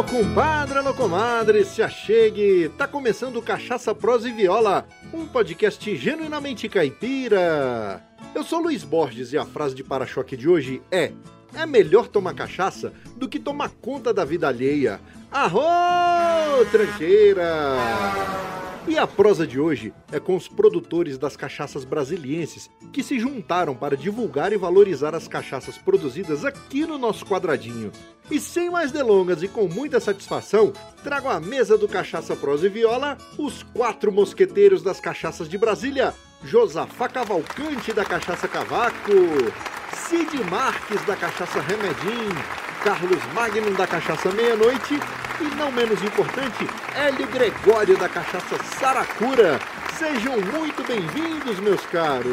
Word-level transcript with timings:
Alô, 0.00 0.08
compadre, 0.08 0.78
alô, 0.78 0.94
comadre, 0.94 1.62
se 1.62 1.82
achegue! 1.82 2.70
Tá 2.70 2.88
começando 2.88 3.42
Cachaça 3.42 3.94
Prosa 3.94 4.30
e 4.30 4.32
Viola, 4.32 4.88
um 5.12 5.26
podcast 5.26 5.94
genuinamente 5.94 6.70
caipira. 6.70 8.02
Eu 8.34 8.42
sou 8.42 8.60
Luiz 8.60 8.82
Borges 8.82 9.34
e 9.34 9.36
a 9.36 9.44
frase 9.44 9.74
de 9.74 9.84
para-choque 9.84 10.38
de 10.38 10.48
hoje 10.48 10.80
é: 10.90 11.12
É 11.54 11.66
melhor 11.66 12.08
tomar 12.08 12.32
cachaça 12.32 12.94
do 13.14 13.28
que 13.28 13.38
tomar 13.38 13.72
conta 13.82 14.10
da 14.10 14.24
vida 14.24 14.48
alheia. 14.48 14.98
Arro, 15.30 16.64
tranqueira! 16.70 17.76
E 18.88 18.98
a 18.98 19.06
prosa 19.06 19.46
de 19.46 19.60
hoje 19.60 19.92
é 20.10 20.18
com 20.18 20.34
os 20.34 20.48
produtores 20.48 21.18
das 21.18 21.36
cachaças 21.36 21.84
brasilienses 21.84 22.70
que 22.92 23.02
se 23.02 23.18
juntaram 23.20 23.74
para 23.74 23.96
divulgar 23.96 24.52
e 24.52 24.56
valorizar 24.56 25.14
as 25.14 25.28
cachaças 25.28 25.76
produzidas 25.76 26.44
aqui 26.44 26.86
no 26.86 26.96
nosso 26.96 27.26
quadradinho. 27.26 27.92
E 28.30 28.40
sem 28.40 28.70
mais 28.70 28.90
delongas 28.90 29.42
e 29.42 29.48
com 29.48 29.68
muita 29.68 30.00
satisfação, 30.00 30.72
trago 31.04 31.28
à 31.28 31.38
mesa 31.38 31.76
do 31.76 31.86
Cachaça 31.86 32.34
Prosa 32.34 32.66
e 32.66 32.70
Viola 32.70 33.18
os 33.38 33.62
quatro 33.62 34.10
mosqueteiros 34.10 34.82
das 34.82 34.98
cachaças 34.98 35.48
de 35.48 35.58
Brasília: 35.58 36.14
Josafá 36.42 37.08
Cavalcante 37.08 37.92
da 37.92 38.04
Cachaça 38.04 38.48
Cavaco, 38.48 39.12
Cid 39.92 40.42
Marques 40.50 41.04
da 41.04 41.16
Cachaça 41.16 41.60
Remedim, 41.60 42.34
Carlos 42.82 43.20
Magnum 43.34 43.74
da 43.74 43.86
Cachaça 43.86 44.32
Meia-Noite 44.32 44.98
e, 45.38 45.54
não 45.54 45.70
menos 45.70 46.02
importante, 46.02 46.66
Hélio 46.96 47.26
Gregório 47.26 47.98
da 47.98 48.08
Cachaça 48.08 48.56
Saracura. 48.78 49.58
Sejam 49.98 50.32
muito 50.40 50.82
bem-vindos, 50.86 51.60
meus 51.60 51.84
caros! 51.86 52.30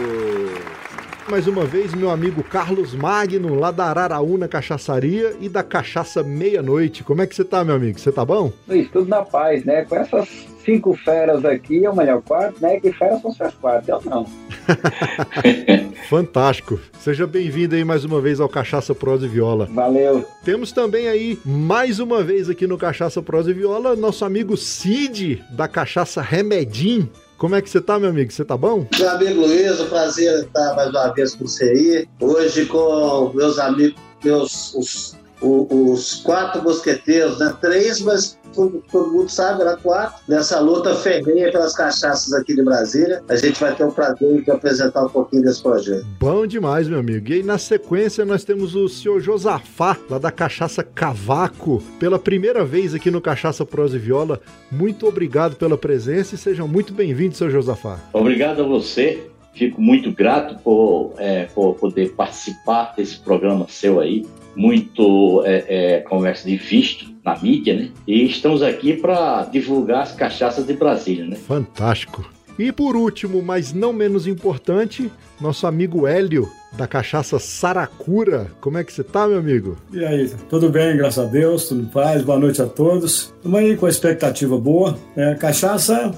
Mais 1.30 1.48
uma 1.48 1.66
vez, 1.66 1.94
meu 1.94 2.10
amigo 2.10 2.42
Carlos 2.42 2.96
Magno, 2.96 3.56
lá 3.56 3.72
da 3.72 3.88
Araraúna 3.88 4.48
Cachaçaria 4.48 5.36
e 5.42 5.50
da 5.50 5.62
Cachaça 5.62 6.24
Meia-Noite. 6.24 7.04
Como 7.04 7.22
é 7.22 7.28
que 7.28 7.36
você 7.36 7.44
tá, 7.44 7.66
meu 7.66 7.76
amigo? 7.76 8.00
Você 8.00 8.14
tá 8.14 8.24
bom? 8.24 8.54
Luiz, 8.66 8.90
tudo 8.90 9.10
na 9.10 9.24
paz, 9.24 9.66
né? 9.66 9.84
Com 9.84 9.98
essas 9.98 10.30
cinco 10.64 10.96
feras 10.96 11.44
aqui, 11.44 11.84
é 11.84 11.90
o 11.90 11.96
melhor 11.96 12.22
quarto, 12.22 12.62
né? 12.62 12.80
Que 12.80 12.94
feras 12.94 13.22
são 13.22 13.34
suas 13.34 13.54
quatro, 13.56 13.92
eu 13.92 14.02
não. 14.06 14.26
Fantástico. 16.10 16.80
Seja 17.00 17.28
bem-vindo 17.28 17.76
aí 17.76 17.84
mais 17.84 18.04
uma 18.04 18.22
vez 18.22 18.40
ao 18.40 18.50
Cachaça 18.50 18.94
Prosa 18.94 19.26
e 19.26 19.30
Viola. 19.30 19.68
Valeu. 19.72 20.26
Temos 20.44 20.72
também 20.72 21.08
aí, 21.08 21.40
mais 21.46 22.00
uma 22.00 22.24
vez 22.24 22.50
aqui 22.50 22.68
no 22.68 22.78
Cachaça 22.78 23.22
Prosa 23.22 23.52
e 23.52 23.54
Viola, 23.54 23.96
nosso 23.96 24.26
amigo 24.26 24.56
Cid, 24.58 25.44
da 25.52 25.68
Cachaça 25.68 26.22
Remedim. 26.22 27.10
Como 27.38 27.56
é 27.56 27.62
que 27.62 27.70
você 27.70 27.80
tá, 27.80 28.00
meu 28.00 28.10
amigo? 28.10 28.32
Você 28.32 28.44
tá 28.44 28.58
bom? 28.58 28.88
Meu 28.98 29.10
amigo 29.10 29.42
Luiz, 29.42 29.80
um 29.80 29.88
prazer 29.88 30.46
estar 30.46 30.76
mais 30.76 30.90
uma 30.90 31.14
vez 31.14 31.36
com 31.36 31.46
você 31.46 31.66
aí. 31.66 32.08
Hoje 32.20 32.66
com 32.66 33.32
meus 33.36 33.60
amigos, 33.60 34.00
meus 34.24 34.74
os, 34.74 35.16
os, 35.42 35.68
os 35.70 36.16
quatro 36.16 36.64
mosqueteiros, 36.64 37.40
né? 37.40 37.54
Três, 37.62 38.02
mas 38.02 38.38
todo, 38.54 38.84
todo 38.92 39.12
mundo 39.12 39.30
sabe, 39.30 39.62
era 39.62 39.78
quatro. 39.78 40.22
Nessa 40.28 40.60
luta 40.60 40.96
ferrenha 40.96 41.52
pelas 41.52 41.76
cachaças 41.76 42.34
aqui 42.34 42.56
de 42.56 42.64
Brasília, 42.64 43.24
a 43.30 43.36
gente 43.36 43.60
vai 43.60 43.76
ter 43.76 43.84
o 43.84 43.92
prazer 43.92 44.42
de 44.42 44.52
apresentar 44.52 45.06
um 45.06 45.10
pouquinho 45.10 45.44
desse 45.44 45.62
projeto. 45.62 46.06
Bom 46.20 46.48
demais, 46.48 46.88
meu 46.88 47.00
amigo. 47.00 47.30
E 47.30 47.34
aí, 47.34 47.44
na 47.44 47.58
sequência, 47.58 48.26
nós 48.26 48.44
temos 48.44 48.76
o 48.76 48.90
senhor 48.90 49.20
Josafá, 49.22 49.98
lá 50.10 50.18
da 50.18 50.32
Cachaça 50.32 50.84
Cavaco, 50.84 51.84
pela 52.00 52.18
primeira 52.18 52.66
vez 52.66 52.94
aqui 52.94 53.12
no 53.12 53.22
Cachaça 53.22 53.66
Prosa 53.66 53.98
e 53.98 54.00
Viola. 54.00 54.40
Muito 54.72 55.08
obrigado 55.08 55.56
pela 55.56 55.78
presença 55.78 56.36
e 56.36 56.38
sejam 56.38 56.68
muito 56.68 56.94
bem-vindos, 56.94 57.38
senhor 57.38 57.52
Josafá. 57.52 58.00
Obrigado 58.14 58.64
a 58.64 58.66
você. 58.66 59.28
Fico 59.54 59.82
muito 59.82 60.12
grato 60.12 60.56
por, 60.64 61.14
é, 61.18 61.46
por 61.46 61.74
poder 61.76 62.14
participar 62.14 62.94
desse 62.96 63.20
programa 63.20 63.66
seu 63.68 64.00
aí. 64.00 64.24
Muito 64.58 65.44
é, 65.46 65.66
é, 65.68 66.00
conversa 66.02 66.48
de 66.48 66.58
visto 66.58 67.06
na 67.24 67.38
mídia, 67.38 67.76
né? 67.76 67.90
E 68.08 68.26
estamos 68.26 68.62
aqui 68.64 68.94
para 68.94 69.44
divulgar 69.46 70.02
as 70.02 70.12
cachaças 70.14 70.66
de 70.66 70.74
Brasília, 70.74 71.26
né? 71.26 71.36
Fantástico. 71.36 72.28
E 72.58 72.72
por 72.72 72.96
último, 72.96 73.42
mas 73.42 73.72
não 73.72 73.94
menos 73.94 74.26
importante, 74.26 75.12
nosso 75.40 75.68
amigo 75.68 76.08
Hélio, 76.08 76.50
da 76.74 76.88
cachaça 76.88 77.38
Saracura. 77.38 78.48
Como 78.60 78.80
é 78.80 78.84
que 78.84 78.92
você 78.92 79.04
tá, 79.04 79.28
meu 79.28 79.38
amigo? 79.38 79.78
E 79.94 80.04
aí, 80.04 80.32
tudo 80.50 80.70
bem, 80.70 80.98
graças 80.98 81.24
a 81.24 81.28
Deus, 81.28 81.68
tudo 81.68 81.82
em 81.82 81.86
paz, 81.86 82.24
boa 82.24 82.40
noite 82.40 82.62
a 82.62 82.66
todos. 82.66 83.34
Estamos 83.38 83.60
aí 83.60 83.78
com 83.78 83.86
a 83.86 83.90
expectativa 83.90 84.58
boa. 84.58 84.98
É, 85.16 85.36
cachaça 85.36 86.16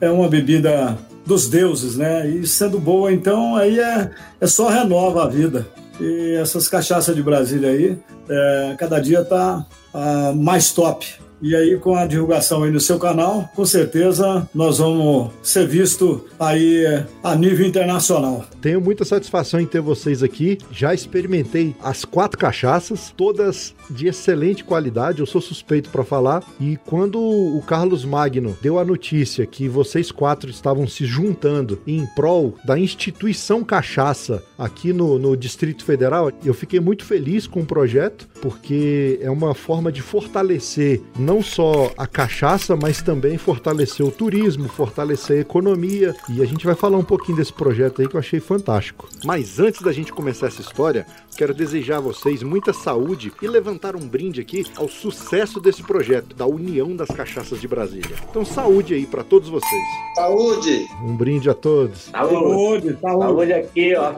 é 0.00 0.10
uma 0.10 0.28
bebida 0.28 0.96
dos 1.26 1.48
deuses, 1.48 1.96
né? 1.96 2.26
E 2.26 2.46
sendo 2.46 2.78
boa, 2.78 3.12
então, 3.12 3.54
aí 3.56 3.78
é, 3.78 4.10
é 4.40 4.46
só 4.46 4.68
renova 4.68 5.24
a 5.24 5.28
vida. 5.28 5.66
E 6.00 6.34
essas 6.34 6.68
cachaças 6.68 7.14
de 7.14 7.22
Brasília 7.22 7.70
aí, 7.70 7.98
é, 8.28 8.76
cada 8.78 8.98
dia 9.00 9.24
tá 9.24 9.64
ah, 9.92 10.32
mais 10.34 10.72
top. 10.72 11.20
E 11.42 11.56
aí, 11.56 11.76
com 11.76 11.96
a 11.96 12.06
divulgação 12.06 12.62
aí 12.62 12.70
no 12.70 12.78
seu 12.78 13.00
canal, 13.00 13.50
com 13.56 13.66
certeza 13.66 14.48
nós 14.54 14.78
vamos 14.78 15.32
ser 15.42 15.66
visto 15.66 16.24
aí 16.38 16.84
a 17.20 17.34
nível 17.34 17.66
internacional. 17.66 18.44
Tenho 18.60 18.80
muita 18.80 19.04
satisfação 19.04 19.58
em 19.60 19.66
ter 19.66 19.80
vocês 19.80 20.22
aqui. 20.22 20.56
Já 20.70 20.94
experimentei 20.94 21.74
as 21.82 22.04
quatro 22.04 22.38
cachaças, 22.38 23.12
todas 23.16 23.74
de 23.90 24.06
excelente 24.06 24.62
qualidade. 24.62 25.18
Eu 25.18 25.26
sou 25.26 25.40
suspeito 25.40 25.90
para 25.90 26.04
falar. 26.04 26.44
E 26.60 26.76
quando 26.86 27.20
o 27.20 27.60
Carlos 27.66 28.04
Magno 28.04 28.56
deu 28.62 28.78
a 28.78 28.84
notícia 28.84 29.44
que 29.44 29.68
vocês 29.68 30.12
quatro 30.12 30.48
estavam 30.48 30.86
se 30.86 31.04
juntando 31.04 31.80
em 31.84 32.06
prol 32.14 32.54
da 32.64 32.78
instituição 32.78 33.64
cachaça 33.64 34.44
aqui 34.56 34.92
no, 34.92 35.18
no 35.18 35.36
Distrito 35.36 35.84
Federal, 35.84 36.30
eu 36.44 36.54
fiquei 36.54 36.78
muito 36.78 37.04
feliz 37.04 37.48
com 37.48 37.62
o 37.62 37.66
projeto, 37.66 38.28
porque 38.40 39.18
é 39.20 39.30
uma 39.30 39.54
forma 39.54 39.90
de 39.90 40.00
fortalecer 40.00 41.00
não 41.18 41.31
só 41.40 41.92
a 41.96 42.06
cachaça, 42.06 42.74
mas 42.74 43.00
também 43.00 43.38
fortalecer 43.38 44.04
o 44.04 44.10
turismo, 44.10 44.68
fortalecer 44.68 45.38
a 45.38 45.40
economia. 45.40 46.14
E 46.28 46.42
a 46.42 46.44
gente 46.44 46.66
vai 46.66 46.74
falar 46.74 46.98
um 46.98 47.04
pouquinho 47.04 47.38
desse 47.38 47.52
projeto 47.52 48.02
aí 48.02 48.08
que 48.08 48.16
eu 48.16 48.20
achei 48.20 48.40
fantástico. 48.40 49.08
Mas 49.24 49.60
antes 49.60 49.80
da 49.82 49.92
gente 49.92 50.12
começar 50.12 50.48
essa 50.48 50.60
história, 50.60 51.06
quero 51.36 51.54
desejar 51.54 51.98
a 51.98 52.00
vocês 52.00 52.42
muita 52.42 52.72
saúde 52.72 53.32
e 53.40 53.46
levantar 53.46 53.94
um 53.94 54.06
brinde 54.06 54.40
aqui 54.40 54.66
ao 54.76 54.88
sucesso 54.88 55.60
desse 55.60 55.84
projeto, 55.84 56.34
da 56.34 56.46
União 56.46 56.96
das 56.96 57.08
Cachaças 57.08 57.60
de 57.60 57.68
Brasília. 57.68 58.16
Então, 58.28 58.44
saúde 58.44 58.94
aí 58.94 59.06
para 59.06 59.22
todos 59.22 59.48
vocês. 59.48 59.82
Saúde! 60.16 60.88
Um 61.02 61.16
brinde 61.16 61.48
a 61.48 61.54
todos. 61.54 62.10
Saúde, 62.10 62.98
saúde. 63.00 63.22
Saúde 63.22 63.52
aqui, 63.52 63.94
ó. 63.94 64.14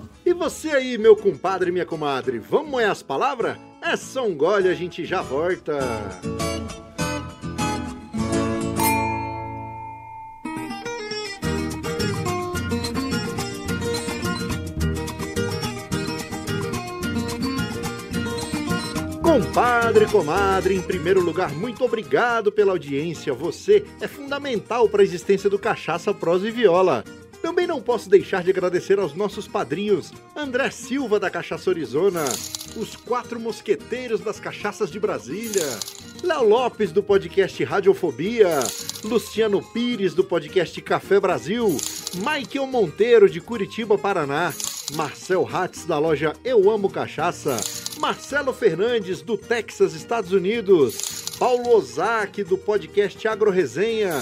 E 0.30 0.32
você 0.32 0.70
aí, 0.70 0.96
meu 0.96 1.16
compadre 1.16 1.70
e 1.70 1.72
minha 1.72 1.84
comadre, 1.84 2.38
vamos 2.38 2.70
moer 2.70 2.88
as 2.88 3.02
palavras? 3.02 3.58
É 3.82 3.96
só 3.96 4.24
um 4.24 4.32
gole, 4.32 4.68
a 4.68 4.74
gente 4.74 5.04
já 5.04 5.20
volta. 5.22 5.76
Compadre, 19.20 20.06
comadre, 20.06 20.76
em 20.76 20.82
primeiro 20.82 21.20
lugar, 21.20 21.50
muito 21.50 21.84
obrigado 21.84 22.52
pela 22.52 22.70
audiência. 22.70 23.34
Você 23.34 23.84
é 24.00 24.06
fundamental 24.06 24.88
para 24.88 25.02
a 25.02 25.04
existência 25.04 25.50
do 25.50 25.58
Cachaça, 25.58 26.14
Prosa 26.14 26.46
e 26.46 26.52
Viola. 26.52 27.02
Também 27.42 27.66
não 27.66 27.80
posso 27.80 28.08
deixar 28.08 28.42
de 28.42 28.50
agradecer 28.50 28.98
aos 28.98 29.14
nossos 29.14 29.48
padrinhos 29.48 30.12
André 30.36 30.70
Silva 30.70 31.18
da 31.18 31.30
Cachaça 31.30 31.70
Arizona, 31.70 32.24
os 32.76 32.94
quatro 32.94 33.40
mosqueteiros 33.40 34.20
das 34.20 34.38
cachaças 34.38 34.90
de 34.90 35.00
Brasília, 35.00 35.66
Léo 36.22 36.46
Lopes 36.46 36.92
do 36.92 37.02
podcast 37.02 37.64
Radiofobia, 37.64 38.60
Luciano 39.02 39.62
Pires 39.72 40.12
do 40.12 40.22
podcast 40.22 40.80
Café 40.82 41.18
Brasil, 41.18 41.76
Michael 42.16 42.66
Monteiro 42.66 43.28
de 43.28 43.40
Curitiba, 43.40 43.96
Paraná, 43.96 44.52
Marcel 44.94 45.48
Hatz 45.50 45.86
da 45.86 45.98
loja 45.98 46.34
Eu 46.44 46.70
Amo 46.70 46.90
Cachaça, 46.90 47.56
Marcelo 47.98 48.52
Fernandes 48.52 49.22
do 49.22 49.38
Texas, 49.38 49.94
Estados 49.94 50.32
Unidos, 50.32 51.36
Paulo 51.38 51.70
Ozaki 51.70 52.44
do 52.44 52.58
podcast 52.58 53.26
Agro 53.26 53.50
Resenha, 53.50 54.18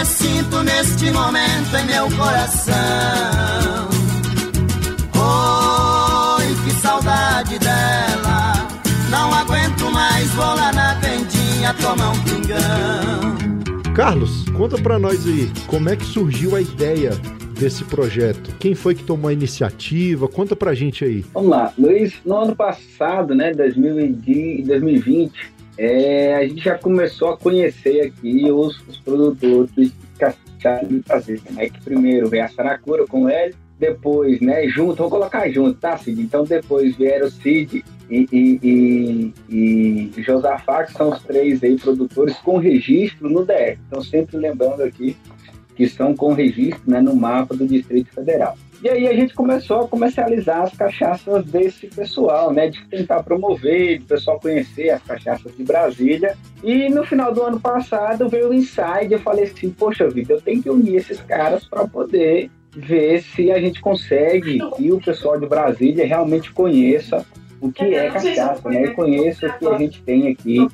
Que 0.00 0.06
sinto 0.06 0.62
neste 0.62 1.10
momento 1.10 1.76
em 1.76 1.84
meu 1.84 2.08
coração. 2.16 2.74
Oi, 5.14 6.46
que 6.64 6.70
saudade 6.80 7.58
dela, 7.58 8.54
não 9.10 9.30
aguento 9.34 9.90
mais, 9.92 10.30
vou 10.30 10.44
lá 10.44 10.72
na 10.72 10.94
vendinha 10.94 11.74
tomar 11.82 12.12
um 12.12 12.22
pingão. 12.22 13.92
Carlos, 13.94 14.48
conta 14.56 14.78
pra 14.78 14.98
nós 14.98 15.26
aí, 15.26 15.52
como 15.66 15.90
é 15.90 15.96
que 15.96 16.06
surgiu 16.06 16.56
a 16.56 16.62
ideia 16.62 17.10
desse 17.58 17.84
projeto? 17.84 18.54
Quem 18.58 18.74
foi 18.74 18.94
que 18.94 19.04
tomou 19.04 19.28
a 19.28 19.34
iniciativa? 19.34 20.26
Conta 20.26 20.56
pra 20.56 20.72
gente 20.72 21.04
aí. 21.04 21.26
Vamos 21.34 21.50
lá, 21.50 21.74
Luiz, 21.76 22.14
no 22.24 22.38
ano 22.38 22.56
passado, 22.56 23.34
né, 23.34 23.52
2020, 23.52 25.59
é, 25.78 26.34
a 26.34 26.46
gente 26.46 26.62
já 26.62 26.76
começou 26.76 27.30
a 27.30 27.36
conhecer 27.36 28.00
aqui 28.02 28.50
os, 28.50 28.80
os 28.88 28.98
produtores 28.98 29.70
de 29.74 29.92
Brasília, 31.06 31.42
né, 31.52 31.68
que 31.70 31.80
primeiro 31.80 32.28
veio 32.28 32.44
a 32.44 32.48
Saracura 32.48 33.06
com 33.06 33.28
ele, 33.28 33.54
depois, 33.78 34.40
né, 34.40 34.68
junto, 34.68 34.96
vou 34.96 35.08
colocar 35.08 35.48
junto, 35.48 35.78
tá, 35.80 35.96
Cid? 35.96 36.20
Então 36.20 36.44
depois 36.44 36.94
vieram 36.96 37.30
Cid 37.30 37.82
e, 38.10 38.28
e, 38.30 38.60
e, 38.62 40.12
e 40.18 40.22
Josafá, 40.22 40.84
que 40.84 40.92
são 40.92 41.08
os 41.08 41.22
três 41.22 41.64
aí 41.64 41.78
produtores 41.78 42.36
com 42.36 42.58
registro 42.58 43.30
no 43.30 43.44
DR. 43.46 43.78
Então 43.86 44.02
sempre 44.02 44.36
lembrando 44.36 44.82
aqui 44.82 45.16
que 45.74 45.88
são 45.88 46.14
com 46.14 46.34
registro 46.34 46.82
né, 46.86 47.00
no 47.00 47.16
mapa 47.16 47.56
do 47.56 47.66
Distrito 47.66 48.12
Federal. 48.12 48.54
E 48.82 48.88
aí 48.88 49.06
a 49.06 49.12
gente 49.12 49.34
começou 49.34 49.80
a 49.80 49.88
comercializar 49.88 50.62
as 50.62 50.74
cachaças 50.74 51.44
desse 51.44 51.86
pessoal, 51.86 52.52
né? 52.52 52.68
De 52.68 52.82
tentar 52.86 53.22
promover, 53.22 53.98
de 53.98 54.04
o 54.04 54.06
pessoal 54.06 54.40
conhecer 54.40 54.90
as 54.90 55.02
cachaças 55.02 55.54
de 55.54 55.62
Brasília. 55.62 56.36
E 56.64 56.88
no 56.88 57.04
final 57.04 57.32
do 57.32 57.42
ano 57.42 57.60
passado 57.60 58.28
veio 58.28 58.48
o 58.48 58.54
Inside, 58.54 59.12
eu 59.12 59.20
falei 59.20 59.44
assim, 59.44 59.70
poxa 59.70 60.08
vida, 60.08 60.32
eu 60.32 60.40
tenho 60.40 60.62
que 60.62 60.70
unir 60.70 60.96
esses 60.96 61.20
caras 61.20 61.64
para 61.64 61.86
poder 61.86 62.50
ver 62.74 63.22
se 63.22 63.50
a 63.50 63.60
gente 63.60 63.80
consegue 63.80 64.60
e 64.78 64.92
o 64.92 65.00
pessoal 65.00 65.38
de 65.38 65.46
Brasília 65.46 66.06
realmente 66.06 66.52
conheça 66.52 67.26
o 67.60 67.70
que 67.70 67.94
é 67.94 68.10
cachaça, 68.10 68.68
né? 68.70 68.84
E 68.84 68.90
conheça 68.92 69.46
o 69.46 69.58
que 69.58 69.66
a 69.66 69.78
gente 69.78 70.02
tem 70.02 70.28
aqui 70.28 70.66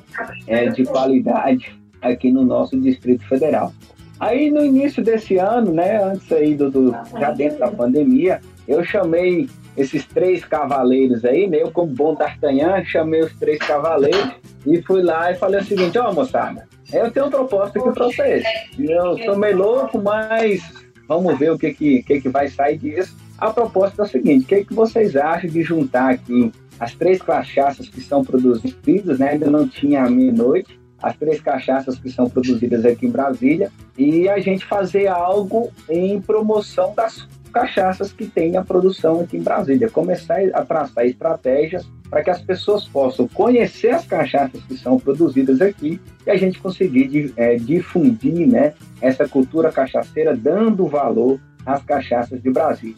é, 0.45 0.67
de 0.67 0.85
qualidade 0.85 1.77
aqui 2.01 2.31
no 2.31 2.45
nosso 2.45 2.79
Distrito 2.79 3.27
Federal. 3.27 3.73
Aí 4.19 4.49
no 4.49 4.65
início 4.65 5.03
desse 5.03 5.37
ano, 5.37 5.71
né, 5.71 6.03
antes 6.03 6.31
aí 6.31 6.55
do, 6.55 6.71
do, 6.71 6.91
já 7.19 7.31
dentro 7.31 7.59
da 7.59 7.67
pandemia, 7.69 8.41
eu 8.67 8.83
chamei 8.83 9.47
esses 9.75 10.05
três 10.05 10.43
cavaleiros 10.43 11.23
aí, 11.23 11.47
né, 11.47 11.61
eu 11.61 11.71
como 11.71 11.93
bom 11.93 12.15
D'Artagnan, 12.15 12.83
chamei 12.83 13.21
os 13.21 13.33
três 13.33 13.59
cavaleiros 13.59 14.31
e 14.65 14.81
fui 14.81 15.03
lá 15.03 15.31
e 15.31 15.35
falei 15.35 15.59
o 15.59 15.63
seguinte, 15.63 15.99
ó 15.99 16.09
oh, 16.09 16.13
moçada, 16.13 16.67
eu 16.91 17.11
tenho 17.11 17.27
uma 17.27 17.31
proposta 17.31 17.79
aqui 17.79 17.91
pra 17.91 18.05
vocês. 18.05 18.43
Eu 18.79 19.17
sou 19.19 19.37
meio 19.37 19.57
louco, 19.57 20.01
mas 20.01 20.63
vamos 21.07 21.37
ver 21.37 21.51
o 21.51 21.59
que 21.59 21.73
que, 21.73 22.01
que, 22.01 22.21
que 22.21 22.29
vai 22.29 22.47
sair 22.47 22.77
disso. 22.77 23.15
A 23.37 23.51
proposta 23.51 24.01
é 24.01 24.05
o 24.05 24.07
seguinte, 24.07 24.45
o 24.45 24.47
que, 24.47 24.65
que 24.65 24.73
vocês 24.73 25.15
acham 25.15 25.49
de 25.49 25.61
juntar 25.61 26.11
aqui 26.11 26.51
as 26.79 26.93
três 26.95 27.21
cachaças 27.21 27.87
que 27.87 28.01
são 28.01 28.23
produzidas, 28.23 29.19
né, 29.19 29.29
ainda 29.31 29.49
não 29.49 29.67
tinha 29.67 30.09
meia-noite, 30.09 30.76
as 31.01 31.15
três 31.15 31.41
cachaças 31.41 31.97
que 31.99 32.09
são 32.09 32.29
produzidas 32.29 32.85
aqui 32.85 33.05
em 33.05 33.11
Brasília 33.11 33.71
e 33.97 34.27
a 34.27 34.39
gente 34.39 34.65
fazer 34.65 35.07
algo 35.07 35.71
em 35.89 36.19
promoção 36.21 36.93
das 36.95 37.27
cachaças 37.51 38.11
que 38.11 38.27
tem 38.27 38.57
a 38.57 38.63
produção 38.63 39.21
aqui 39.21 39.37
em 39.37 39.41
Brasília. 39.41 39.89
Começar 39.89 40.39
a 40.53 40.63
traçar 40.63 41.05
estratégias 41.05 41.87
para 42.09 42.23
que 42.23 42.29
as 42.29 42.41
pessoas 42.41 42.87
possam 42.87 43.27
conhecer 43.27 43.89
as 43.89 44.05
cachaças 44.05 44.61
que 44.63 44.77
são 44.77 44.99
produzidas 44.99 45.61
aqui 45.61 45.99
e 46.25 46.29
a 46.29 46.37
gente 46.37 46.59
conseguir 46.59 47.33
é, 47.35 47.55
difundir 47.55 48.47
né, 48.47 48.73
essa 49.01 49.27
cultura 49.27 49.71
cachaceira, 49.71 50.35
dando 50.35 50.87
valor 50.87 51.39
às 51.65 51.83
cachaças 51.83 52.41
de 52.41 52.49
Brasília. 52.49 52.95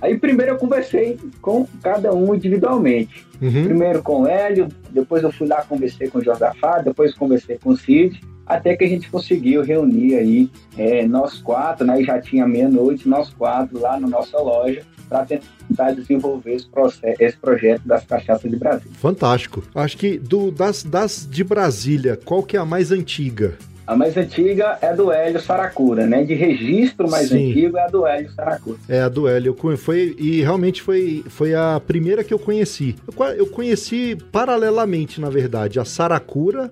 Aí 0.00 0.16
primeiro 0.16 0.52
eu 0.52 0.58
conversei 0.58 1.18
com 1.40 1.66
cada 1.82 2.12
um 2.14 2.34
individualmente. 2.34 3.26
Uhum. 3.40 3.64
Primeiro 3.64 4.02
com 4.02 4.22
o 4.22 4.26
Hélio, 4.26 4.68
depois 4.90 5.22
eu 5.22 5.32
fui 5.32 5.46
lá 5.46 5.62
conversei 5.62 6.08
com 6.08 6.18
o 6.18 6.24
Josafá, 6.24 6.78
depois 6.78 7.14
conversei 7.14 7.58
com 7.58 7.70
o 7.70 7.76
Cid, 7.76 8.20
até 8.46 8.76
que 8.76 8.84
a 8.84 8.88
gente 8.88 9.10
conseguiu 9.10 9.62
reunir 9.62 10.16
aí 10.16 10.50
é, 10.76 11.06
nós 11.06 11.38
quatro, 11.38 11.86
né? 11.86 12.02
Já 12.02 12.20
tinha 12.20 12.46
meia-noite, 12.46 13.08
nós 13.08 13.30
quatro 13.30 13.78
lá 13.78 14.00
na 14.00 14.08
nossa 14.08 14.38
loja, 14.38 14.82
para 15.08 15.24
tentar 15.24 15.92
desenvolver 15.92 16.54
esse, 16.54 16.68
processo, 16.68 17.22
esse 17.22 17.36
projeto 17.36 17.82
das 17.86 18.04
cachaças 18.04 18.50
de 18.50 18.56
Brasília. 18.56 18.92
Fantástico. 18.94 19.62
Acho 19.74 19.96
que 19.96 20.18
do, 20.18 20.50
das, 20.50 20.82
das 20.82 21.26
de 21.30 21.42
Brasília, 21.42 22.18
qual 22.24 22.42
que 22.42 22.56
é 22.56 22.60
a 22.60 22.64
mais 22.64 22.92
antiga? 22.92 23.56
A 23.88 23.96
mais 23.96 24.14
antiga 24.18 24.76
é 24.82 24.88
a 24.88 24.92
do 24.92 25.10
Hélio 25.10 25.40
Saracura, 25.40 26.06
né? 26.06 26.22
De 26.22 26.34
registro 26.34 27.10
mais 27.10 27.30
Sim. 27.30 27.52
antigo 27.52 27.78
é 27.78 27.84
a 27.84 27.86
do 27.86 28.06
Hélio 28.06 28.30
Saracura. 28.32 28.76
É 28.86 29.00
a 29.00 29.08
do 29.08 29.26
Hélio. 29.26 29.56
Foi, 29.78 30.14
e 30.18 30.42
realmente 30.42 30.82
foi, 30.82 31.24
foi 31.26 31.54
a 31.54 31.80
primeira 31.80 32.22
que 32.22 32.34
eu 32.34 32.38
conheci. 32.38 32.94
Eu, 33.06 33.24
eu 33.28 33.46
conheci 33.46 34.14
paralelamente, 34.30 35.22
na 35.22 35.30
verdade, 35.30 35.80
a 35.80 35.86
Saracura 35.86 36.70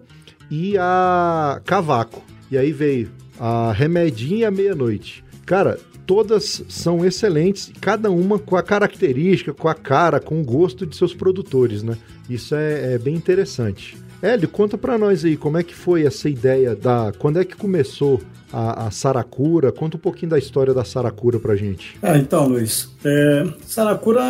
e 0.51 0.77
a 0.77 1.59
Cavaco. 1.65 2.23
E 2.51 2.59
aí 2.59 2.71
veio 2.71 3.11
a 3.41 3.73
Remedinha 3.73 4.41
e 4.41 4.45
a 4.45 4.51
Meia-Noite. 4.51 5.25
Cara, 5.47 5.79
todas 6.07 6.65
são 6.69 7.03
excelentes, 7.03 7.73
cada 7.81 8.11
uma 8.11 8.39
com 8.39 8.57
a 8.57 8.63
característica, 8.63 9.55
com 9.55 9.69
a 9.69 9.75
cara, 9.75 10.21
com 10.21 10.39
o 10.43 10.45
gosto 10.45 10.85
de 10.85 10.95
seus 10.95 11.15
produtores, 11.15 11.83
né? 11.83 11.97
Isso 12.29 12.55
é, 12.55 12.93
é 12.93 12.99
bem 12.99 13.15
interessante. 13.15 13.97
Hélio, 14.27 14.49
conta 14.49 14.77
para 14.77 14.99
nós 14.99 15.25
aí 15.25 15.37
como 15.37 15.57
é 15.57 15.63
que 15.63 15.73
foi 15.73 16.05
essa 16.05 16.29
ideia 16.29 16.75
da. 16.75 17.13
Quando 17.17 17.41
é 17.41 17.45
que 17.45 17.55
começou 17.55 18.21
a, 18.53 18.87
a 18.87 18.91
Saracura? 18.91 19.71
Conta 19.71 19.97
um 19.97 20.01
pouquinho 20.01 20.31
da 20.31 20.39
história 20.39 20.75
da 20.75 20.85
Saracura 20.85 21.39
pra 21.39 21.55
gente. 21.55 21.97
É, 22.03 22.17
então, 22.19 22.49
Luiz, 22.49 22.91
é, 23.05 23.47
Saracura 23.65 24.23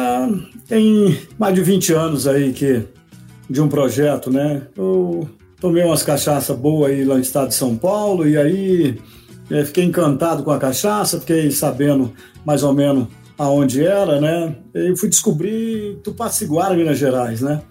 tem 0.68 1.18
mais 1.38 1.54
de 1.54 1.62
20 1.62 1.94
anos 1.94 2.26
aí 2.26 2.52
que, 2.52 2.82
de 3.48 3.58
um 3.58 3.68
projeto, 3.68 4.30
né? 4.30 4.66
Eu 4.76 5.26
tomei 5.58 5.82
umas 5.82 6.02
cachaças 6.02 6.54
boas 6.54 6.92
aí 6.92 7.02
lá 7.02 7.14
no 7.14 7.22
estado 7.22 7.48
de 7.48 7.54
São 7.54 7.74
Paulo 7.74 8.28
e 8.28 8.36
aí 8.36 8.98
é, 9.50 9.64
fiquei 9.64 9.84
encantado 9.84 10.42
com 10.42 10.50
a 10.50 10.58
cachaça, 10.58 11.20
fiquei 11.20 11.50
sabendo 11.50 12.12
mais 12.44 12.62
ou 12.62 12.74
menos 12.74 13.08
aonde 13.38 13.82
era, 13.82 14.20
né? 14.20 14.56
E 14.74 14.94
fui 14.94 15.08
descobrir 15.08 15.96
Tupaciguara, 16.04 16.76
Minas 16.76 16.98
Gerais, 16.98 17.40
né? 17.40 17.62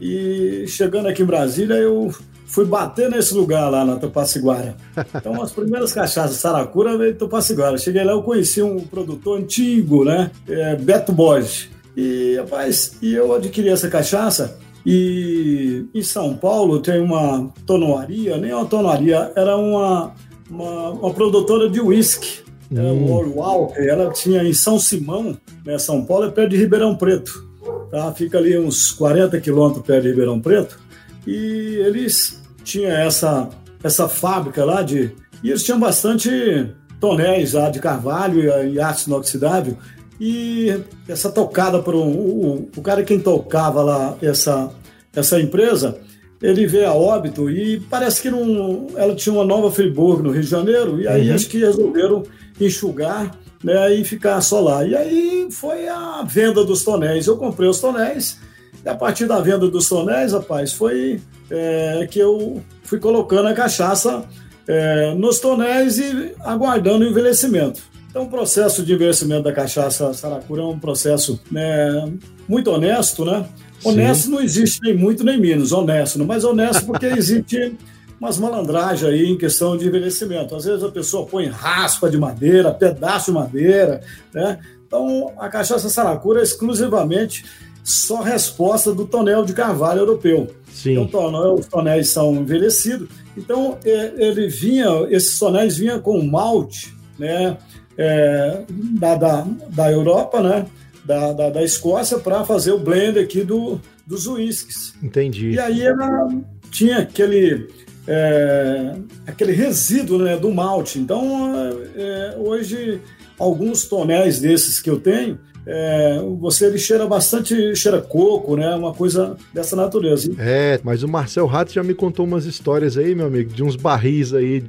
E 0.00 0.64
chegando 0.66 1.08
aqui 1.08 1.22
em 1.22 1.26
Brasília, 1.26 1.74
eu 1.74 2.10
fui 2.46 2.64
bater 2.64 3.10
nesse 3.10 3.34
lugar 3.34 3.68
lá 3.70 3.84
na 3.84 3.96
Tupaciguara. 3.96 4.76
Então, 5.14 5.40
as 5.42 5.52
primeiras 5.52 5.92
cachaças 5.92 6.36
Saracura 6.36 6.96
veio 6.96 7.12
de 7.12 7.18
Tupaciguara. 7.18 7.78
Cheguei 7.78 8.02
lá, 8.02 8.12
eu 8.12 8.22
conheci 8.22 8.62
um 8.62 8.80
produtor 8.80 9.38
antigo, 9.38 10.04
né? 10.04 10.30
É, 10.48 10.74
Beto 10.76 11.12
Borges. 11.12 11.68
E, 11.96 12.36
rapaz, 12.38 12.96
e 13.02 13.14
eu 13.14 13.32
adquiri 13.34 13.68
essa 13.68 13.88
cachaça. 13.88 14.58
E 14.84 15.84
em 15.94 16.02
São 16.02 16.34
Paulo 16.34 16.80
tem 16.80 17.00
uma 17.00 17.52
tonoaria, 17.66 18.38
nem 18.38 18.54
uma 18.54 18.64
tonoaria, 18.64 19.30
era 19.36 19.56
uma, 19.56 20.14
uma, 20.48 20.90
uma 20.90 21.10
produtora 21.12 21.68
de 21.68 21.80
uísque. 21.80 22.40
É, 22.74 22.80
hum. 22.80 23.20
É, 23.20 23.38
Walker, 23.38 23.86
ela 23.86 24.10
tinha 24.10 24.42
em 24.42 24.54
São 24.54 24.78
Simão, 24.78 25.36
né, 25.64 25.78
São 25.78 26.04
Paulo, 26.04 26.26
é 26.26 26.30
perto 26.30 26.50
de 26.50 26.56
Ribeirão 26.56 26.96
Preto. 26.96 27.49
Tá? 27.90 28.12
Fica 28.12 28.38
ali 28.38 28.58
uns 28.58 28.92
40 28.92 29.40
quilômetros 29.40 29.84
perto 29.84 30.02
de 30.02 30.08
Ribeirão 30.10 30.40
Preto. 30.40 30.78
E 31.26 31.80
eles 31.84 32.40
tinham 32.62 32.92
essa, 32.92 33.48
essa 33.82 34.08
fábrica 34.08 34.64
lá 34.64 34.82
de. 34.82 35.10
E 35.42 35.50
eles 35.50 35.64
tinham 35.64 35.80
bastante 35.80 36.68
tonéis 37.00 37.54
lá 37.54 37.70
de 37.70 37.80
carvalho 37.80 38.40
e, 38.40 38.74
e 38.74 38.80
ácido 38.80 39.14
inoxidável. 39.14 39.76
E 40.20 40.78
essa 41.08 41.30
tocada 41.30 41.80
por 41.80 41.94
um, 41.94 42.10
o, 42.12 42.68
o 42.76 42.82
cara 42.82 43.02
quem 43.02 43.18
tocava 43.18 43.82
lá 43.82 44.16
essa, 44.20 44.70
essa 45.14 45.40
empresa, 45.40 45.98
ele 46.42 46.66
veio 46.66 46.88
a 46.88 46.94
óbito 46.94 47.50
e 47.50 47.80
parece 47.80 48.20
que 48.20 48.30
não, 48.30 48.88
ela 48.96 49.14
tinha 49.14 49.32
uma 49.32 49.44
nova 49.44 49.70
Friburgo 49.70 50.22
no 50.22 50.30
Rio 50.30 50.42
de 50.42 50.48
Janeiro, 50.48 51.00
e 51.00 51.08
aí 51.08 51.30
uhum. 51.30 51.34
acho 51.34 51.48
que 51.48 51.58
resolveram 51.58 52.22
enxugar 52.60 53.34
né, 53.62 53.94
e 53.94 54.04
ficar 54.04 54.40
só 54.40 54.60
lá. 54.60 54.84
E 54.84 54.94
aí 54.94 55.48
foi 55.50 55.88
a 55.88 56.22
venda 56.26 56.64
dos 56.64 56.84
tonéis. 56.84 57.26
Eu 57.26 57.36
comprei 57.36 57.68
os 57.68 57.80
tonéis, 57.80 58.38
e 58.84 58.88
a 58.88 58.94
partir 58.94 59.26
da 59.26 59.40
venda 59.40 59.68
dos 59.68 59.88
tonéis, 59.88 60.32
rapaz, 60.32 60.72
foi 60.72 61.20
é, 61.50 62.06
que 62.10 62.18
eu 62.18 62.62
fui 62.82 62.98
colocando 62.98 63.48
a 63.48 63.54
cachaça 63.54 64.24
é, 64.66 65.14
nos 65.14 65.40
tonéis 65.40 65.98
e 65.98 66.32
aguardando 66.40 67.04
o 67.04 67.08
envelhecimento. 67.08 67.82
Então, 68.08 68.24
o 68.24 68.28
processo 68.28 68.82
de 68.82 68.92
envelhecimento 68.92 69.42
da 69.42 69.52
cachaça 69.52 70.12
Saracura 70.12 70.62
é 70.62 70.64
um 70.64 70.78
processo 70.78 71.40
né, 71.50 72.12
muito 72.48 72.70
honesto, 72.70 73.24
né? 73.24 73.46
Honesto 73.84 74.24
Sim. 74.24 74.30
não 74.32 74.40
existe 74.42 74.80
nem 74.82 74.96
muito 74.96 75.24
nem 75.24 75.40
menos, 75.40 75.72
honesto, 75.72 76.18
mas 76.24 76.44
honesto 76.44 76.84
porque 76.84 77.06
existe 77.16 77.76
umas 78.20 78.38
malandragens 78.38 79.10
aí 79.10 79.26
em 79.26 79.38
questão 79.38 79.76
de 79.76 79.88
envelhecimento. 79.88 80.54
Às 80.54 80.64
vezes 80.66 80.84
a 80.84 80.90
pessoa 80.90 81.26
põe 81.26 81.46
raspa 81.46 82.10
de 82.10 82.18
madeira, 82.18 82.70
pedaço 82.70 83.32
de 83.32 83.38
madeira, 83.38 84.02
né? 84.32 84.60
Então, 84.86 85.32
a 85.38 85.48
cachaça 85.48 85.88
saracura 85.88 86.40
é 86.40 86.42
exclusivamente 86.42 87.44
só 87.82 88.20
resposta 88.20 88.92
do 88.92 89.06
tonel 89.06 89.44
de 89.44 89.54
carvalho 89.54 90.00
europeu. 90.00 90.48
Sim. 90.70 91.00
Então, 91.00 91.54
os 91.54 91.66
tonéis 91.66 92.10
são 92.10 92.34
envelhecidos. 92.34 93.08
Então, 93.36 93.78
é, 93.84 94.12
ele 94.16 94.48
vinha, 94.48 94.88
esses 95.08 95.38
tonéis 95.38 95.78
vinham 95.78 96.00
com 96.00 96.22
malte, 96.22 96.94
né? 97.18 97.56
É, 97.96 98.64
da, 98.98 99.14
da, 99.14 99.46
da 99.68 99.92
Europa, 99.92 100.42
né? 100.42 100.66
Da, 101.04 101.32
da, 101.32 101.50
da 101.50 101.62
Escócia, 101.62 102.18
para 102.18 102.44
fazer 102.44 102.72
o 102.72 102.78
blend 102.78 103.18
aqui 103.18 103.42
do, 103.42 103.80
dos 104.06 104.26
uísques. 104.26 104.94
Entendi. 105.02 105.50
E 105.50 105.58
aí 105.58 105.82
ela 105.82 106.28
tinha 106.70 106.98
aquele 106.98 107.68
é, 108.06 108.94
aquele 109.26 109.52
resíduo 109.52 110.18
né, 110.18 110.36
do 110.36 110.52
malte. 110.52 110.98
Então, 110.98 111.54
é, 111.96 112.36
hoje, 112.38 113.00
alguns 113.38 113.84
tonéis 113.84 114.40
desses 114.40 114.80
que 114.80 114.90
eu 114.90 114.98
tenho, 114.98 115.38
é, 115.66 116.20
você 116.40 116.66
ele 116.66 116.78
cheira 116.78 117.06
bastante, 117.06 117.76
cheira 117.76 118.00
coco, 118.00 118.56
né? 118.56 118.74
Uma 118.74 118.94
coisa 118.94 119.36
dessa 119.52 119.76
natureza. 119.76 120.32
É, 120.38 120.80
mas 120.82 121.02
o 121.02 121.08
Marcel 121.08 121.46
Rato 121.46 121.72
já 121.72 121.82
me 121.82 121.94
contou 121.94 122.24
umas 122.24 122.46
histórias 122.46 122.96
aí, 122.96 123.14
meu 123.14 123.26
amigo, 123.26 123.52
de 123.52 123.62
uns 123.62 123.76
barris 123.76 124.32
aí 124.32 124.64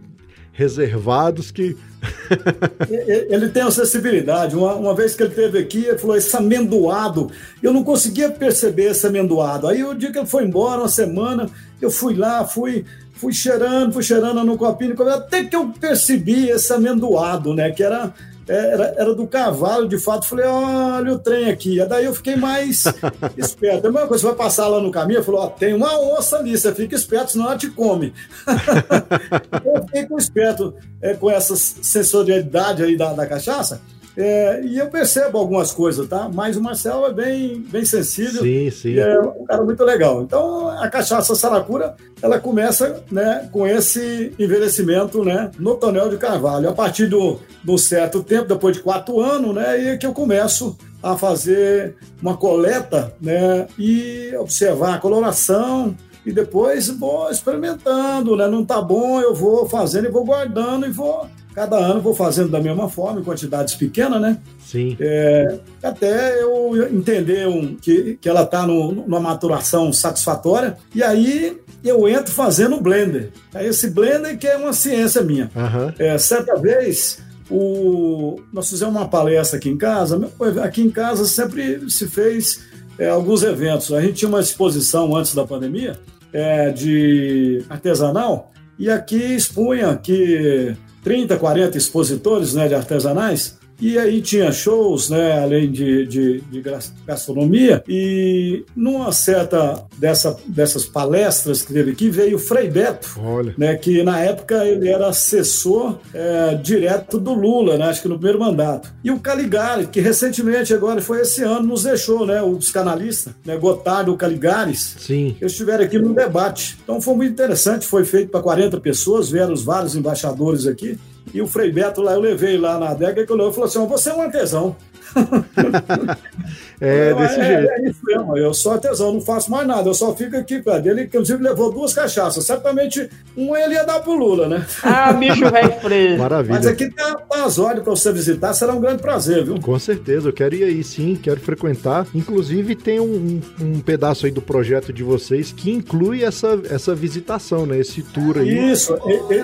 reservados 0.51 1.49
que. 1.49 1.77
ele 3.29 3.49
tem 3.49 3.63
acessibilidade. 3.63 4.55
Uma, 4.55 4.73
uma 4.73 4.95
vez 4.95 5.15
que 5.15 5.23
ele 5.23 5.29
esteve 5.29 5.57
aqui, 5.57 5.85
ele 5.85 5.97
falou: 5.97 6.15
esse 6.15 6.35
amendoado. 6.35 7.31
Eu 7.63 7.73
não 7.73 7.83
conseguia 7.83 8.29
perceber 8.29 8.91
esse 8.91 9.07
amendoado. 9.07 9.67
Aí 9.67 9.83
o 9.83 9.93
dia 9.93 10.11
que 10.11 10.17
ele 10.19 10.27
foi 10.27 10.43
embora, 10.43 10.81
uma 10.81 10.89
semana, 10.89 11.49
eu 11.81 11.89
fui 11.89 12.15
lá, 12.15 12.45
fui 12.45 12.85
fui 13.21 13.31
cheirando, 13.31 13.93
fui 13.93 14.01
cheirando 14.01 14.43
no 14.43 14.57
copinho, 14.57 14.95
até 15.09 15.43
que 15.43 15.55
eu 15.55 15.67
percebi 15.79 16.49
esse 16.49 16.73
amendoado, 16.73 17.53
né? 17.53 17.69
Que 17.69 17.83
era, 17.83 18.11
era, 18.47 18.95
era 18.97 19.13
do 19.13 19.27
cavalo, 19.27 19.87
de 19.87 19.99
fato. 19.99 20.25
Falei, 20.25 20.47
olha 20.47 21.13
o 21.13 21.19
trem 21.19 21.47
aqui. 21.47 21.79
E 21.79 21.85
daí 21.85 22.05
eu 22.05 22.15
fiquei 22.15 22.35
mais 22.35 22.85
esperto. 23.37 23.85
A 23.85 23.91
mesma 23.91 24.07
coisa, 24.07 24.23
você 24.23 24.27
vai 24.27 24.35
passar 24.35 24.67
lá 24.67 24.81
no 24.81 24.89
caminho, 24.89 25.23
falou, 25.23 25.41
ó, 25.41 25.47
tem 25.47 25.75
uma 25.75 25.99
onça 25.99 26.37
ali, 26.37 26.57
você 26.57 26.73
fica 26.73 26.95
esperto, 26.95 27.33
senão 27.33 27.45
ela 27.45 27.57
te 27.57 27.69
come. 27.69 28.11
eu 29.63 29.85
fiquei 29.85 30.07
com 30.07 30.17
esperto 30.17 30.73
é, 30.99 31.13
com 31.13 31.29
essa 31.29 31.55
sensorialidade 31.55 32.81
aí 32.81 32.97
da, 32.97 33.13
da 33.13 33.27
cachaça. 33.27 33.79
É, 34.15 34.61
e 34.63 34.77
eu 34.77 34.87
percebo 34.87 35.37
algumas 35.37 35.71
coisas, 35.71 36.07
tá? 36.07 36.29
Mas 36.33 36.57
o 36.57 36.61
Marcelo 36.61 37.05
é 37.05 37.13
bem, 37.13 37.61
bem 37.69 37.85
sensível. 37.85 38.41
Sim, 38.41 38.69
sim. 38.69 38.99
é 38.99 39.19
um 39.19 39.45
cara 39.45 39.63
muito 39.63 39.83
legal. 39.83 40.21
Então, 40.21 40.67
a 40.67 40.89
cachaça 40.89 41.33
Saracura, 41.33 41.95
ela 42.21 42.39
começa 42.39 43.03
né, 43.09 43.47
com 43.51 43.65
esse 43.65 44.33
envelhecimento 44.37 45.23
né, 45.23 45.51
no 45.57 45.75
tonel 45.75 46.09
de 46.09 46.17
carvalho. 46.17 46.69
A 46.69 46.73
partir 46.73 47.07
do, 47.07 47.39
do 47.63 47.77
certo 47.77 48.21
tempo, 48.21 48.47
depois 48.47 48.75
de 48.75 48.83
quatro 48.83 49.19
anos, 49.21 49.55
né, 49.55 49.93
é 49.93 49.97
que 49.97 50.05
eu 50.05 50.13
começo 50.13 50.77
a 51.01 51.17
fazer 51.17 51.95
uma 52.21 52.37
coleta 52.37 53.13
né, 53.19 53.67
e 53.77 54.35
observar 54.37 54.95
a 54.95 54.99
coloração, 54.99 55.95
e 56.25 56.31
depois 56.31 56.87
vou 56.87 57.29
experimentando, 57.31 58.35
né? 58.35 58.47
Não 58.47 58.63
tá 58.63 58.79
bom, 58.81 59.19
eu 59.19 59.33
vou 59.33 59.67
fazendo 59.67 60.05
e 60.05 60.11
vou 60.11 60.23
guardando 60.23 60.85
e 60.85 60.91
vou 60.91 61.27
Cada 61.53 61.77
ano 61.77 62.01
vou 62.01 62.13
fazendo 62.13 62.49
da 62.49 62.61
mesma 62.61 62.87
forma, 62.87 63.19
em 63.19 63.23
quantidades 63.23 63.75
pequenas, 63.75 64.21
né? 64.21 64.37
Sim. 64.65 64.95
É, 64.99 65.59
até 65.83 66.41
eu 66.41 66.87
entender 66.89 67.47
um, 67.47 67.75
que, 67.75 68.17
que 68.21 68.29
ela 68.29 68.43
está 68.43 68.65
numa 68.65 69.19
maturação 69.19 69.91
satisfatória. 69.91 70.77
E 70.95 71.03
aí 71.03 71.57
eu 71.83 72.07
entro 72.07 72.33
fazendo 72.33 72.77
o 72.77 72.81
blender. 72.81 73.31
É 73.53 73.65
esse 73.65 73.89
blender 73.89 74.37
que 74.37 74.47
é 74.47 74.55
uma 74.55 74.71
ciência 74.71 75.21
minha. 75.21 75.51
Uhum. 75.55 75.93
É, 75.99 76.17
certa 76.17 76.55
vez, 76.55 77.19
o, 77.49 78.39
nós 78.53 78.69
fizemos 78.69 78.95
uma 78.95 79.07
palestra 79.07 79.57
aqui 79.57 79.69
em 79.69 79.77
casa. 79.77 80.31
Aqui 80.63 80.81
em 80.81 80.89
casa 80.89 81.25
sempre 81.25 81.89
se 81.89 82.07
fez 82.07 82.61
é, 82.97 83.09
alguns 83.09 83.43
eventos. 83.43 83.91
A 83.91 84.01
gente 84.01 84.13
tinha 84.13 84.29
uma 84.29 84.39
exposição 84.39 85.13
antes 85.15 85.35
da 85.35 85.45
pandemia 85.45 85.99
é, 86.31 86.69
de 86.69 87.63
artesanal 87.69 88.51
e 88.79 88.89
aqui 88.89 89.17
expunha 89.17 89.95
que 89.97 90.75
30, 91.03 91.37
40 91.37 91.77
expositores 91.77 92.53
né, 92.53 92.67
de 92.67 92.75
artesanais 92.75 93.55
e 93.81 93.97
aí 93.97 94.21
tinha 94.21 94.51
shows, 94.51 95.09
né, 95.09 95.41
além 95.41 95.71
de, 95.71 96.05
de, 96.05 96.41
de 96.41 96.63
gastronomia. 97.05 97.83
E 97.87 98.63
numa 98.75 99.11
certa 99.11 99.83
dessa, 99.97 100.37
dessas 100.45 100.85
palestras 100.85 101.63
que 101.63 101.73
teve 101.73 101.91
aqui, 101.91 102.09
veio 102.09 102.35
o 102.35 102.39
Frei 102.39 102.69
Beto, 102.69 103.19
Olha. 103.19 103.55
né, 103.57 103.75
que 103.75 104.03
na 104.03 104.19
época 104.19 104.63
ele 104.65 104.87
era 104.87 105.07
assessor 105.07 105.97
é, 106.13 106.53
direto 106.55 107.19
do 107.19 107.33
Lula, 107.33 107.77
né, 107.77 107.85
acho 107.85 108.03
que 108.03 108.07
no 108.07 108.15
primeiro 108.15 108.39
mandato. 108.39 108.93
E 109.03 109.09
o 109.09 109.19
Caligari, 109.19 109.87
que 109.87 109.99
recentemente, 109.99 110.73
agora 110.73 111.01
foi 111.01 111.21
esse 111.21 111.43
ano, 111.43 111.67
nos 111.67 111.83
deixou, 111.83 112.25
né, 112.25 112.41
o 112.41 112.55
psicanalista, 112.57 113.35
né, 113.43 113.57
Gotardo 113.57 114.15
Caligares. 114.15 114.95
Sim. 114.99 115.35
Eles 115.41 115.53
estiveram 115.53 115.83
aqui 115.83 115.97
no 115.97 116.13
debate. 116.13 116.77
Então 116.83 117.01
foi 117.01 117.15
muito 117.15 117.31
interessante, 117.31 117.87
foi 117.87 118.05
feito 118.05 118.29
para 118.29 118.41
40 118.41 118.79
pessoas, 118.79 119.29
vieram 119.31 119.53
os 119.53 119.63
vários 119.63 119.95
embaixadores 119.95 120.67
aqui. 120.67 120.99
E 121.33 121.41
o 121.41 121.47
Frei 121.47 121.71
Beto 121.71 122.01
lá, 122.01 122.13
eu 122.13 122.19
levei 122.19 122.57
lá 122.57 122.77
na 122.77 122.89
adega 122.89 123.21
e 123.21 123.27
falou 123.27 123.63
assim: 123.63 123.85
você 123.87 124.09
é 124.09 124.13
um 124.13 124.21
artesão. 124.21 124.75
é, 126.79 127.13
desse 127.13 127.39
é, 127.39 127.45
jeito. 127.45 127.71
É, 127.71 127.89
isso 127.89 127.99
mesmo, 128.03 128.37
eu 128.37 128.53
sou 128.53 128.73
artesão, 128.73 129.13
não 129.13 129.21
faço 129.21 129.51
mais 129.51 129.67
nada, 129.67 129.89
eu 129.89 129.93
só 129.93 130.15
fico 130.15 130.35
aqui, 130.37 130.61
cara. 130.61 130.81
Ele, 130.87 131.03
inclusive, 131.03 131.41
levou 131.43 131.71
duas 131.71 131.93
cachaças. 131.93 132.45
Certamente, 132.45 133.09
uma 133.35 133.59
ele 133.59 133.73
ia 133.73 133.83
dar 133.83 133.99
pro 133.99 134.13
Lula, 134.13 134.47
né? 134.47 134.65
Ah, 134.83 135.13
bicho 135.13 135.49
velho 135.49 135.71
preso. 135.81 136.17
Maravilha. 136.17 136.55
Mas 136.55 136.67
aqui 136.67 136.89
tem 136.89 137.05
a 137.05 137.43
Azório 137.43 137.81
para 137.81 137.91
você 137.91 138.11
visitar, 138.11 138.53
será 138.53 138.73
um 138.73 138.79
grande 138.81 139.01
prazer, 139.01 139.43
viu? 139.43 139.59
Com 139.59 139.77
certeza, 139.79 140.29
eu 140.29 140.33
quero 140.33 140.55
ir 140.55 140.63
aí 140.63 140.83
sim, 140.83 141.15
quero 141.21 141.39
frequentar. 141.39 142.05
Inclusive, 142.13 142.75
tem 142.75 142.99
um, 142.99 143.41
um, 143.59 143.65
um 143.65 143.79
pedaço 143.79 144.25
aí 144.25 144.31
do 144.31 144.41
projeto 144.41 144.93
de 144.93 145.03
vocês 145.03 145.51
que 145.51 145.71
inclui 145.71 146.23
essa, 146.23 146.59
essa 146.69 146.93
visitação, 146.95 147.65
né? 147.65 147.77
Esse 147.79 148.01
tour 148.01 148.37
aí. 148.37 148.71
Isso, 148.71 148.97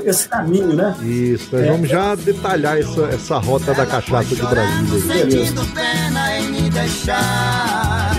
esse 0.05 0.27
caminho, 0.29 0.73
né? 0.73 0.95
Isso, 1.03 1.49
nós 1.51 1.63
É. 1.65 1.71
vamos 1.71 1.89
já 1.89 2.15
detalhar 2.15 2.77
essa, 2.79 3.01
essa 3.05 3.37
rota 3.37 3.73
da 3.73 3.85
cachaça 3.85 4.35
de 4.35 4.41
Brasília. 4.41 5.13
aí. 5.25 5.46
Sentindo 5.47 5.65
pena 5.73 6.37
em 6.37 6.51
me 6.51 6.69
deixar. 6.69 8.11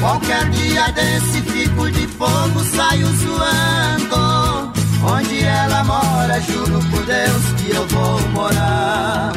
Qualquer 0.00 0.48
dia 0.50 0.90
desse 0.92 1.42
fico 1.42 1.90
de 1.90 2.06
fogo, 2.06 2.60
saio 2.60 3.06
zoando. 3.06 4.72
Onde 5.04 5.40
ela 5.40 5.84
mora, 5.84 6.40
juro 6.40 6.80
por 6.90 7.04
Deus 7.04 7.52
que 7.60 7.76
eu 7.76 7.86
vou 7.86 8.20
morar. 8.30 9.32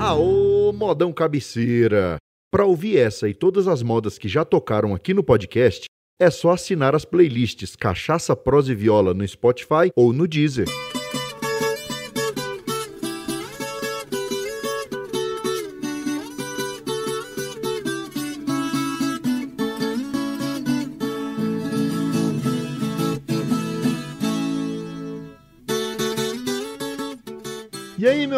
Aô, 0.00 0.72
modão 0.72 1.12
cabeceira! 1.12 2.16
Para 2.50 2.66
ouvir 2.66 2.98
essa 2.98 3.28
e 3.28 3.34
todas 3.34 3.68
as 3.68 3.82
modas 3.82 4.18
que 4.18 4.28
já 4.28 4.44
tocaram 4.44 4.94
aqui 4.94 5.14
no 5.14 5.22
podcast, 5.22 5.84
é 6.20 6.28
só 6.28 6.50
assinar 6.50 6.94
as 6.94 7.04
playlists 7.04 7.76
Cachaça, 7.76 8.34
Prosa 8.34 8.72
e 8.72 8.74
Viola 8.74 9.14
no 9.14 9.26
Spotify 9.26 9.90
ou 9.96 10.12
no 10.12 10.26
Deezer. 10.26 10.66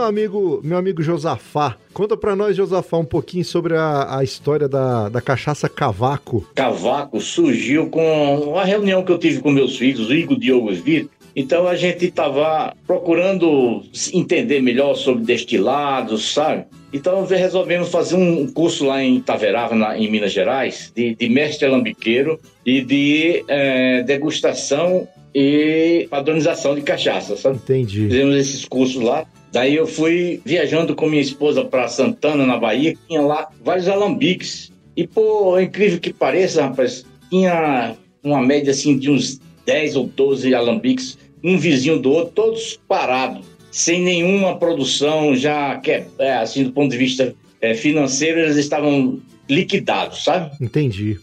Amigo, 0.07 0.61
meu 0.65 0.79
amigo 0.79 1.03
Josafá, 1.03 1.77
conta 1.93 2.17
pra 2.17 2.35
nós, 2.35 2.57
Josafá, 2.57 2.97
um 2.99 3.05
pouquinho 3.05 3.45
sobre 3.45 3.77
a, 3.77 4.19
a 4.19 4.25
história 4.25 4.69
da, 4.69 5.09
da 5.09 5.21
cachaça 5.21 5.69
cavaco. 5.69 6.47
Cavaco 6.55 7.21
surgiu 7.21 7.89
com 7.89 8.51
uma 8.53 8.65
reunião 8.65 9.05
que 9.05 9.13
eu 9.13 9.19
tive 9.19 9.41
com 9.41 9.51
meus 9.51 9.77
filhos, 9.77 10.09
o 10.09 10.15
Igor 10.15 10.39
Diogo 10.39 10.73
Vitor. 10.73 11.11
Então 11.39 11.69
a 11.69 11.77
gente 11.77 12.07
estava 12.07 12.73
procurando 12.87 13.83
entender 14.15 14.63
melhor 14.63 14.95
sobre 14.95 15.23
destilados, 15.25 16.33
sabe? 16.33 16.65
Então 16.93 17.27
resolvemos 17.27 17.91
fazer 17.91 18.15
um 18.15 18.47
curso 18.51 18.87
lá 18.87 19.03
em 19.05 19.21
Taverava, 19.21 19.75
na- 19.75 19.99
em 19.99 20.11
Minas 20.11 20.33
Gerais, 20.33 20.91
de, 20.97 21.15
de 21.15 21.29
mestre 21.29 21.67
alambiqueiro 21.67 22.41
e 22.65 22.81
de 22.81 23.45
eh, 23.49 24.03
degustação 24.05 25.07
e 25.35 26.07
padronização 26.09 26.75
de 26.75 26.81
cachaça, 26.81 27.37
sabe? 27.37 27.57
Entendi. 27.57 28.07
Fizemos 28.09 28.35
esses 28.37 28.65
cursos 28.65 29.03
lá. 29.03 29.27
Daí 29.57 29.75
eu 29.75 29.87
fui 29.87 30.39
viajando 30.45 30.95
com 30.95 31.09
minha 31.09 31.23
esposa 31.23 31.65
para 31.65 31.89
Santana, 31.89 32.45
na 32.45 32.59
Bahia, 32.59 32.95
tinha 33.09 33.23
lá 33.23 33.49
vários 33.65 33.89
alambiques. 33.89 34.71
E, 34.95 35.07
pô, 35.07 35.59
incrível 35.59 35.99
que 35.99 36.13
pareça, 36.13 36.67
rapaz, 36.67 37.07
tinha 37.31 37.97
uma 38.23 38.43
média 38.43 38.73
assim 38.73 38.99
de 38.99 39.11
uns 39.11 39.41
10 39.65 39.97
ou 39.97 40.09
12 40.09 40.55
alambiques, 40.55 41.17
um 41.43 41.57
vizinho 41.57 41.99
do 41.99 42.13
outro, 42.13 42.35
todos 42.35 42.79
parados, 42.87 43.47
sem 43.73 44.03
nenhuma 44.03 44.59
produção, 44.59 45.35
já 45.35 45.79
que 45.79 46.05
é, 46.19 46.35
assim, 46.35 46.63
do 46.63 46.73
ponto 46.73 46.91
de 46.91 46.99
vista 46.99 47.35
é, 47.63 47.73
financeiro, 47.73 48.41
eles 48.41 48.59
estavam 48.59 49.23
liquidados, 49.49 50.23
sabe? 50.23 50.55
Entendi. 50.61 51.19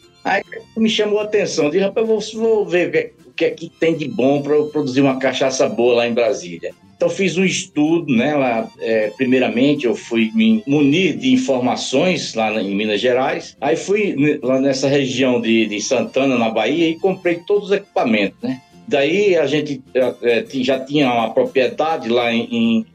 me 0.75 0.89
chamou 0.89 1.19
a 1.19 1.25
atenção. 1.25 1.69
Disse, 1.69 1.83
rapaz, 1.83 2.07
vou, 2.07 2.19
vou 2.33 2.65
ver 2.65 2.87
o 2.87 2.91
que, 2.91 3.11
o 3.27 3.31
que 3.33 3.45
é 3.45 3.51
que 3.51 3.69
tem 3.69 3.95
de 3.95 4.07
bom 4.07 4.41
para 4.41 4.55
eu 4.55 4.69
produzir 4.69 5.01
uma 5.01 5.19
cachaça 5.19 5.69
boa 5.69 5.97
lá 5.97 6.07
em 6.07 6.15
Brasília. 6.15 6.73
Então 7.03 7.13
fiz 7.13 7.37
um 7.37 7.43
estudo, 7.43 8.15
né? 8.15 8.33
Lá, 8.33 8.69
é, 8.79 9.11
primeiramente 9.17 9.85
eu 9.85 9.93
fui 9.93 10.31
me 10.33 10.63
munir 10.65 11.17
de 11.17 11.33
informações 11.33 12.33
lá 12.33 12.49
em 12.61 12.73
Minas 12.73 13.01
Gerais. 13.01 13.57
Aí 13.59 13.75
fui 13.75 14.39
lá 14.41 14.57
nessa 14.61 14.87
região 14.87 15.41
de, 15.41 15.65
de 15.65 15.81
Santana, 15.81 16.37
na 16.37 16.49
Bahia, 16.49 16.87
e 16.87 16.95
comprei 16.95 17.41
todos 17.45 17.65
os 17.65 17.71
equipamentos, 17.75 18.37
né? 18.41 18.61
Daí 18.87 19.35
a 19.35 19.45
gente 19.45 19.81
é, 19.93 20.13
é, 20.23 20.45
já 20.63 20.79
tinha 20.79 21.11
uma 21.11 21.33
propriedade 21.33 22.07
lá 22.07 22.33
em, 22.33 22.47
em- 22.49 22.85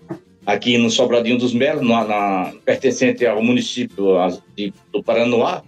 aqui 0.47 0.79
no 0.79 0.89
Sobradinho 0.91 1.37
dos 1.37 1.53
Melos, 1.53 1.87
na, 1.87 2.05
na- 2.05 2.53
pertencente 2.65 3.27
ao 3.27 3.43
município 3.43 4.17
a- 4.17 4.39
de- 4.57 4.73
do 4.91 5.03
Paranoá. 5.03 5.63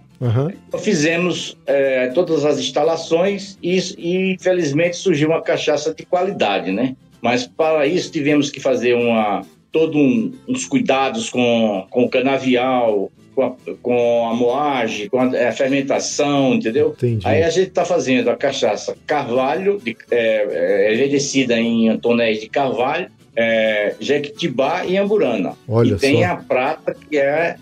Então, 0.67 0.79
Fizemos 0.79 1.55
é, 1.67 2.07
todas 2.07 2.43
as 2.43 2.57
instalações 2.59 3.55
e, 3.61 3.77
e, 3.99 4.33
infelizmente, 4.33 4.97
surgiu 4.97 5.29
uma 5.29 5.43
cachaça 5.43 5.93
de 5.93 6.03
qualidade, 6.07 6.71
né? 6.71 6.95
Mas, 7.21 7.45
para 7.45 7.85
isso, 7.85 8.11
tivemos 8.11 8.49
que 8.49 8.59
fazer 8.59 8.93
uma, 8.93 9.43
todo 9.71 9.97
um- 9.97 10.31
uns 10.47 10.65
cuidados 10.65 11.29
com, 11.29 11.85
com 11.89 12.03
o 12.03 12.09
canavial, 12.09 13.11
com 13.35 13.43
a, 13.43 13.55
com 13.81 14.27
a 14.27 14.33
moagem, 14.33 15.07
com 15.07 15.19
a, 15.19 15.35
é, 15.35 15.47
a 15.47 15.51
fermentação, 15.51 16.53
entendeu? 16.53 16.93
Entendi. 16.97 17.27
Aí 17.27 17.43
a 17.43 17.49
gente 17.49 17.69
está 17.69 17.85
fazendo 17.85 18.29
a 18.29 18.35
cachaça 18.35 18.95
Carvalho, 19.05 19.79
de, 19.83 19.95
é, 20.09 20.87
é, 20.89 20.93
envelhecida 20.93 21.57
em 21.59 21.97
tonéis 21.97 22.41
de 22.41 22.49
Carvalho, 22.49 23.07
é, 23.35 23.95
Jequitibá 23.99 24.85
e 24.85 24.97
Amburana. 24.97 25.53
Olha 25.67 25.93
e 25.93 25.97
tem 25.97 26.17
só. 26.17 26.31
a 26.31 26.35
prata 26.35 26.95
que 27.09 27.17
é, 27.17 27.55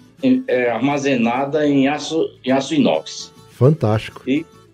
é, 0.48 0.70
armazenada 0.70 1.68
em 1.68 1.88
aço, 1.88 2.28
em 2.44 2.52
aço 2.52 2.74
inox. 2.74 3.32
Fantástico. 3.52 4.24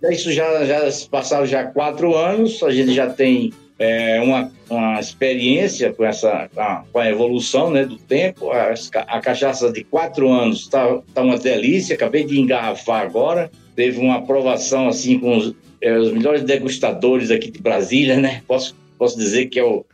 Isso 0.09 0.31
já, 0.31 0.63
já 0.65 0.81
passaram 1.09 1.45
já 1.45 1.65
quatro 1.65 2.15
anos, 2.15 2.61
a 2.63 2.71
gente 2.71 2.93
já 2.93 3.09
tem 3.09 3.51
é, 3.77 4.21
uma, 4.21 4.51
uma 4.69 4.99
experiência 4.99 5.91
com 5.93 6.05
essa 6.05 6.49
com 6.91 6.99
a, 6.99 7.09
evolução 7.09 7.69
né, 7.69 7.85
do 7.85 7.97
tempo. 7.97 8.51
A, 8.51 8.73
a 9.07 9.19
cachaça 9.19 9.71
de 9.71 9.83
quatro 9.83 10.29
anos 10.31 10.61
está 10.61 10.99
tá 11.13 11.21
uma 11.21 11.38
delícia, 11.38 11.95
acabei 11.95 12.23
de 12.23 12.39
engarrafar 12.39 13.01
agora. 13.01 13.51
Teve 13.75 13.99
uma 13.99 14.15
aprovação 14.15 14.88
assim 14.88 15.19
com 15.19 15.38
os, 15.38 15.53
é, 15.81 15.97
os 15.97 16.11
melhores 16.11 16.43
degustadores 16.43 17.29
aqui 17.31 17.51
de 17.51 17.61
Brasília, 17.61 18.15
né? 18.15 18.41
Posso, 18.47 18.75
posso 18.97 19.17
dizer 19.17 19.47
que 19.47 19.59
é 19.59 19.63
o, 19.63 19.85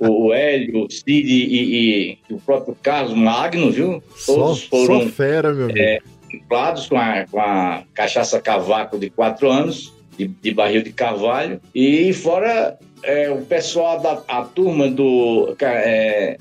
o, 0.00 0.32
Hélio, 0.32 0.86
o 0.86 0.90
Cid 0.90 1.32
e, 1.32 2.18
e 2.28 2.34
o 2.34 2.40
próprio 2.40 2.76
Carlos 2.82 3.14
Magno, 3.14 3.70
viu? 3.70 4.02
Só, 4.16 4.34
Todos 4.34 4.64
foram 4.64 5.02
só 5.02 5.08
fera, 5.08 5.54
meu 5.54 5.66
amigo. 5.66 6.02
contemplados 6.32 6.88
com 6.88 6.96
a, 6.96 7.24
com 7.30 7.40
a 7.40 7.84
cachaça 7.94 8.40
cavaco 8.40 8.98
de 8.98 9.10
quatro 9.10 9.48
anos, 9.48 9.92
de, 10.18 10.26
de 10.26 10.52
barril 10.52 10.82
de 10.82 10.92
carvalho. 10.92 11.60
E 11.72 12.12
fora 12.12 12.76
é, 13.02 13.30
o 13.30 13.42
pessoal 13.42 14.00
da 14.00 14.22
a 14.28 14.42
turma 14.42 14.88
do, 14.88 15.54
é, 15.60 16.36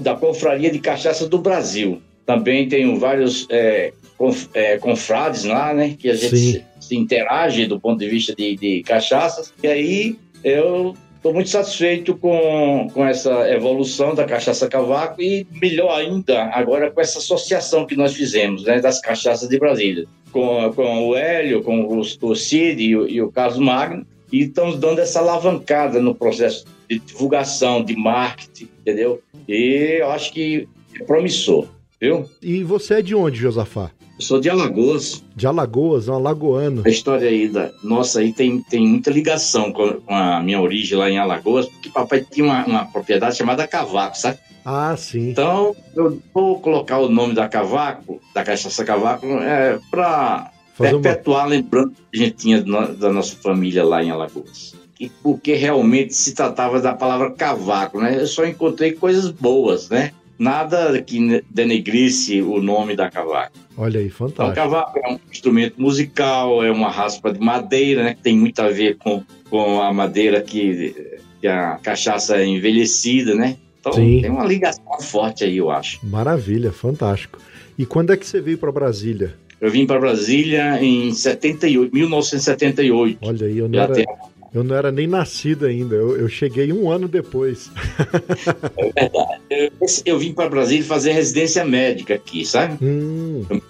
da 0.00 0.14
Confraria 0.14 0.70
de 0.70 0.78
Cachaça 0.78 1.28
do 1.28 1.38
Brasil. 1.38 2.00
Também 2.24 2.68
tenho 2.68 2.98
vários 2.98 3.46
é, 3.50 3.92
conf- 4.18 4.48
é, 4.54 4.78
confrades 4.78 5.44
lá, 5.44 5.72
né? 5.72 5.94
Que 5.98 6.10
a 6.10 6.14
gente 6.14 6.36
se, 6.36 6.64
se 6.80 6.96
interage 6.96 7.66
do 7.66 7.78
ponto 7.78 7.98
de 7.98 8.08
vista 8.08 8.34
de, 8.34 8.56
de 8.56 8.82
cachaças. 8.82 9.52
E 9.62 9.66
aí 9.68 10.18
eu 10.42 10.94
Estou 11.16 11.34
muito 11.34 11.50
satisfeito 11.50 12.16
com, 12.16 12.88
com 12.94 13.04
essa 13.04 13.50
evolução 13.50 14.14
da 14.14 14.24
cachaça 14.24 14.68
cavaco 14.68 15.20
e 15.20 15.44
melhor 15.60 15.98
ainda 15.98 16.44
agora 16.52 16.88
com 16.88 17.00
essa 17.00 17.18
associação 17.18 17.84
que 17.84 17.96
nós 17.96 18.14
fizemos 18.14 18.62
né, 18.62 18.80
das 18.80 19.00
cachaças 19.00 19.48
de 19.48 19.58
Brasília, 19.58 20.04
com, 20.30 20.72
com 20.72 21.08
o 21.08 21.16
Hélio, 21.16 21.64
com 21.64 21.80
o, 21.80 21.98
o 21.98 22.36
Cid 22.36 22.80
e 22.80 22.94
o, 22.96 23.08
e 23.08 23.20
o 23.20 23.32
Carlos 23.32 23.58
Magno, 23.58 24.06
e 24.32 24.42
estamos 24.42 24.78
dando 24.78 25.00
essa 25.00 25.20
alavancada 25.20 26.00
no 26.00 26.14
processo 26.14 26.64
de 26.88 26.98
divulgação, 26.98 27.84
de 27.84 27.96
marketing, 27.96 28.68
entendeu? 28.80 29.22
E 29.48 29.98
eu 30.00 30.10
acho 30.10 30.32
que 30.32 30.68
é 30.94 31.04
promissor, 31.04 31.66
viu? 32.00 32.28
E 32.42 32.62
você 32.62 32.94
é 32.94 33.02
de 33.02 33.14
onde, 33.14 33.38
Josafá? 33.38 33.90
Eu 34.18 34.22
sou 34.22 34.40
de 34.40 34.48
Alagoas, 34.48 35.22
De 35.34 35.46
Alagoas, 35.46 36.08
um 36.08 36.14
alagoano. 36.14 36.82
A 36.86 36.88
história 36.88 37.28
aí 37.28 37.48
da 37.48 37.70
nossa 37.84 38.20
aí 38.20 38.32
tem, 38.32 38.62
tem 38.62 38.86
muita 38.86 39.10
ligação 39.10 39.70
com, 39.70 40.00
a 40.08 40.40
minha 40.42 40.60
origem 40.60 40.96
lá 40.96 41.10
em 41.10 41.18
Alagoas, 41.18 41.66
porque 41.66 41.90
papai 41.90 42.24
tinha 42.30 42.46
uma, 42.46 42.64
uma 42.64 42.84
propriedade 42.86 43.36
chamada 43.36 43.66
Cavaco, 43.66 44.16
sabe? 44.16 44.38
Ah, 44.64 44.96
sim. 44.96 45.30
Então, 45.30 45.76
eu 45.94 46.20
vou 46.34 46.58
colocar 46.60 46.98
o 46.98 47.08
nome 47.08 47.34
da 47.34 47.46
Cavaco, 47.46 48.20
da 48.34 48.42
cachaça 48.42 48.84
Cavaco, 48.84 49.26
é, 49.26 49.78
para 49.90 50.50
Fazer 50.76 50.94
uma... 50.94 51.02
perpetuar 51.02 51.44
a 51.44 51.48
lembrança 51.48 51.92
que 52.12 52.20
a 52.20 52.24
gente 52.24 52.36
tinha 52.36 52.62
da 52.62 53.12
nossa 53.12 53.34
família 53.36 53.84
lá 53.84 54.02
em 54.02 54.10
Alagoas. 54.10 54.74
E 55.00 55.08
porque 55.22 55.54
realmente 55.54 56.14
se 56.14 56.34
tratava 56.34 56.80
da 56.80 56.94
palavra 56.94 57.30
cavaco, 57.30 58.00
né? 58.00 58.18
Eu 58.20 58.26
só 58.26 58.44
encontrei 58.46 58.92
coisas 58.92 59.30
boas, 59.30 59.88
né? 59.88 60.12
Nada 60.38 61.00
que 61.02 61.42
denegrisse 61.50 62.42
o 62.42 62.60
nome 62.60 62.94
da 62.94 63.10
cavaco. 63.10 63.52
Olha 63.76 64.00
aí, 64.00 64.06
Então, 64.06 64.28
fantástico. 64.28 64.54
cavaco 64.54 64.98
é 65.02 65.12
um 65.12 65.18
instrumento 65.30 65.80
musical, 65.80 66.62
é 66.62 66.70
uma 66.70 66.90
raspa 66.90 67.32
de 67.32 67.40
madeira, 67.40 68.04
né? 68.04 68.14
Que 68.14 68.22
tem 68.22 68.36
muito 68.36 68.60
a 68.60 68.68
ver 68.68 68.96
com, 68.98 69.22
com 69.48 69.80
a 69.80 69.92
madeira 69.92 70.40
que, 70.42 70.94
que 71.40 71.46
a 71.46 71.78
cachaça 71.82 72.36
é 72.36 72.46
envelhecida, 72.46 73.34
né? 73.34 73.56
Então 73.80 73.92
Sim. 73.92 74.20
tem 74.20 74.30
uma 74.30 74.44
ligação 74.44 74.84
forte 75.00 75.44
aí, 75.44 75.56
eu 75.56 75.70
acho. 75.70 76.04
Maravilha, 76.04 76.72
fantástico. 76.72 77.38
E 77.78 77.86
quando 77.86 78.12
é 78.12 78.16
que 78.16 78.26
você 78.26 78.40
veio 78.40 78.58
para 78.58 78.72
Brasília? 78.72 79.34
Eu 79.60 79.70
vim 79.70 79.86
para 79.86 79.98
Brasília 79.98 80.82
em 80.82 81.12
78, 81.12 81.94
1978. 81.94 83.18
Olha 83.22 83.46
aí, 83.46 83.58
eu 83.58 83.68
não, 83.68 83.80
era, 83.80 84.04
eu 84.52 84.64
não 84.64 84.76
era 84.76 84.92
nem 84.92 85.06
nascido 85.06 85.66
ainda, 85.66 85.94
eu, 85.94 86.16
eu 86.16 86.28
cheguei 86.28 86.72
um 86.72 86.90
ano 86.90 87.08
depois. 87.08 87.70
é 88.76 88.92
verdade. 88.92 89.40
Eu, 89.48 89.70
eu 90.04 90.18
vim 90.18 90.32
para 90.32 90.50
Brasília 90.50 90.84
fazer 90.84 91.12
residência 91.12 91.64
médica 91.64 92.14
aqui, 92.14 92.44
sabe? 92.44 92.76
Hum. 92.84 93.44
Eu 93.48 93.62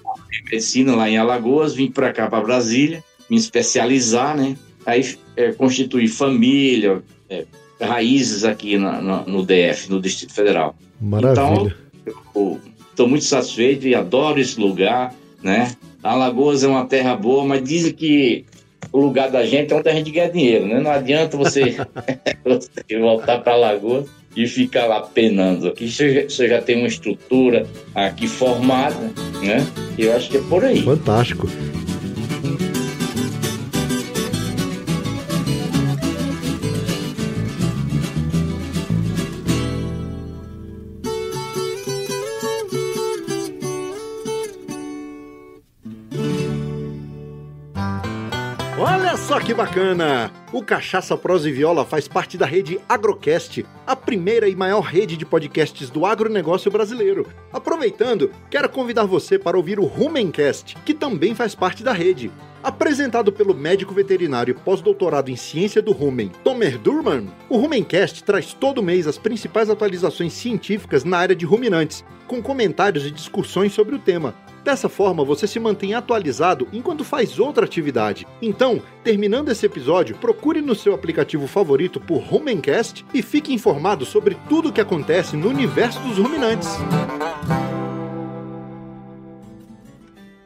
medicina 0.51 0.95
lá 0.95 1.09
em 1.09 1.17
Alagoas, 1.17 1.75
vim 1.75 1.91
para 1.91 2.13
cá, 2.13 2.29
para 2.29 2.43
Brasília, 2.43 3.03
me 3.29 3.37
especializar, 3.37 4.37
né? 4.37 4.57
Aí 4.85 5.17
é, 5.37 5.53
constituir 5.53 6.09
família, 6.09 7.03
é, 7.29 7.45
raízes 7.81 8.45
aqui 8.45 8.79
na, 8.79 9.01
na, 9.01 9.23
no 9.23 9.45
DF, 9.45 9.91
no 9.91 10.01
Distrito 10.01 10.33
Federal. 10.33 10.77
Maravilha. 11.01 11.77
Então, 12.07 12.61
estou 12.91 13.09
muito 13.09 13.25
satisfeito 13.25 13.87
e 13.87 13.95
adoro 13.95 14.41
esse 14.41 14.59
lugar, 14.61 15.13
né? 15.43 15.73
Alagoas 16.03 16.63
é 16.63 16.69
uma 16.69 16.87
terra 16.87 17.17
boa, 17.17 17.45
mas 17.45 17.63
dizem 17.63 17.93
que 17.93 18.45
o 18.93 18.99
lugar 18.99 19.31
da 19.31 19.45
gente 19.45 19.73
é 19.73 19.77
onde 19.77 19.89
a 19.89 19.95
gente 19.95 20.11
ganha 20.11 20.31
dinheiro, 20.31 20.67
né? 20.67 20.81
Não 20.81 20.91
adianta 20.91 21.37
você, 21.37 21.77
você 22.45 22.71
voltar 22.99 23.39
para 23.39 23.55
Alagoas 23.55 24.07
e 24.37 24.47
ficar 24.47 24.87
lá 24.87 25.01
penando. 25.01 25.69
Aqui 25.69 25.91
você, 25.91 26.25
você 26.25 26.49
já 26.49 26.61
tem 26.61 26.77
uma 26.77 26.87
estrutura 26.87 27.67
aqui 27.95 28.29
formada, 28.29 29.13
né? 29.43 29.67
Eu 29.99 30.15
acho 30.15 30.31
que 30.31 30.37
é 30.37 30.43
por 30.43 30.65
aí. 30.65 30.83
Fantástico. 30.83 31.49
Que 49.47 49.55
bacana! 49.55 50.33
O 50.53 50.61
Cachaça 50.61 51.17
Prosa 51.17 51.49
e 51.49 51.53
Viola 51.53 51.85
faz 51.85 52.09
parte 52.09 52.37
da 52.37 52.45
rede 52.45 52.81
Agrocast, 52.89 53.65
a 53.87 53.95
primeira 53.95 54.49
e 54.49 54.57
maior 54.57 54.81
rede 54.81 55.17
de 55.17 55.25
podcasts 55.25 55.89
do 55.89 56.05
agronegócio 56.05 56.69
brasileiro. 56.69 57.25
Aproveitando, 57.53 58.33
quero 58.51 58.69
convidar 58.69 59.05
você 59.05 59.39
para 59.39 59.57
ouvir 59.57 59.79
o 59.79 59.85
Rumencast, 59.85 60.77
que 60.85 60.93
também 60.93 61.33
faz 61.33 61.55
parte 61.55 61.85
da 61.85 61.93
rede. 61.93 62.29
Apresentado 62.61 63.33
pelo 63.33 63.55
médico 63.55 63.95
veterinário 63.95 64.57
pós-doutorado 64.65 65.31
em 65.31 65.37
ciência 65.37 65.81
do 65.81 65.93
rumen, 65.93 66.33
Tomer 66.43 66.77
Durman, 66.77 67.29
o 67.49 67.57
Rumencast 67.57 68.25
traz 68.25 68.53
todo 68.53 68.83
mês 68.83 69.07
as 69.07 69.17
principais 69.17 69.71
atualizações 69.71 70.33
científicas 70.33 71.05
na 71.05 71.19
área 71.19 71.37
de 71.37 71.47
ruminantes, 71.47 72.05
com 72.27 72.43
comentários 72.43 73.07
e 73.07 73.13
discussões 73.13 73.73
sobre 73.73 73.95
o 73.95 74.01
tema 74.01 74.35
Dessa 74.67 74.89
forma, 74.89 75.25
você 75.25 75.47
se 75.47 75.61
mantém 75.61 75.95
atualizado 75.95 76.67
enquanto 76.73 77.05
faz 77.05 77.39
outra 77.39 77.65
atividade. 77.65 78.27
Então, 78.43 78.83
terminando 79.05 79.49
esse 79.49 79.65
episódio, 79.65 80.17
procure 80.17 80.61
no 80.61 80.75
seu 80.75 80.93
aplicativo 80.93 81.47
favorito 81.47 82.01
por 82.01 82.19
Rumencast 82.19 83.07
e 83.15 83.23
fique 83.23 83.55
informado 83.55 84.05
sobre 84.05 84.37
tudo 84.49 84.71
o 84.71 84.73
que 84.73 84.81
acontece 84.81 85.37
no 85.37 85.51
universo 85.51 86.01
dos 86.01 86.19
ruminantes. 86.19 86.69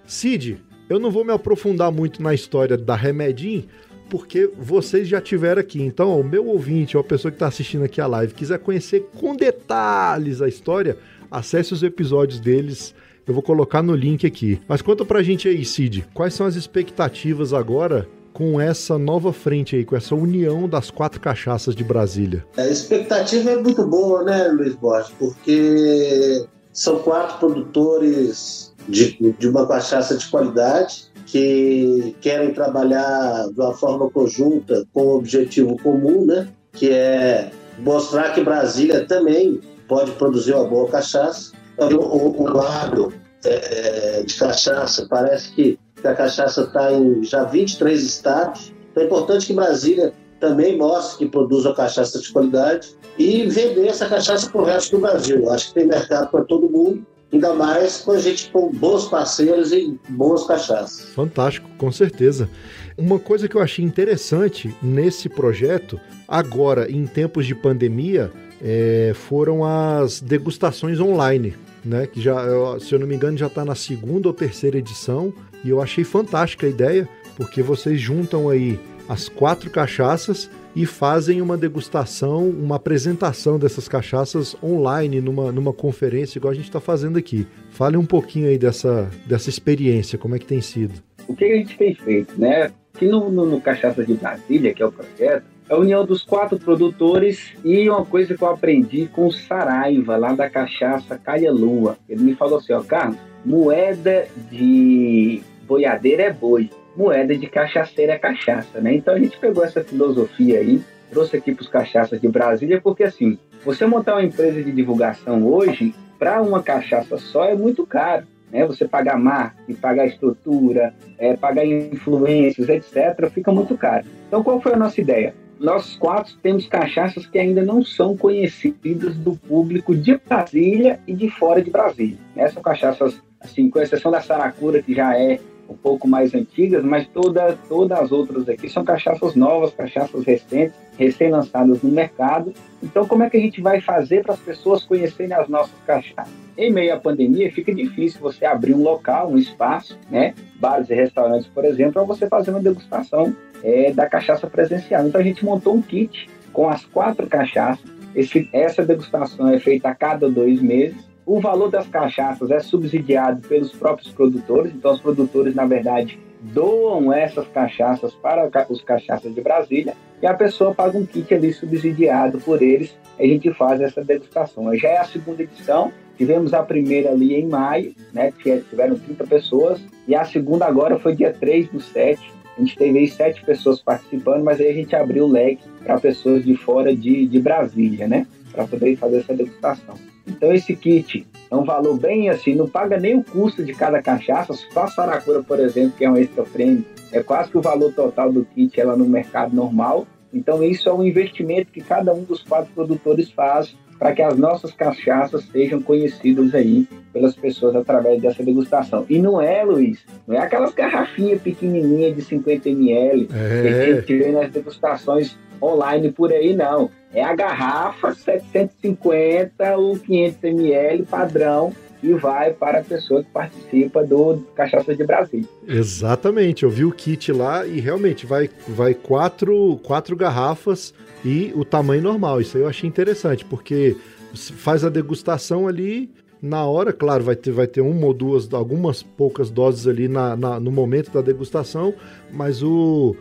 Cid, 0.04 0.62
eu 0.87 0.98
não 0.98 1.11
vou 1.11 1.24
me 1.24 1.33
aprofundar 1.33 1.90
muito 1.90 2.22
na 2.22 2.35
história 2.35 2.76
da 2.76 2.94
Remedim, 2.94 3.68
porque 4.11 4.50
vocês 4.54 5.09
já 5.09 5.22
tiveram 5.22 5.62
aqui. 5.62 5.80
Então, 5.80 6.20
o 6.20 6.22
meu 6.22 6.46
ouvinte, 6.46 6.94
ou 6.94 7.00
a 7.00 7.04
pessoa 7.04 7.33
que 7.33 7.37
está 7.37 7.46
assistindo 7.46 7.85
aqui 7.85 8.02
a 8.02 8.06
live, 8.06 8.35
quiser 8.35 8.59
conhecer 8.59 9.09
com 9.18 9.35
detalhes 9.35 10.42
a 10.42 10.46
história, 10.46 10.98
acesse 11.30 11.72
os 11.72 11.83
episódios 11.83 12.38
deles 12.38 12.94
eu 13.30 13.34
vou 13.34 13.42
colocar 13.42 13.82
no 13.82 13.94
link 13.94 14.26
aqui. 14.26 14.60
Mas 14.68 14.82
conta 14.82 15.04
pra 15.04 15.22
gente 15.22 15.48
aí, 15.48 15.64
Cid, 15.64 16.06
quais 16.12 16.34
são 16.34 16.46
as 16.46 16.56
expectativas 16.56 17.52
agora 17.52 18.08
com 18.32 18.60
essa 18.60 18.98
nova 18.98 19.32
frente 19.32 19.76
aí, 19.76 19.84
com 19.84 19.96
essa 19.96 20.14
união 20.14 20.68
das 20.68 20.90
quatro 20.90 21.20
cachaças 21.20 21.74
de 21.74 21.84
Brasília? 21.84 22.44
A 22.56 22.66
expectativa 22.66 23.50
é 23.50 23.56
muito 23.56 23.86
boa, 23.86 24.24
né, 24.24 24.48
Luiz 24.48 24.74
Borges? 24.74 25.12
Porque 25.18 26.44
são 26.72 26.98
quatro 26.98 27.38
produtores 27.38 28.74
de, 28.88 29.16
de 29.38 29.48
uma 29.48 29.66
cachaça 29.66 30.16
de 30.16 30.26
qualidade 30.28 31.04
que 31.26 32.16
querem 32.20 32.52
trabalhar 32.52 33.46
de 33.52 33.60
uma 33.60 33.74
forma 33.74 34.10
conjunta 34.10 34.84
com 34.92 35.06
um 35.06 35.10
objetivo 35.10 35.76
comum, 35.80 36.26
né? 36.26 36.48
Que 36.72 36.90
é 36.90 37.52
mostrar 37.78 38.32
que 38.34 38.42
Brasília 38.42 39.06
também 39.06 39.60
pode 39.86 40.10
produzir 40.12 40.52
uma 40.54 40.64
boa 40.64 40.88
cachaça. 40.88 41.52
O, 41.78 41.84
o, 41.84 42.42
o 42.42 42.52
lado 42.52 43.12
é, 43.44 44.18
é, 44.18 44.22
de 44.22 44.35
cachaça. 44.35 45.07
Parece 45.09 45.53
que 45.53 45.79
a 46.05 46.14
cachaça 46.14 46.62
está 46.62 46.92
em 46.92 47.22
já 47.24 47.44
23 47.44 48.03
estados. 48.03 48.72
Então 48.90 49.03
é 49.03 49.07
importante 49.07 49.46
que 49.46 49.53
Brasília 49.53 50.12
também 50.38 50.76
mostre 50.76 51.18
que 51.18 51.31
produz 51.31 51.66
a 51.66 51.74
cachaça 51.74 52.18
de 52.18 52.33
qualidade 52.33 52.94
e 53.18 53.46
vender 53.46 53.87
essa 53.87 54.09
cachaça 54.09 54.50
para 54.50 54.61
o 54.61 54.64
resto 54.64 54.96
do 54.96 55.03
Brasil. 55.03 55.50
Acho 55.50 55.68
que 55.68 55.74
tem 55.74 55.87
mercado 55.87 56.31
para 56.31 56.44
todo 56.44 56.68
mundo, 56.68 57.07
ainda 57.33 57.53
mais 57.55 57.98
com 57.98 58.12
a 58.12 58.18
gente 58.18 58.50
com 58.50 58.70
bons 58.72 59.07
parceiros 59.09 59.72
e 59.72 59.98
boas 60.09 60.44
cachaças. 60.46 61.11
Fantástico, 61.11 61.68
com 61.76 61.92
certeza. 61.92 62.48
Uma 62.96 63.18
coisa 63.18 63.48
que 63.48 63.57
eu 63.57 63.62
achei 63.62 63.85
interessante 63.85 64.74
nesse 64.83 65.29
projeto, 65.29 66.00
agora 66.26 66.90
em 66.90 67.07
tempos 67.07 67.46
de 67.46 67.55
pandemia, 67.55 68.33
é, 68.62 69.12
foram 69.14 69.64
as 69.64 70.20
degustações 70.20 71.00
online 71.00 71.55
né? 71.84 72.06
Que 72.06 72.20
já, 72.20 72.36
se 72.78 72.94
eu 72.94 72.98
não 72.98 73.06
me 73.06 73.14
engano, 73.14 73.36
já 73.36 73.46
está 73.46 73.64
na 73.64 73.74
segunda 73.74 74.28
ou 74.28 74.34
terceira 74.34 74.78
edição. 74.78 75.32
E 75.64 75.70
eu 75.70 75.80
achei 75.80 76.04
fantástica 76.04 76.66
a 76.66 76.70
ideia, 76.70 77.08
porque 77.36 77.62
vocês 77.62 78.00
juntam 78.00 78.48
aí 78.48 78.78
as 79.08 79.28
quatro 79.28 79.68
cachaças 79.70 80.48
e 80.74 80.86
fazem 80.86 81.42
uma 81.42 81.56
degustação, 81.56 82.48
uma 82.48 82.76
apresentação 82.76 83.58
dessas 83.58 83.88
cachaças 83.88 84.56
online 84.62 85.20
numa, 85.20 85.50
numa 85.50 85.72
conferência, 85.72 86.38
igual 86.38 86.52
a 86.52 86.54
gente 86.54 86.66
está 86.66 86.80
fazendo 86.80 87.18
aqui. 87.18 87.46
Fale 87.70 87.96
um 87.96 88.06
pouquinho 88.06 88.48
aí 88.48 88.56
dessa, 88.56 89.10
dessa 89.26 89.50
experiência, 89.50 90.16
como 90.16 90.36
é 90.36 90.38
que 90.38 90.46
tem 90.46 90.60
sido. 90.60 90.94
O 91.26 91.34
que 91.34 91.44
a 91.44 91.56
gente 91.56 91.76
tem 91.76 91.94
feito, 91.94 92.40
né? 92.40 92.70
Aqui 92.94 93.08
no, 93.08 93.30
no, 93.30 93.46
no 93.46 93.60
Cachaça 93.60 94.04
de 94.04 94.14
Brasília, 94.14 94.72
que 94.72 94.82
é 94.82 94.86
o 94.86 94.92
projeto, 94.92 95.44
a 95.70 95.76
união 95.76 96.04
dos 96.04 96.24
quatro 96.24 96.59
produtores 96.59 97.52
e 97.64 97.88
uma 97.88 98.04
coisa 98.04 98.37
que 98.37 98.42
eu 98.42 98.50
aprendi 98.50 99.06
com 99.06 99.28
o 99.28 99.33
Saraiva, 99.33 100.16
lá 100.16 100.33
da 100.33 100.50
cachaça 100.50 101.16
Calha 101.16 101.52
Lua. 101.52 101.96
Ele 102.09 102.24
me 102.24 102.35
falou 102.35 102.59
assim, 102.59 102.72
ó, 102.72 102.83
Carlos, 102.83 103.16
moeda 103.44 104.26
de 104.50 105.40
boiadeira 105.68 106.24
é 106.24 106.33
boi, 106.33 106.68
moeda 106.96 107.37
de 107.38 107.46
cachaceira 107.46 108.14
é 108.14 108.18
cachaça, 108.18 108.80
né? 108.80 108.94
Então 108.94 109.14
a 109.14 109.18
gente 109.18 109.38
pegou 109.38 109.64
essa 109.64 109.85
filosofia 109.85 110.59
aí, 110.59 110.83
trouxe 111.09 111.37
aqui 111.37 111.54
para 111.54 111.62
os 111.62 111.68
cachaças 111.68 112.20
de 112.20 112.26
Brasília, 112.26 112.80
porque 112.80 113.04
assim, 113.04 113.38
você 113.64 113.87
montar 113.87 114.14
uma 114.14 114.24
empresa 114.24 114.61
de 114.61 114.72
divulgação 114.72 115.46
hoje, 115.46 115.94
para 116.18 116.42
uma 116.42 116.61
cachaça 116.64 117.16
só 117.16 117.44
é 117.44 117.54
muito 117.54 117.87
caro. 117.87 118.26
Né, 118.50 118.66
você 118.66 118.85
pagar 118.85 119.16
marketing, 119.16 119.74
pagar 119.74 120.09
estrutura, 120.09 120.92
é, 121.16 121.37
pagar 121.37 121.64
influências, 121.64 122.68
etc., 122.68 123.30
fica 123.33 123.52
muito 123.52 123.78
caro. 123.78 124.04
Então, 124.26 124.42
qual 124.42 124.61
foi 124.61 124.72
a 124.72 124.76
nossa 124.76 125.00
ideia? 125.00 125.33
Nós 125.61 125.94
quatro 125.96 126.35
temos 126.42 126.66
cachaças 126.66 127.27
que 127.27 127.38
ainda 127.38 127.62
não 127.62 127.85
são 127.85 128.16
conhecidas 128.16 129.14
do 129.14 129.37
público 129.37 129.94
de 129.94 130.16
Brasília 130.16 130.99
e 131.07 131.12
de 131.12 131.29
fora 131.29 131.62
de 131.62 131.70
Brasília. 131.70 132.16
Essas 132.35 132.55
são 132.55 132.62
cachaças, 132.62 133.23
assim, 133.38 133.68
com 133.68 133.79
exceção 133.79 134.11
da 134.11 134.23
Saracura, 134.23 134.83
que 134.83 134.94
já 134.94 135.14
é 135.18 135.38
um 135.70 135.76
pouco 135.76 136.09
mais 136.09 136.35
antigas, 136.35 136.85
mas 136.85 137.06
toda, 137.09 137.56
todas 137.68 137.98
as 137.98 138.12
outras 138.12 138.48
aqui 138.48 138.68
são 138.68 138.85
cachaças 138.85 139.37
novas, 139.37 139.72
cachaças 139.72 140.24
recentes, 140.24 140.74
recém-lançadas 140.98 141.83
no 141.83 141.90
mercado. 141.90 142.52
Então, 142.83 143.06
como 143.06 143.22
é 143.22 143.30
que 143.30 143.37
a 143.37 143.40
gente 143.40 143.61
vai 143.61 143.80
fazer 143.80 144.22
para 144.22 144.35
as 144.35 144.40
pessoas 144.40 144.85
conhecerem 144.85 145.33
as 145.33 145.48
nossas 145.48 145.78
cachaças? 145.87 146.33
Em 146.59 146.72
meio 146.72 146.92
à 146.92 146.96
pandemia, 146.98 147.50
fica 147.52 147.74
difícil 147.74 148.20
você 148.20 148.44
abrir 148.44 148.74
um 148.74 148.83
local, 148.83 149.30
um 149.30 149.38
espaço, 149.38 149.96
né? 150.11 150.35
Bares 150.56 150.90
e 150.90 150.94
restaurantes, 150.94 151.46
por 151.46 151.64
exemplo, 151.64 151.92
para 151.92 152.02
você 152.02 152.26
fazer 152.26 152.50
uma 152.50 152.61
degustação 152.61 153.35
é, 153.62 153.92
da 153.92 154.06
cachaça 154.06 154.46
presencial. 154.46 155.06
Então, 155.06 155.20
a 155.20 155.24
gente 155.24 155.44
montou 155.44 155.74
um 155.74 155.83
kit 155.83 156.28
com 156.52 156.68
as 156.68 156.85
quatro 156.85 157.26
cachaças. 157.26 157.88
Esse, 158.14 158.48
essa 158.52 158.85
degustação 158.85 159.48
é 159.48 159.61
feita 159.61 159.88
a 159.88 159.94
cada 159.94 160.28
dois 160.28 160.61
meses 160.61 161.10
o 161.30 161.38
valor 161.38 161.70
das 161.70 161.86
cachaças 161.86 162.50
é 162.50 162.58
subsidiado 162.58 163.46
pelos 163.46 163.70
próprios 163.70 164.10
produtores, 164.10 164.74
então 164.74 164.92
os 164.92 165.00
produtores, 165.00 165.54
na 165.54 165.64
verdade, 165.64 166.18
doam 166.40 167.12
essas 167.12 167.46
cachaças 167.46 168.12
para 168.14 168.66
os 168.68 168.82
cachaças 168.82 169.32
de 169.32 169.40
Brasília 169.40 169.94
e 170.20 170.26
a 170.26 170.34
pessoa 170.34 170.74
paga 170.74 170.98
um 170.98 171.06
kit 171.06 171.32
ali 171.32 171.52
subsidiado 171.52 172.40
por 172.40 172.60
eles. 172.60 172.98
A 173.16 173.22
gente 173.22 173.54
faz 173.54 173.80
essa 173.80 174.02
degustação. 174.02 174.74
Já 174.74 174.88
é 174.88 174.98
a 174.98 175.04
segunda 175.04 175.44
edição, 175.44 175.92
tivemos 176.18 176.52
a 176.52 176.64
primeira 176.64 177.10
ali 177.12 177.32
em 177.36 177.46
maio, 177.46 177.94
né, 178.12 178.32
tiveram 178.68 178.98
30 178.98 179.24
pessoas, 179.28 179.80
e 180.08 180.16
a 180.16 180.24
segunda 180.24 180.66
agora 180.66 180.98
foi 180.98 181.14
dia 181.14 181.32
3 181.32 181.68
do 181.68 181.78
7. 181.78 182.20
A 182.56 182.60
gente 182.60 182.76
teve 182.76 182.98
aí 182.98 183.08
sete 183.08 183.44
pessoas 183.44 183.80
participando, 183.80 184.42
mas 184.42 184.60
aí 184.60 184.68
a 184.68 184.74
gente 184.74 184.96
abriu 184.96 185.26
o 185.26 185.30
leque 185.30 185.62
para 185.84 186.00
pessoas 186.00 186.44
de 186.44 186.56
fora 186.56 186.94
de, 186.94 187.24
de 187.24 187.40
Brasília, 187.40 188.08
né, 188.08 188.26
para 188.50 188.66
poder 188.66 188.96
fazer 188.96 189.18
essa 189.18 189.32
degustação. 189.32 189.94
Então 190.30 190.52
esse 190.52 190.74
kit 190.74 191.26
É 191.50 191.56
um 191.56 191.64
valor 191.64 191.98
bem 191.98 192.30
assim, 192.30 192.54
não 192.54 192.68
paga 192.68 192.98
nem 192.98 193.18
o 193.18 193.24
custo 193.24 193.64
de 193.64 193.74
cada 193.74 194.00
cachaça. 194.00 194.54
Só 194.54 194.84
a 194.84 194.86
Saracura, 194.88 195.42
por 195.42 195.58
exemplo, 195.58 195.92
que 195.98 196.04
é 196.04 196.10
um 196.10 196.16
extra 196.16 196.44
frame, 196.44 196.86
é 197.12 197.22
quase 197.22 197.50
que 197.50 197.58
o 197.58 197.62
valor 197.62 197.92
total 197.92 198.32
do 198.32 198.44
kit 198.44 198.80
ela 198.80 198.96
no 198.96 199.04
mercado 199.04 199.54
normal. 199.54 200.06
Então 200.32 200.62
isso 200.62 200.88
é 200.88 200.94
um 200.94 201.04
investimento 201.04 201.72
que 201.72 201.80
cada 201.80 202.12
um 202.14 202.22
dos 202.22 202.42
quatro 202.42 202.72
produtores 202.72 203.30
faz 203.30 203.74
para 203.98 204.12
que 204.14 204.22
as 204.22 204.38
nossas 204.38 204.72
cachaças 204.72 205.44
sejam 205.52 205.82
conhecidas 205.82 206.54
aí 206.54 206.88
pelas 207.12 207.34
pessoas 207.36 207.76
através 207.76 208.22
dessa 208.22 208.42
degustação. 208.42 209.04
E 209.10 209.18
não 209.18 209.38
é, 209.42 209.62
Luiz, 209.62 210.02
não 210.26 210.34
é 210.34 210.38
aquelas 210.38 210.72
garrafinhas 210.72 211.42
pequenininhas 211.42 212.16
de 212.16 212.22
50 212.22 212.70
ml 212.70 213.28
é. 213.30 213.62
que 213.62 213.68
a 213.68 213.94
gente 213.94 214.16
vê 214.16 214.32
nas 214.32 214.50
degustações 214.50 215.36
online 215.62 216.11
por 216.12 216.33
aí, 216.33 216.55
não. 216.55 216.90
É 217.12 217.23
a 217.23 217.35
garrafa 217.35 218.14
750 218.14 219.77
ou 219.77 219.99
500 219.99 220.44
ml 220.44 221.05
padrão 221.05 221.73
e 222.03 222.14
vai 222.14 222.53
para 222.53 222.81
a 222.81 222.85
pessoa 222.85 223.23
que 223.23 223.31
participa 223.31 224.03
do 224.05 224.38
Cachaça 224.55 224.94
de 224.94 225.05
Brasília. 225.05 225.49
Exatamente, 225.66 226.62
eu 226.62 226.70
vi 226.70 226.85
o 226.85 226.92
kit 226.92 227.31
lá 227.33 227.66
e 227.66 227.81
realmente 227.81 228.27
vai, 228.27 228.49
vai 228.66 228.94
quatro, 228.94 229.79
quatro 229.83 230.16
garrafas 230.16 230.94
e 231.25 231.53
o 231.55 231.64
tamanho 231.64 232.03
normal. 232.03 232.40
Isso 232.40 232.57
aí 232.57 232.62
eu 232.62 232.68
achei 232.68 232.88
interessante, 232.88 233.44
porque 233.44 233.96
faz 234.35 234.85
a 234.85 234.88
degustação 234.88 235.68
ali 235.68 236.11
na 236.42 236.64
hora, 236.64 236.92
claro, 236.92 237.23
vai 237.23 237.37
ter, 237.37 237.51
vai 237.51 237.66
ter 237.66 237.83
uma 237.83 238.07
ou 238.07 238.14
duas, 238.14 238.51
algumas 238.55 239.03
poucas 239.03 239.51
doses 239.51 239.87
ali 239.87 240.09
na, 240.09 240.35
na 240.35 240.59
no 240.59 240.70
momento 240.70 241.11
da 241.11 241.20
degustação, 241.20 241.92
mas 242.33 242.62
o, 242.62 243.14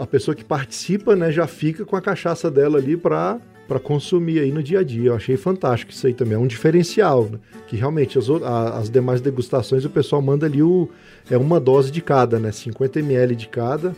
a 0.00 0.06
pessoa 0.06 0.34
que 0.34 0.44
participa, 0.44 1.14
né, 1.16 1.30
já 1.30 1.46
fica 1.46 1.84
com 1.84 1.96
a 1.96 2.00
cachaça 2.00 2.50
dela 2.50 2.78
ali 2.78 2.96
para 2.96 3.38
para 3.68 3.78
consumir 3.78 4.40
aí 4.40 4.50
no 4.50 4.62
dia 4.62 4.80
a 4.80 4.82
dia. 4.82 5.10
Eu 5.10 5.14
achei 5.14 5.36
fantástico 5.36 5.92
isso 5.92 6.06
aí 6.06 6.14
também. 6.14 6.34
É 6.34 6.38
um 6.38 6.46
diferencial, 6.46 7.28
né? 7.30 7.38
Que 7.66 7.76
realmente 7.76 8.18
as, 8.18 8.26
as 8.30 8.88
demais 8.88 9.20
degustações 9.20 9.84
o 9.84 9.90
pessoal 9.90 10.22
manda 10.22 10.46
ali 10.46 10.62
o, 10.62 10.88
é 11.30 11.36
uma 11.36 11.60
dose 11.60 11.92
de 11.92 12.00
cada, 12.00 12.38
né? 12.38 12.50
50 12.50 13.00
ml 13.00 13.36
de 13.36 13.46
cada. 13.46 13.94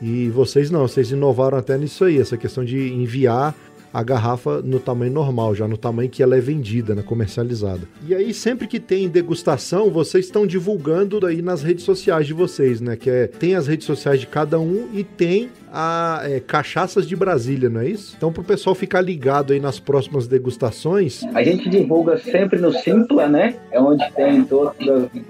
E 0.00 0.30
vocês 0.30 0.70
não, 0.70 0.88
vocês 0.88 1.10
inovaram 1.10 1.58
até 1.58 1.76
nisso 1.76 2.04
aí, 2.04 2.18
essa 2.18 2.38
questão 2.38 2.64
de 2.64 2.92
enviar 2.94 3.54
a 3.94 4.02
garrafa 4.02 4.60
no 4.60 4.80
tamanho 4.80 5.12
normal, 5.12 5.54
já 5.54 5.68
no 5.68 5.76
tamanho 5.76 6.10
que 6.10 6.20
ela 6.20 6.36
é 6.36 6.40
vendida, 6.40 6.96
né, 6.96 7.02
comercializada. 7.02 7.82
E 8.08 8.12
aí, 8.12 8.34
sempre 8.34 8.66
que 8.66 8.80
tem 8.80 9.08
degustação, 9.08 9.88
vocês 9.88 10.24
estão 10.24 10.44
divulgando 10.44 11.24
aí 11.24 11.40
nas 11.40 11.62
redes 11.62 11.84
sociais 11.84 12.26
de 12.26 12.32
vocês, 12.32 12.80
né? 12.80 12.96
Que 12.96 13.08
é, 13.08 13.26
tem 13.28 13.54
as 13.54 13.68
redes 13.68 13.86
sociais 13.86 14.18
de 14.18 14.26
cada 14.26 14.58
um 14.58 14.88
e 14.92 15.04
tem 15.04 15.48
a 15.72 16.22
é, 16.24 16.40
Cachaças 16.40 17.06
de 17.06 17.14
Brasília, 17.14 17.70
não 17.70 17.82
é 17.82 17.88
isso? 17.88 18.14
Então, 18.16 18.32
para 18.32 18.42
o 18.42 18.44
pessoal 18.44 18.74
ficar 18.74 19.00
ligado 19.00 19.52
aí 19.52 19.60
nas 19.60 19.78
próximas 19.78 20.26
degustações. 20.26 21.22
A 21.32 21.44
gente 21.44 21.68
divulga 21.68 22.18
sempre 22.18 22.58
no 22.58 22.72
Simpla, 22.72 23.28
né? 23.28 23.54
É 23.70 23.80
onde 23.80 24.04
tem 24.10 24.44
todas 24.44 24.74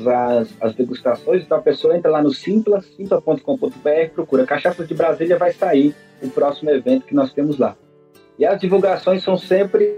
as, 0.07 0.49
as 0.59 0.75
degustações. 0.75 1.43
Então, 1.43 1.59
a 1.59 1.63
pessoa 1.63 1.95
entra 1.95 2.11
lá 2.11 2.23
no 2.23 2.33
Simpla, 2.33 2.83
simpla.com.br, 2.97 4.09
procura 4.15 4.47
Cachaças 4.47 4.89
de 4.89 4.95
Brasília, 4.95 5.37
vai 5.37 5.53
sair 5.53 5.95
o 6.23 6.31
próximo 6.31 6.71
evento 6.71 7.05
que 7.05 7.15
nós 7.15 7.31
temos 7.31 7.59
lá. 7.59 7.77
E 8.39 8.45
as 8.45 8.61
divulgações 8.61 9.23
são 9.23 9.39
sempre 9.39 9.97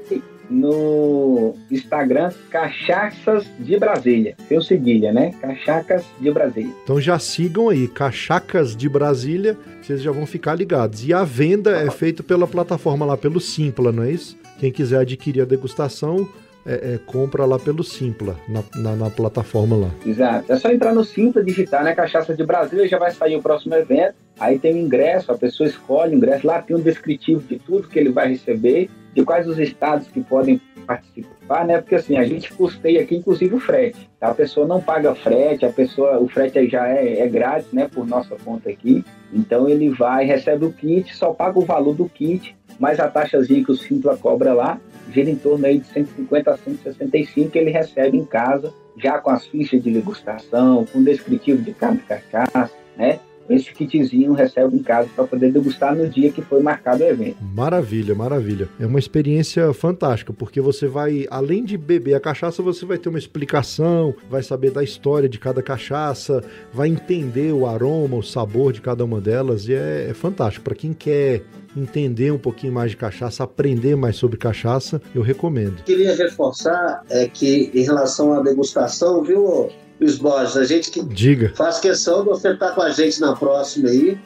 no 0.48 1.54
Instagram 1.70 2.32
Cachaças 2.50 3.46
de 3.58 3.78
Brasília. 3.78 4.36
O 4.50 4.60
seguilha, 4.60 5.12
né? 5.12 5.32
Cachacas 5.40 6.04
de 6.20 6.30
Brasília. 6.30 6.72
Então 6.84 7.00
já 7.00 7.18
sigam 7.18 7.68
aí, 7.68 7.88
Cachacas 7.88 8.76
de 8.76 8.88
Brasília, 8.88 9.56
vocês 9.82 10.02
já 10.02 10.12
vão 10.12 10.26
ficar 10.26 10.54
ligados. 10.54 11.06
E 11.06 11.12
a 11.12 11.24
venda 11.24 11.76
é 11.76 11.90
feita 11.90 12.22
pela 12.22 12.46
plataforma 12.46 13.04
lá, 13.04 13.16
pelo 13.16 13.40
Simpla, 13.40 13.90
não 13.90 14.02
é 14.02 14.12
isso? 14.12 14.36
Quem 14.58 14.72
quiser 14.72 14.98
adquirir 15.00 15.42
a 15.42 15.44
degustação, 15.44 16.28
é, 16.66 16.94
é, 16.94 16.98
compra 17.06 17.44
lá 17.44 17.58
pelo 17.58 17.84
Simpla, 17.84 18.36
na, 18.48 18.62
na, 18.74 18.96
na, 18.96 19.10
plataforma 19.10 19.76
lá. 19.76 19.90
Exato. 20.04 20.52
É 20.52 20.56
só 20.56 20.70
entrar 20.70 20.92
no 20.92 21.04
Simpla, 21.04 21.42
digitar, 21.44 21.84
né? 21.84 21.94
Cachaça 21.94 22.34
de 22.34 22.44
Brasília, 22.44 22.88
já 22.88 22.98
vai 22.98 23.12
sair 23.12 23.36
o 23.36 23.42
próximo 23.42 23.74
evento. 23.74 24.14
Aí 24.38 24.58
tem 24.58 24.74
o 24.74 24.78
ingresso, 24.78 25.30
a 25.30 25.38
pessoa 25.38 25.68
escolhe 25.68 26.14
o 26.14 26.16
ingresso, 26.16 26.46
lá 26.46 26.60
tem 26.60 26.76
um 26.76 26.80
descritivo 26.80 27.40
de 27.40 27.58
tudo 27.58 27.88
que 27.88 27.98
ele 27.98 28.10
vai 28.10 28.28
receber, 28.28 28.90
de 29.14 29.24
quais 29.24 29.48
os 29.48 29.58
estados 29.58 30.08
que 30.08 30.20
podem 30.20 30.60
participar, 30.86 31.66
né? 31.66 31.78
Porque 31.78 31.94
assim, 31.94 32.16
a 32.16 32.24
gente 32.24 32.52
custeia 32.52 33.00
aqui, 33.00 33.16
inclusive, 33.16 33.54
o 33.54 33.60
frete. 33.60 34.08
Tá? 34.20 34.28
A 34.28 34.34
pessoa 34.34 34.66
não 34.66 34.80
paga 34.80 35.14
frete, 35.14 35.64
a 35.64 35.70
pessoa, 35.70 36.18
o 36.18 36.28
frete 36.28 36.68
já 36.68 36.88
é, 36.88 37.20
é 37.20 37.28
grátis, 37.28 37.72
né? 37.72 37.88
Por 37.92 38.06
nossa 38.06 38.36
conta 38.44 38.70
aqui. 38.70 39.04
Então 39.32 39.68
ele 39.68 39.90
vai, 39.90 40.24
recebe 40.24 40.64
o 40.64 40.72
kit, 40.72 41.14
só 41.16 41.32
paga 41.32 41.58
o 41.58 41.64
valor 41.64 41.94
do 41.94 42.08
kit, 42.08 42.56
mais 42.78 43.00
a 43.00 43.08
taxazinha 43.08 43.64
que 43.64 43.72
o 43.72 43.76
Simpla 43.76 44.16
cobra 44.16 44.52
lá, 44.52 44.80
gira 45.10 45.30
em 45.30 45.36
torno 45.36 45.66
aí 45.66 45.78
de 45.78 45.86
150 45.86 46.50
a 46.50 46.56
165 46.56 47.50
que 47.50 47.58
ele 47.58 47.70
recebe 47.70 48.16
em 48.16 48.24
casa, 48.24 48.72
já 48.96 49.18
com 49.18 49.30
as 49.30 49.46
fichas 49.46 49.82
de 49.82 49.90
degustação, 49.90 50.84
com 50.86 51.02
descritivo 51.02 51.62
de 51.62 51.72
cada 51.72 51.98
cachaça, 51.98 52.70
né? 52.96 53.20
Esse 53.48 53.72
kitzinho 53.72 54.32
recebe 54.32 54.76
em 54.76 54.82
casa 54.82 55.08
para 55.14 55.24
poder 55.26 55.52
degustar 55.52 55.94
no 55.94 56.08
dia 56.08 56.30
que 56.30 56.42
foi 56.42 56.60
marcado 56.60 57.02
o 57.02 57.06
evento. 57.06 57.36
Maravilha, 57.54 58.14
maravilha. 58.14 58.68
É 58.78 58.86
uma 58.86 58.98
experiência 58.98 59.72
fantástica, 59.72 60.32
porque 60.32 60.60
você 60.60 60.86
vai, 60.86 61.26
além 61.30 61.64
de 61.64 61.76
beber 61.76 62.14
a 62.14 62.20
cachaça, 62.20 62.62
você 62.62 62.84
vai 62.84 62.98
ter 62.98 63.08
uma 63.08 63.18
explicação, 63.18 64.14
vai 64.28 64.42
saber 64.42 64.70
da 64.70 64.82
história 64.82 65.28
de 65.28 65.38
cada 65.38 65.62
cachaça, 65.62 66.42
vai 66.72 66.88
entender 66.88 67.52
o 67.52 67.66
aroma, 67.66 68.16
o 68.16 68.22
sabor 68.22 68.72
de 68.72 68.80
cada 68.80 69.04
uma 69.04 69.20
delas, 69.20 69.68
e 69.68 69.74
é, 69.74 70.08
é 70.10 70.14
fantástico. 70.14 70.64
Para 70.64 70.74
quem 70.74 70.92
quer 70.92 71.42
entender 71.76 72.32
um 72.32 72.38
pouquinho 72.38 72.72
mais 72.72 72.90
de 72.90 72.96
cachaça, 72.96 73.44
aprender 73.44 73.94
mais 73.96 74.16
sobre 74.16 74.38
cachaça, 74.38 75.00
eu 75.14 75.22
recomendo. 75.22 75.82
Queria 75.84 76.14
reforçar 76.16 77.02
é 77.10 77.28
que 77.28 77.70
em 77.74 77.82
relação 77.82 78.32
à 78.32 78.40
degustação, 78.40 79.22
viu, 79.22 79.70
Luiz 80.00 80.18
Borges, 80.18 80.56
a 80.56 80.64
gente 80.64 80.90
que 80.90 81.02
Diga. 81.02 81.52
faz 81.54 81.78
questão 81.78 82.22
de 82.22 82.28
você 82.28 82.50
estar 82.52 82.72
com 82.72 82.82
a 82.82 82.90
gente 82.90 83.20
na 83.20 83.34
próxima 83.34 83.88
aí. 83.88 84.18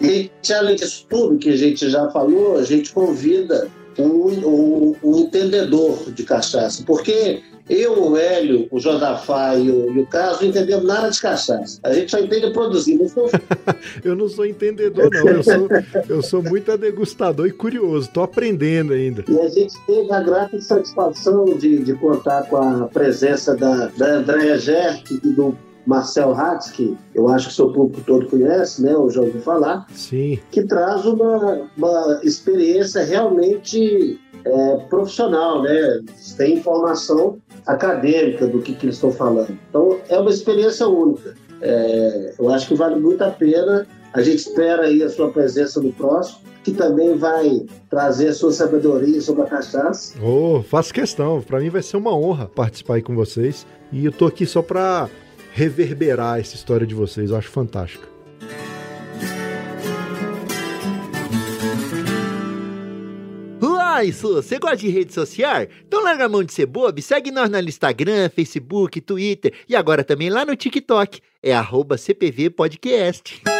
E 0.00 0.30
além 0.52 0.76
disso 0.76 1.06
tudo 1.08 1.38
que 1.38 1.48
a 1.48 1.56
gente 1.56 1.88
já 1.88 2.10
falou, 2.10 2.58
a 2.58 2.62
gente 2.62 2.92
convida 2.92 3.68
um, 3.98 4.28
um, 4.28 4.96
um 5.02 5.18
entendedor 5.20 6.10
de 6.12 6.22
cachaça, 6.22 6.82
porque 6.86 7.42
eu, 7.68 8.10
o 8.10 8.16
Hélio, 8.16 8.68
o 8.70 8.78
Josafá 8.78 9.56
e 9.56 9.70
o, 9.70 9.92
e 9.92 10.00
o 10.00 10.06
Carlos 10.06 10.40
não 10.40 10.48
entendemos 10.48 10.84
nada 10.84 11.10
de 11.10 11.20
cachaça. 11.20 11.78
A 11.82 11.92
gente 11.92 12.10
só 12.10 12.18
entende 12.18 12.52
produzir. 12.52 13.08
Sou... 13.08 13.28
eu 14.04 14.14
não 14.14 14.28
sou 14.28 14.46
entendedor, 14.46 15.10
não. 15.12 15.28
Eu 15.28 15.42
sou, 15.42 15.68
eu 16.08 16.22
sou 16.22 16.42
muito 16.42 16.76
degustador 16.78 17.46
e 17.46 17.52
curioso. 17.52 18.06
Estou 18.08 18.22
aprendendo 18.22 18.92
ainda. 18.92 19.24
E 19.28 19.40
a 19.40 19.48
gente 19.48 19.74
teve 19.86 20.12
a 20.12 20.20
grata 20.20 20.60
satisfação 20.60 21.44
de, 21.56 21.78
de 21.78 21.94
contar 21.94 22.44
com 22.44 22.56
a 22.56 22.88
presença 22.88 23.56
da, 23.56 23.86
da 23.88 24.06
Andréa 24.16 24.58
Gerck 24.58 25.20
e 25.24 25.28
do 25.28 25.56
Marcel 25.86 26.34
Hatz, 26.34 26.72
que 26.72 26.96
eu 27.14 27.28
acho 27.28 27.46
que 27.46 27.52
o 27.52 27.56
seu 27.56 27.72
público 27.72 28.02
todo 28.04 28.26
conhece, 28.26 28.82
né, 28.82 28.96
ou 28.96 29.08
já 29.08 29.20
ouviu 29.20 29.40
falar, 29.40 29.86
Sim. 29.94 30.38
que 30.50 30.64
traz 30.64 31.06
uma, 31.06 31.68
uma 31.76 32.20
experiência 32.24 33.04
realmente 33.04 34.18
é, 34.44 34.76
profissional, 34.88 35.62
né? 35.62 36.00
Tem 36.36 36.54
informação 36.54 37.38
acadêmica 37.66 38.46
do 38.46 38.60
que, 38.60 38.74
que 38.74 38.86
eles 38.86 38.96
estão 38.96 39.10
falando. 39.10 39.58
Então, 39.68 39.98
é 40.08 40.18
uma 40.18 40.30
experiência 40.30 40.86
única. 40.86 41.34
É, 41.60 42.34
eu 42.38 42.48
acho 42.50 42.68
que 42.68 42.74
vale 42.74 42.96
muito 42.96 43.22
a 43.22 43.30
pena. 43.30 43.86
A 44.12 44.22
gente 44.22 44.38
espera 44.38 44.84
aí 44.84 45.02
a 45.02 45.10
sua 45.10 45.30
presença 45.30 45.80
no 45.80 45.92
próximo, 45.92 46.38
que 46.62 46.72
também 46.72 47.16
vai 47.16 47.66
trazer 47.90 48.28
a 48.28 48.34
sua 48.34 48.52
sabedoria 48.52 49.20
sobre 49.20 49.42
a 49.42 49.46
cachaça. 49.46 50.14
Oh, 50.22 50.62
faço 50.62 50.92
questão. 50.92 51.42
Para 51.42 51.60
mim 51.60 51.68
vai 51.68 51.82
ser 51.82 51.96
uma 51.96 52.16
honra 52.16 52.46
participar 52.46 52.94
aí 52.94 53.02
com 53.02 53.14
vocês. 53.14 53.66
E 53.92 54.04
eu 54.04 54.12
tô 54.12 54.26
aqui 54.26 54.46
só 54.46 54.62
para 54.62 55.08
reverberar 55.52 56.40
essa 56.40 56.54
história 56.54 56.86
de 56.86 56.94
vocês. 56.94 57.30
Eu 57.30 57.36
acho 57.36 57.48
fantástica. 57.50 58.15
Isso, 64.04 64.34
você 64.34 64.58
gosta 64.58 64.76
de 64.76 64.88
rede 64.88 65.12
social? 65.12 65.66
Então 65.86 66.02
larga 66.02 66.26
a 66.26 66.28
mão 66.28 66.42
de 66.42 66.52
ser 66.52 66.66
bobo, 66.66 67.00
segue 67.00 67.30
nós 67.30 67.48
no 67.48 67.58
Instagram, 67.58 68.28
Facebook, 68.28 69.00
Twitter 69.00 69.52
e 69.68 69.74
agora 69.76 70.04
também 70.04 70.30
lá 70.30 70.44
no 70.44 70.56
TikTok. 70.56 71.20
É 71.42 71.54
arroba 71.54 71.96
CPV 71.96 72.50
Podcast. 72.50 73.55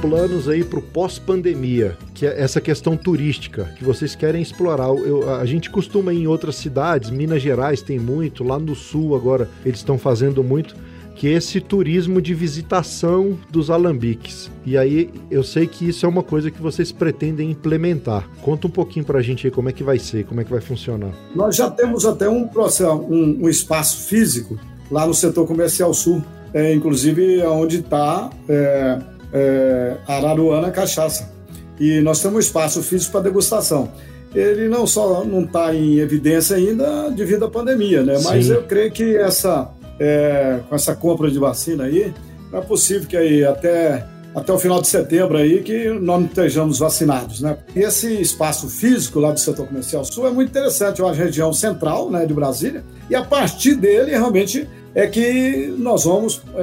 Planos 0.00 0.48
aí 0.48 0.64
para 0.64 0.78
o 0.78 0.82
pós-pandemia, 0.82 1.96
que 2.14 2.26
é 2.26 2.40
essa 2.40 2.60
questão 2.60 2.96
turística 2.96 3.64
que 3.76 3.84
vocês 3.84 4.14
querem 4.14 4.40
explorar. 4.40 4.88
Eu, 4.88 5.34
a 5.34 5.44
gente 5.44 5.68
costuma 5.70 6.12
ir 6.12 6.22
em 6.22 6.26
outras 6.26 6.56
cidades, 6.56 7.10
Minas 7.10 7.42
Gerais 7.42 7.82
tem 7.82 7.98
muito, 7.98 8.42
lá 8.42 8.58
no 8.58 8.74
sul 8.74 9.14
agora 9.14 9.48
eles 9.64 9.80
estão 9.80 9.98
fazendo 9.98 10.42
muito, 10.42 10.74
que 11.14 11.28
é 11.28 11.32
esse 11.32 11.60
turismo 11.60 12.22
de 12.22 12.32
visitação 12.32 13.38
dos 13.50 13.68
alambiques. 13.68 14.50
E 14.64 14.78
aí 14.78 15.10
eu 15.30 15.44
sei 15.44 15.66
que 15.66 15.88
isso 15.88 16.06
é 16.06 16.08
uma 16.08 16.22
coisa 16.22 16.50
que 16.50 16.62
vocês 16.62 16.90
pretendem 16.90 17.50
implementar. 17.50 18.26
Conta 18.40 18.66
um 18.66 18.70
pouquinho 18.70 19.04
para 19.04 19.18
a 19.18 19.22
gente 19.22 19.46
aí 19.46 19.50
como 19.50 19.68
é 19.68 19.72
que 19.72 19.82
vai 19.82 19.98
ser, 19.98 20.24
como 20.24 20.40
é 20.40 20.44
que 20.44 20.50
vai 20.50 20.62
funcionar. 20.62 21.12
Nós 21.34 21.56
já 21.56 21.70
temos 21.70 22.06
até 22.06 22.26
um, 22.28 22.48
um, 22.48 23.44
um 23.44 23.48
espaço 23.48 24.08
físico 24.08 24.58
lá 24.90 25.06
no 25.06 25.12
setor 25.12 25.46
comercial 25.46 25.92
sul 25.92 26.22
é, 26.52 26.72
inclusive 26.72 27.42
onde 27.42 27.78
está 27.78 28.30
é, 28.48 28.98
é, 29.32 29.96
Araruana 30.06 30.70
Cachaça. 30.70 31.30
E 31.78 32.00
nós 32.00 32.20
temos 32.20 32.36
um 32.36 32.40
espaço 32.40 32.82
físico 32.82 33.12
para 33.12 33.22
degustação. 33.22 33.90
Ele 34.34 34.68
não 34.68 34.86
só 34.86 35.24
não 35.24 35.42
está 35.42 35.74
em 35.74 35.98
evidência 35.98 36.56
ainda 36.56 37.10
devido 37.10 37.44
à 37.44 37.50
pandemia, 37.50 38.02
né? 38.02 38.18
Mas 38.22 38.46
Sim. 38.46 38.52
eu 38.52 38.62
creio 38.62 38.90
que 38.92 39.16
essa, 39.16 39.70
é, 39.98 40.60
com 40.68 40.74
essa 40.74 40.94
compra 40.94 41.30
de 41.30 41.38
vacina 41.38 41.84
aí, 41.84 42.12
é 42.52 42.60
possível 42.60 43.08
que 43.08 43.16
aí 43.16 43.44
até 43.44 44.06
até 44.34 44.52
o 44.52 44.58
final 44.58 44.80
de 44.80 44.86
setembro 44.86 45.36
aí 45.36 45.60
que 45.62 45.88
nós 45.88 46.20
não 46.20 46.26
estejamos 46.26 46.78
vacinados, 46.78 47.40
né? 47.40 47.58
Esse 47.74 48.20
espaço 48.20 48.68
físico 48.68 49.18
lá 49.18 49.32
do 49.32 49.40
setor 49.40 49.66
comercial 49.66 50.04
sul 50.04 50.26
é 50.26 50.30
muito 50.30 50.50
interessante, 50.50 51.00
é 51.00 51.04
uma 51.04 51.12
região 51.12 51.52
central, 51.52 52.10
né, 52.10 52.24
de 52.24 52.32
Brasília, 52.32 52.84
e 53.08 53.14
a 53.14 53.24
partir 53.24 53.74
dele 53.74 54.12
realmente 54.12 54.68
é 54.94 55.06
que 55.06 55.74
nós 55.78 56.04
vamos 56.04 56.42
é, 56.54 56.60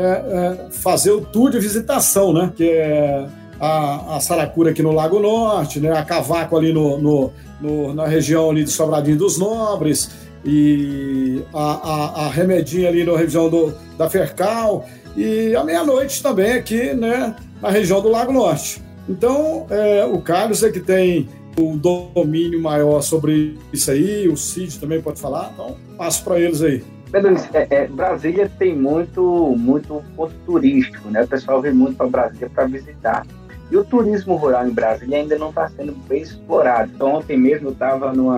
é, 0.68 0.72
fazer 0.72 1.12
o 1.12 1.22
tour 1.22 1.50
de 1.52 1.60
visitação, 1.60 2.34
né? 2.34 2.52
Que 2.56 2.70
é 2.70 3.28
a, 3.60 4.16
a 4.18 4.20
Saracura 4.20 4.72
aqui 4.72 4.84
no 4.84 4.92
Lago 4.92 5.20
Norte, 5.20 5.80
né? 5.80 5.92
A 5.92 6.04
Cavaco 6.04 6.58
ali 6.58 6.74
no, 6.74 6.98
no, 6.98 7.34
no- 7.62 7.94
na 7.94 8.06
região 8.06 8.50
ali 8.50 8.63
de 8.63 8.72
Sobradinho 8.72 9.18
dos 9.18 9.38
Nobres 9.40 10.10
e 10.46 11.42
a, 11.54 11.74
a, 11.74 12.26
a 12.26 12.30
Remedinha 12.30 12.90
ali 12.90 13.04
na 13.04 13.18
região 13.18 13.50
do, 13.50 13.74
da 13.98 14.10
Fercal 14.10 14.86
e 15.16 15.56
a 15.56 15.63
meia-noite 15.63 16.22
também 16.22 16.52
aqui, 16.54 16.94
né? 16.94 17.36
Na 17.62 17.70
região 17.70 18.02
do 18.02 18.10
Lago 18.10 18.32
Norte. 18.32 18.82
Então, 19.10 19.66
é, 19.70 20.06
o 20.06 20.20
Carlos 20.20 20.62
é 20.63 20.70
que 20.70 20.80
tem 20.82 21.28
o 21.60 21.76
domínio 21.78 22.62
maior 22.62 23.02
sobre 23.02 23.58
isso 23.74 23.90
aí, 23.90 24.28
o 24.28 24.38
Cid 24.38 24.78
também 24.80 25.02
pode 25.02 25.20
falar, 25.20 25.50
então 25.54 25.76
passo 25.98 26.24
para 26.24 26.40
eles 26.40 26.62
aí. 26.62 26.84
Pedro, 27.12 27.36
é, 27.54 27.67
é, 27.70 27.88
Brasília 27.88 28.52
tem 28.60 28.76
muito, 28.76 29.56
muito 29.58 30.04
ponto 30.15 30.34
turístico, 30.46 31.10
né? 31.10 31.24
O 31.24 31.28
pessoal 31.28 31.62
vem 31.62 31.74
muito 31.74 31.96
para 31.96 32.08
Brasília 32.08 32.50
para 32.54 32.65
visitar. 32.65 33.26
E 33.70 33.78
o 33.78 33.84
turismo 33.84 34.36
rural 34.36 34.67
em 34.67 34.72
Brasília 34.72 35.17
ainda 35.17 35.38
não 35.38 35.50
está 35.50 35.67
sendo 35.70 35.93
bem 36.08 36.22
explorado. 36.22 36.91
Então, 36.93 37.15
ontem 37.15 37.38
mesmo 37.38 37.70
eu 37.70 37.74
estava 37.74 38.13
num 38.13 38.30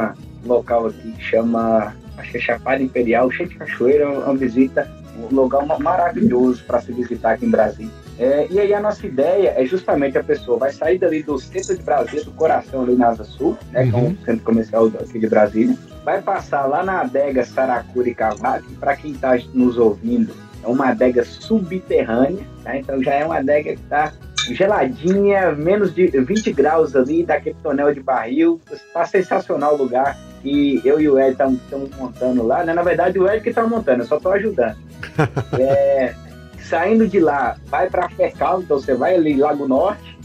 local 0.46 0.88
aqui 0.88 1.12
que 1.12 1.24
chama, 1.24 1.94
acho 2.18 2.32
que 2.32 2.38
é 2.38 2.42
Chapada 2.42 2.82
Imperial, 2.82 3.30
cheio 3.32 3.50
de 3.50 3.56
cachoeira, 3.56 4.10
uma 4.10 4.36
visita, 4.36 4.90
um 5.18 5.36
lugar 5.36 5.66
ma- 5.66 5.78
maravilhoso 5.80 6.64
para 6.66 6.82
se 6.82 6.92
visitar 6.92 7.34
aqui 7.34 7.46
em 7.46 7.50
Brasília. 7.50 7.92
É, 8.18 8.48
e 8.50 8.60
aí 8.60 8.74
a 8.74 8.82
nossa 8.82 9.06
ideia 9.08 9.54
é 9.56 9.66
justamente 9.66 10.18
a 10.18 10.24
pessoa 10.24 10.58
vai 10.58 10.74
sair 10.74 10.98
dali 10.98 11.24
do 11.24 11.40
centro 11.40 11.78
de 11.78 11.82
Brasília, 11.82 12.26
do 12.26 12.32
coração 12.32 12.84
ali 12.84 12.96
na 12.96 13.08
Asa 13.10 13.24
Sul, 13.24 13.58
né, 13.72 13.88
que 13.88 13.96
é 13.96 13.98
um 13.98 14.16
centro 14.26 14.44
comercial 14.44 14.88
aqui 14.88 15.20
de 15.20 15.28
Brasília, 15.28 15.78
vai 16.10 16.22
passar 16.24 16.66
lá 16.66 16.84
na 16.84 17.02
adega 17.02 17.46
Saracura 17.46 18.10
e 18.10 18.16
Cavaco, 18.16 18.72
para 18.80 18.96
quem 18.96 19.12
está 19.12 19.38
nos 19.54 19.78
ouvindo, 19.78 20.34
é 20.64 20.68
uma 20.68 20.90
adega 20.90 21.24
subterrânea, 21.24 22.44
tá? 22.64 22.76
então 22.76 23.02
já 23.04 23.14
é 23.14 23.26
uma 23.26 23.38
adega 23.38 23.76
que 23.76 23.82
está 23.82 24.12
geladinha, 24.48 25.52
menos 25.52 25.94
de 25.94 26.08
20 26.08 26.52
graus 26.54 26.96
ali, 26.96 27.24
daquele 27.24 27.56
tonel 27.62 27.94
de 27.94 28.00
barril, 28.00 28.60
está 28.72 29.06
sensacional 29.06 29.76
o 29.76 29.78
lugar, 29.78 30.18
e 30.44 30.82
eu 30.84 31.00
e 31.00 31.08
o 31.08 31.20
Ed 31.20 31.32
estamos 31.34 31.96
montando 31.96 32.42
lá, 32.44 32.64
né? 32.64 32.74
na 32.74 32.82
verdade 32.82 33.20
o 33.20 33.30
Ed 33.30 33.44
que 33.44 33.50
está 33.50 33.68
montando, 33.68 34.02
eu 34.02 34.08
só 34.08 34.18
estou 34.18 34.32
ajudando. 34.32 34.78
É, 35.60 36.16
saindo 36.60 37.08
de 37.08 37.20
lá, 37.20 37.56
vai 37.68 37.90
para 37.90 38.10
Fercal, 38.10 38.62
então 38.62 38.80
você 38.80 38.96
vai 38.96 39.16
ali 39.16 39.36
Lago 39.36 39.68
Norte, 39.68 40.18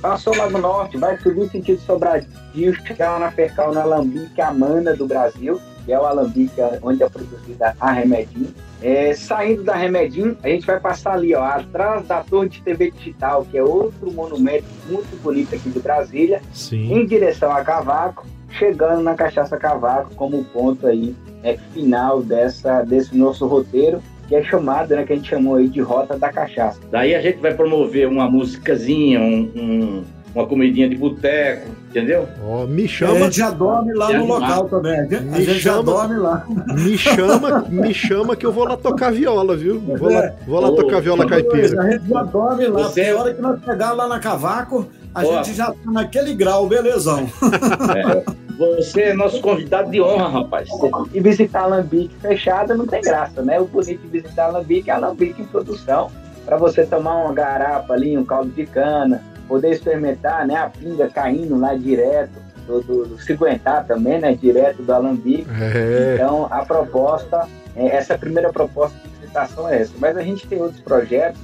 passou 0.00 0.36
Lago 0.36 0.58
Norte, 0.58 0.96
vai 0.96 1.16
subir 1.18 1.48
sentido 1.48 1.80
Sobradinho, 1.82 2.41
chegar 2.86 3.12
lá 3.12 3.18
na 3.18 3.30
Fercal, 3.30 3.72
na 3.72 3.82
Alambique 3.82 4.40
Amana 4.40 4.94
do 4.94 5.06
Brasil, 5.06 5.60
que 5.84 5.92
é 5.92 5.98
o 5.98 6.04
Alambique 6.04 6.60
onde 6.82 7.02
é 7.02 7.08
produzida 7.08 7.74
a 7.80 7.90
Remedim. 7.92 8.48
É, 8.80 9.14
saindo 9.14 9.62
da 9.62 9.74
Remedim, 9.74 10.36
a 10.42 10.48
gente 10.48 10.66
vai 10.66 10.78
passar 10.80 11.14
ali, 11.14 11.34
ó, 11.34 11.42
atrás 11.44 12.06
da 12.06 12.20
Torre 12.22 12.48
de 12.48 12.62
TV 12.62 12.90
Digital, 12.90 13.46
que 13.50 13.56
é 13.56 13.62
outro 13.62 14.10
monumento 14.12 14.64
muito 14.88 15.20
bonito 15.22 15.54
aqui 15.54 15.70
de 15.70 15.78
Brasília, 15.80 16.40
Sim. 16.52 16.92
em 16.92 17.06
direção 17.06 17.50
a 17.52 17.62
Cavaco, 17.62 18.26
chegando 18.50 19.02
na 19.02 19.14
Cachaça 19.14 19.56
Cavaco 19.56 20.14
como 20.14 20.44
ponto 20.44 20.86
aí 20.86 21.14
é, 21.42 21.56
final 21.72 22.22
dessa, 22.22 22.82
desse 22.82 23.16
nosso 23.16 23.46
roteiro, 23.46 24.02
que 24.28 24.34
é 24.36 24.42
chamado, 24.42 24.94
né, 24.94 25.04
que 25.04 25.12
a 25.12 25.16
gente 25.16 25.28
chamou 25.28 25.56
aí 25.56 25.68
de 25.68 25.80
Rota 25.80 26.18
da 26.18 26.30
Cachaça. 26.32 26.80
Daí 26.90 27.14
a 27.14 27.20
gente 27.20 27.38
vai 27.38 27.54
promover 27.54 28.08
uma 28.08 28.28
musicazinha, 28.30 29.20
um- 29.20 29.50
um- 29.54 30.04
uma 30.34 30.46
comidinha 30.46 30.88
de 30.88 30.96
boteco, 30.96 31.68
entendeu? 31.90 32.26
Ó, 32.42 32.64
me 32.66 32.84
A 32.84 32.88
chama, 32.88 33.18
gente 33.20 33.36
já 33.36 33.50
dorme 33.50 33.92
lá 33.92 34.12
no 34.12 34.24
local 34.26 34.64
também. 34.68 34.98
A 34.98 35.02
gente, 35.04 35.14
a 35.16 35.20
Me 35.20 35.44
gente 35.44 35.58
já 35.58 35.70
chama. 35.72 35.82
dorme 35.82 36.16
lá. 36.16 36.46
me 36.74 36.98
chama, 36.98 37.64
me 37.68 37.94
chama 37.94 38.36
que 38.36 38.46
eu 38.46 38.52
vou 38.52 38.64
lá 38.64 38.76
tocar 38.76 39.12
viola, 39.12 39.56
viu? 39.56 39.78
Vou 39.80 40.10
lá, 40.10 40.32
vou 40.46 40.60
lá 40.60 40.68
Ô, 40.68 40.76
tocar 40.76 41.00
viola 41.00 41.26
caipira. 41.26 41.82
A 41.82 41.90
gente 41.90 42.08
já 42.08 42.22
dorme 42.22 42.66
lá. 42.66 42.82
Você- 42.84 43.02
Tem 43.04 43.12
hora 43.14 43.34
que 43.34 43.42
nós 43.42 43.60
chegar 43.62 43.92
lá 43.92 44.08
na 44.08 44.18
Cavaco, 44.18 44.86
a 45.14 45.20
Ó. 45.24 45.36
gente 45.36 45.54
já 45.54 45.66
tá 45.66 45.76
naquele 45.90 46.34
grau, 46.34 46.66
belezão. 46.66 47.28
Você 48.58 49.00
é 49.02 49.14
nosso 49.14 49.40
convidado 49.40 49.90
de 49.90 50.00
honra, 50.00 50.28
rapaz. 50.28 50.68
E 51.12 51.20
visitar 51.20 51.62
Alambique 51.64 52.14
fechada 52.20 52.74
não 52.76 52.86
tem 52.86 53.00
graça, 53.02 53.42
né? 53.42 53.58
O 53.60 53.64
bonito 53.64 54.00
de 54.02 54.08
visitar 54.20 54.44
Alambique 54.46 54.90
é 54.90 54.94
Alambique 54.94 55.42
em 55.42 55.46
produção, 55.46 56.10
para 56.44 56.56
você 56.56 56.84
tomar 56.86 57.16
uma 57.24 57.32
garapa 57.32 57.94
ali, 57.94 58.16
um 58.16 58.24
caldo 58.24 58.50
de 58.50 58.64
cana, 58.66 59.22
poder 59.48 59.70
experimentar, 59.70 60.46
né, 60.46 60.56
a 60.56 60.68
pinga 60.68 61.08
caindo 61.08 61.58
lá 61.58 61.74
direto, 61.74 62.32
do, 62.66 62.80
do, 62.80 63.06
do 63.06 63.18
se 63.18 63.32
aguentar 63.32 63.84
também, 63.86 64.20
né, 64.20 64.34
direto 64.34 64.82
do 64.82 64.92
Alambique. 64.92 65.46
É, 65.50 66.14
Então, 66.14 66.46
a 66.50 66.64
proposta, 66.64 67.48
é, 67.76 67.96
essa 67.96 68.16
primeira 68.16 68.52
proposta 68.52 68.96
de 68.98 69.08
visitação 69.20 69.68
é 69.68 69.80
essa. 69.80 69.92
Mas 69.98 70.16
a 70.16 70.22
gente 70.22 70.46
tem 70.46 70.60
outros 70.60 70.80
projetos 70.80 71.40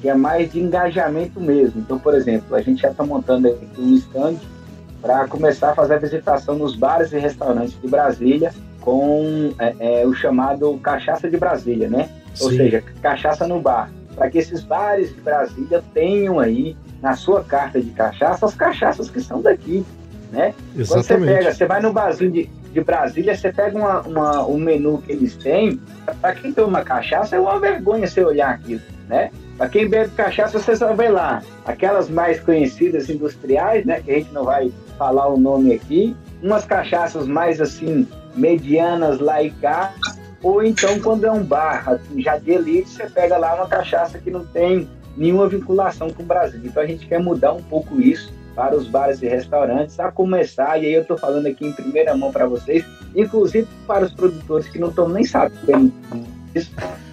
que 0.00 0.08
é 0.08 0.14
mais 0.14 0.50
de 0.50 0.60
engajamento 0.60 1.40
mesmo. 1.40 1.80
Então, 1.80 1.98
por 1.98 2.14
exemplo, 2.14 2.56
a 2.56 2.60
gente 2.60 2.82
já 2.82 2.90
está 2.90 3.04
montando 3.04 3.48
aqui 3.48 3.80
um 3.80 3.94
stand 3.94 4.36
para 5.00 5.26
começar 5.28 5.70
a 5.70 5.74
fazer 5.74 5.94
a 5.94 5.98
visitação 5.98 6.56
nos 6.56 6.76
bares 6.76 7.12
e 7.12 7.18
restaurantes 7.18 7.80
de 7.80 7.88
Brasília 7.88 8.52
com 8.80 9.52
é, 9.58 10.02
é, 10.02 10.06
o 10.06 10.12
chamado 10.12 10.76
Cachaça 10.78 11.30
de 11.30 11.36
Brasília, 11.36 11.88
né? 11.88 12.08
Ou 12.40 12.50
sim. 12.50 12.56
seja, 12.56 12.82
cachaça 13.00 13.46
no 13.46 13.60
bar. 13.60 13.90
Para 14.16 14.30
que 14.30 14.38
esses 14.38 14.62
bares 14.62 15.14
de 15.14 15.20
Brasília 15.20 15.82
tenham 15.94 16.38
aí 16.38 16.76
na 17.00 17.14
sua 17.16 17.42
carta 17.42 17.80
de 17.80 17.90
cachaça 17.90 18.46
as 18.46 18.54
cachaças 18.54 19.10
que 19.10 19.20
são 19.20 19.40
daqui, 19.42 19.84
né? 20.30 20.54
Quando 20.74 20.86
você 20.86 21.14
pega, 21.14 21.30
Exatamente. 21.32 21.56
você 21.56 21.66
vai 21.66 21.80
no 21.80 21.92
barzinho 21.92 22.30
de, 22.30 22.50
de 22.72 22.80
Brasília, 22.82 23.34
você 23.36 23.52
pega 23.52 23.76
uma, 23.76 24.00
uma- 24.02 24.46
um 24.46 24.58
menu 24.58 24.98
que 24.98 25.12
eles 25.12 25.34
têm, 25.36 25.80
para 26.20 26.34
quem 26.34 26.52
toma 26.52 26.82
cachaça 26.84 27.36
é 27.36 27.40
uma 27.40 27.58
vergonha 27.58 28.06
você 28.06 28.22
olhar 28.24 28.50
aquilo, 28.50 28.80
né? 29.08 29.30
Para 29.58 29.68
quem 29.68 29.88
bebe 29.88 30.10
cachaça, 30.16 30.58
você 30.58 30.74
só 30.76 30.92
vê 30.94 31.08
lá 31.08 31.42
aquelas 31.64 32.08
mais 32.08 32.40
conhecidas 32.40 33.08
industriais, 33.10 33.84
né? 33.84 34.00
Que 34.00 34.10
a 34.10 34.14
gente 34.14 34.32
não 34.32 34.44
vai 34.44 34.72
falar 34.98 35.28
o 35.28 35.38
nome 35.38 35.72
aqui, 35.74 36.16
umas 36.42 36.64
cachaças 36.64 37.26
mais 37.26 37.60
assim, 37.60 38.06
medianas 38.34 39.20
lá 39.20 39.42
e 39.42 39.50
cá, 39.50 39.92
ou 40.42 40.62
então 40.62 41.00
quando 41.00 41.24
é 41.24 41.30
um 41.30 41.44
bar, 41.44 41.88
assim, 41.88 42.20
já 42.20 42.36
de 42.36 42.50
elite, 42.50 42.90
você 42.90 43.08
pega 43.08 43.36
lá 43.36 43.54
uma 43.54 43.68
cachaça 43.68 44.18
que 44.18 44.30
não 44.30 44.44
tem 44.44 44.88
nenhuma 45.16 45.48
vinculação 45.48 46.10
com 46.10 46.22
o 46.22 46.26
Brasil. 46.26 46.60
Então 46.64 46.82
a 46.82 46.86
gente 46.86 47.06
quer 47.06 47.20
mudar 47.20 47.52
um 47.52 47.62
pouco 47.62 48.00
isso 48.00 48.32
para 48.54 48.76
os 48.76 48.86
bares 48.86 49.22
e 49.22 49.26
restaurantes, 49.26 49.98
a 49.98 50.12
começar, 50.12 50.78
e 50.78 50.86
aí 50.86 50.92
eu 50.92 51.02
estou 51.02 51.16
falando 51.16 51.46
aqui 51.46 51.66
em 51.66 51.72
primeira 51.72 52.14
mão 52.14 52.30
para 52.30 52.46
vocês, 52.46 52.84
inclusive 53.14 53.66
para 53.86 54.04
os 54.04 54.12
produtores 54.12 54.68
que 54.68 54.78
não 54.78 54.88
estão 54.88 55.08
nem 55.08 55.24
sabendo 55.24 55.92
disso, 56.52 56.70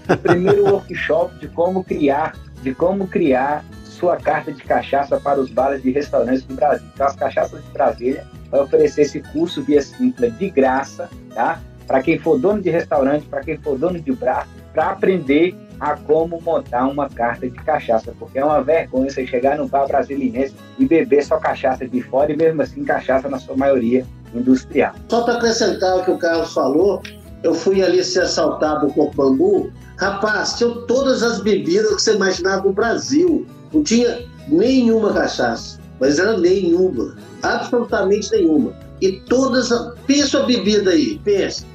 o 0.10 0.18
primeiro 0.18 0.66
workshop 0.70 1.34
de 1.40 1.48
como 1.48 1.84
criar, 1.84 2.36
de 2.62 2.74
como 2.74 3.08
criar 3.08 3.64
sua 3.86 4.18
carta 4.18 4.52
de 4.52 4.64
cachaça 4.64 5.20
para 5.20 5.40
os 5.40 5.50
bares 5.50 5.84
e 5.84 5.92
restaurantes 5.92 6.44
do 6.44 6.56
Brasil. 6.56 6.88
Então, 6.94 7.08
as 7.08 7.16
cachaças 7.16 7.64
de 7.64 7.70
Brasília 7.72 8.26
vai 8.50 8.62
oferecer 8.62 9.02
esse 9.02 9.22
curso 9.22 9.62
via 9.62 9.82
Simpla 9.82 10.30
de 10.30 10.50
graça, 10.50 11.10
tá? 11.34 11.62
Para 11.90 12.04
quem 12.04 12.20
for 12.20 12.38
dono 12.38 12.62
de 12.62 12.70
restaurante, 12.70 13.26
para 13.26 13.42
quem 13.42 13.58
for 13.58 13.76
dono 13.76 14.00
de 14.00 14.12
bar, 14.12 14.48
para 14.72 14.92
aprender 14.92 15.56
a 15.80 15.96
como 15.96 16.40
montar 16.40 16.86
uma 16.86 17.10
carta 17.10 17.50
de 17.50 17.56
cachaça, 17.56 18.14
porque 18.20 18.38
é 18.38 18.46
uma 18.46 18.62
vergonha 18.62 19.10
você 19.10 19.26
chegar 19.26 19.58
no 19.58 19.68
bar 19.68 19.88
brasiliense 19.88 20.54
e 20.78 20.86
beber 20.86 21.26
só 21.26 21.38
cachaça 21.38 21.88
de 21.88 22.00
fora 22.04 22.32
e 22.32 22.38
mesmo 22.38 22.62
assim 22.62 22.84
cachaça 22.84 23.28
na 23.28 23.40
sua 23.40 23.58
maioria 23.58 24.06
industrial. 24.36 24.94
Só 25.10 25.24
para 25.24 25.38
acrescentar 25.38 25.98
o 25.98 26.06
que 26.06 26.12
o 26.12 26.20
Carlos 26.20 26.54
falou, 26.54 27.02
eu 27.42 27.56
fui 27.56 27.82
ali 27.82 28.04
ser 28.04 28.22
assaltado 28.22 28.94
Coco 28.94 29.16
Bambu. 29.16 29.72
Rapaz, 29.98 30.54
tinham 30.60 30.86
todas 30.86 31.24
as 31.24 31.42
bebidas 31.42 31.96
que 31.96 32.02
você 32.04 32.14
imaginava 32.14 32.68
no 32.68 32.72
Brasil. 32.72 33.48
Não 33.74 33.82
tinha 33.82 34.28
nenhuma 34.48 35.12
cachaça, 35.12 35.80
mas 36.00 36.20
era 36.20 36.38
nenhuma, 36.38 37.16
absolutamente 37.42 38.32
nenhuma. 38.32 38.74
E 39.02 39.14
todas, 39.22 39.70
pensa 40.06 40.40
a 40.40 40.44
bebida 40.44 40.92
aí, 40.92 41.20
pensa, 41.24 41.66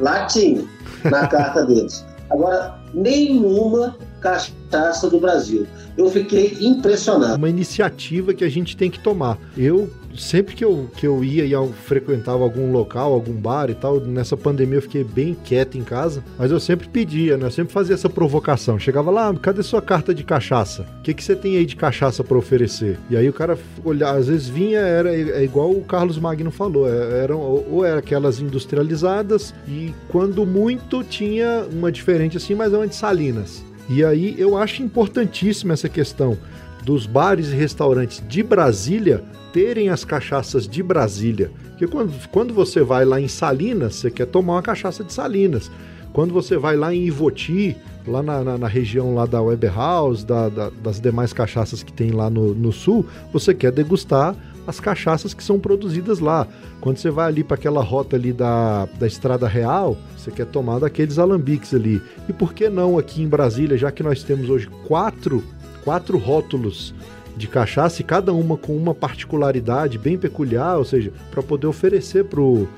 lá 0.00 0.26
tinha, 0.26 0.64
na 1.04 1.26
carta 1.28 1.64
deles. 1.64 2.04
Agora, 2.30 2.78
nenhuma 2.94 3.96
cachaça 4.20 4.61
do 5.08 5.18
Brasil. 5.18 5.66
Eu 5.96 6.10
fiquei 6.10 6.56
impressionado. 6.60 7.36
Uma 7.36 7.48
iniciativa 7.48 8.32
que 8.32 8.44
a 8.44 8.48
gente 8.48 8.76
tem 8.76 8.90
que 8.90 8.98
tomar. 8.98 9.38
Eu 9.56 9.90
sempre 10.16 10.54
que 10.54 10.64
eu, 10.64 10.90
que 10.96 11.06
eu 11.06 11.22
ia 11.24 11.44
e 11.44 11.72
frequentava 11.72 12.42
algum 12.42 12.70
local, 12.70 13.12
algum 13.12 13.32
bar 13.32 13.70
e 13.70 13.74
tal, 13.74 14.00
nessa 14.00 14.36
pandemia 14.36 14.78
eu 14.78 14.82
fiquei 14.82 15.04
bem 15.04 15.36
quieto 15.44 15.78
em 15.78 15.82
casa, 15.82 16.22
mas 16.38 16.50
eu 16.50 16.60
sempre 16.60 16.88
pedia, 16.88 17.36
né? 17.36 17.46
Eu 17.46 17.50
sempre 17.50 17.72
fazia 17.72 17.94
essa 17.94 18.08
provocação. 18.08 18.78
Chegava 18.78 19.10
lá, 19.10 19.32
cadê 19.34 19.62
sua 19.62 19.82
carta 19.82 20.14
de 20.14 20.24
cachaça? 20.24 20.86
O 20.98 21.02
que, 21.02 21.14
que 21.14 21.22
você 21.22 21.34
tem 21.34 21.56
aí 21.56 21.66
de 21.66 21.76
cachaça 21.76 22.22
para 22.22 22.36
oferecer? 22.36 22.98
E 23.10 23.16
aí 23.16 23.28
o 23.28 23.32
cara 23.32 23.58
olhava, 23.84 24.18
às 24.18 24.28
vezes 24.28 24.48
vinha, 24.48 24.80
era 24.80 25.14
é 25.14 25.42
igual 25.42 25.70
o 25.70 25.82
Carlos 25.82 26.18
Magno 26.18 26.50
falou, 26.50 26.88
é, 26.88 27.22
eram 27.22 27.40
ou 27.40 27.84
era 27.84 27.98
aquelas 27.98 28.40
industrializadas 28.40 29.54
e 29.66 29.94
quando 30.08 30.46
muito 30.46 31.02
tinha 31.02 31.66
uma 31.72 31.90
diferente 31.90 32.36
assim, 32.36 32.54
mas 32.54 32.72
é 32.72 32.86
de 32.86 32.94
Salinas. 32.94 33.62
E 33.88 34.04
aí 34.04 34.34
eu 34.38 34.56
acho 34.56 34.82
importantíssima 34.82 35.72
essa 35.72 35.88
questão 35.88 36.36
dos 36.84 37.06
bares 37.06 37.48
e 37.48 37.54
restaurantes 37.54 38.22
de 38.28 38.42
Brasília 38.42 39.22
terem 39.52 39.88
as 39.88 40.04
cachaças 40.04 40.66
de 40.66 40.82
Brasília. 40.82 41.50
Porque 41.70 41.86
quando, 41.86 42.28
quando 42.28 42.54
você 42.54 42.82
vai 42.82 43.04
lá 43.04 43.20
em 43.20 43.28
Salinas, 43.28 43.96
você 43.96 44.10
quer 44.10 44.26
tomar 44.26 44.54
uma 44.54 44.62
cachaça 44.62 45.04
de 45.04 45.12
Salinas. 45.12 45.70
Quando 46.12 46.32
você 46.34 46.56
vai 46.56 46.76
lá 46.76 46.94
em 46.94 47.04
Ivoti, 47.06 47.76
lá 48.06 48.22
na, 48.22 48.44
na, 48.44 48.58
na 48.58 48.68
região 48.68 49.14
lá 49.14 49.24
da 49.26 49.40
Weber 49.40 49.74
House, 49.74 50.24
da, 50.24 50.48
da, 50.48 50.70
das 50.82 51.00
demais 51.00 51.32
cachaças 51.32 51.82
que 51.82 51.92
tem 51.92 52.10
lá 52.10 52.28
no, 52.28 52.54
no 52.54 52.72
sul, 52.72 53.06
você 53.32 53.54
quer 53.54 53.72
degustar 53.72 54.36
as 54.66 54.78
cachaças 54.78 55.34
que 55.34 55.42
são 55.42 55.58
produzidas 55.58 56.18
lá. 56.20 56.46
Quando 56.80 56.98
você 56.98 57.10
vai 57.10 57.28
ali 57.28 57.44
para 57.44 57.56
aquela 57.56 57.82
rota 57.82 58.16
ali 58.16 58.32
da, 58.32 58.86
da 58.98 59.06
Estrada 59.06 59.48
Real, 59.48 59.96
você 60.16 60.30
quer 60.30 60.46
tomar 60.46 60.78
daqueles 60.78 61.18
alambiques 61.18 61.74
ali. 61.74 62.00
E 62.28 62.32
por 62.32 62.54
que 62.54 62.68
não 62.68 62.98
aqui 62.98 63.22
em 63.22 63.28
Brasília, 63.28 63.76
já 63.76 63.90
que 63.90 64.02
nós 64.02 64.22
temos 64.22 64.48
hoje 64.48 64.68
quatro, 64.86 65.42
quatro 65.84 66.18
rótulos 66.18 66.94
de 67.36 67.48
cachaça 67.48 68.02
e 68.02 68.04
cada 68.04 68.32
uma 68.32 68.56
com 68.56 68.76
uma 68.76 68.94
particularidade 68.94 69.98
bem 69.98 70.18
peculiar, 70.18 70.76
ou 70.76 70.84
seja, 70.84 71.12
para 71.30 71.42
poder 71.42 71.66
oferecer 71.66 72.24
para 72.24 72.40
o 72.40 72.68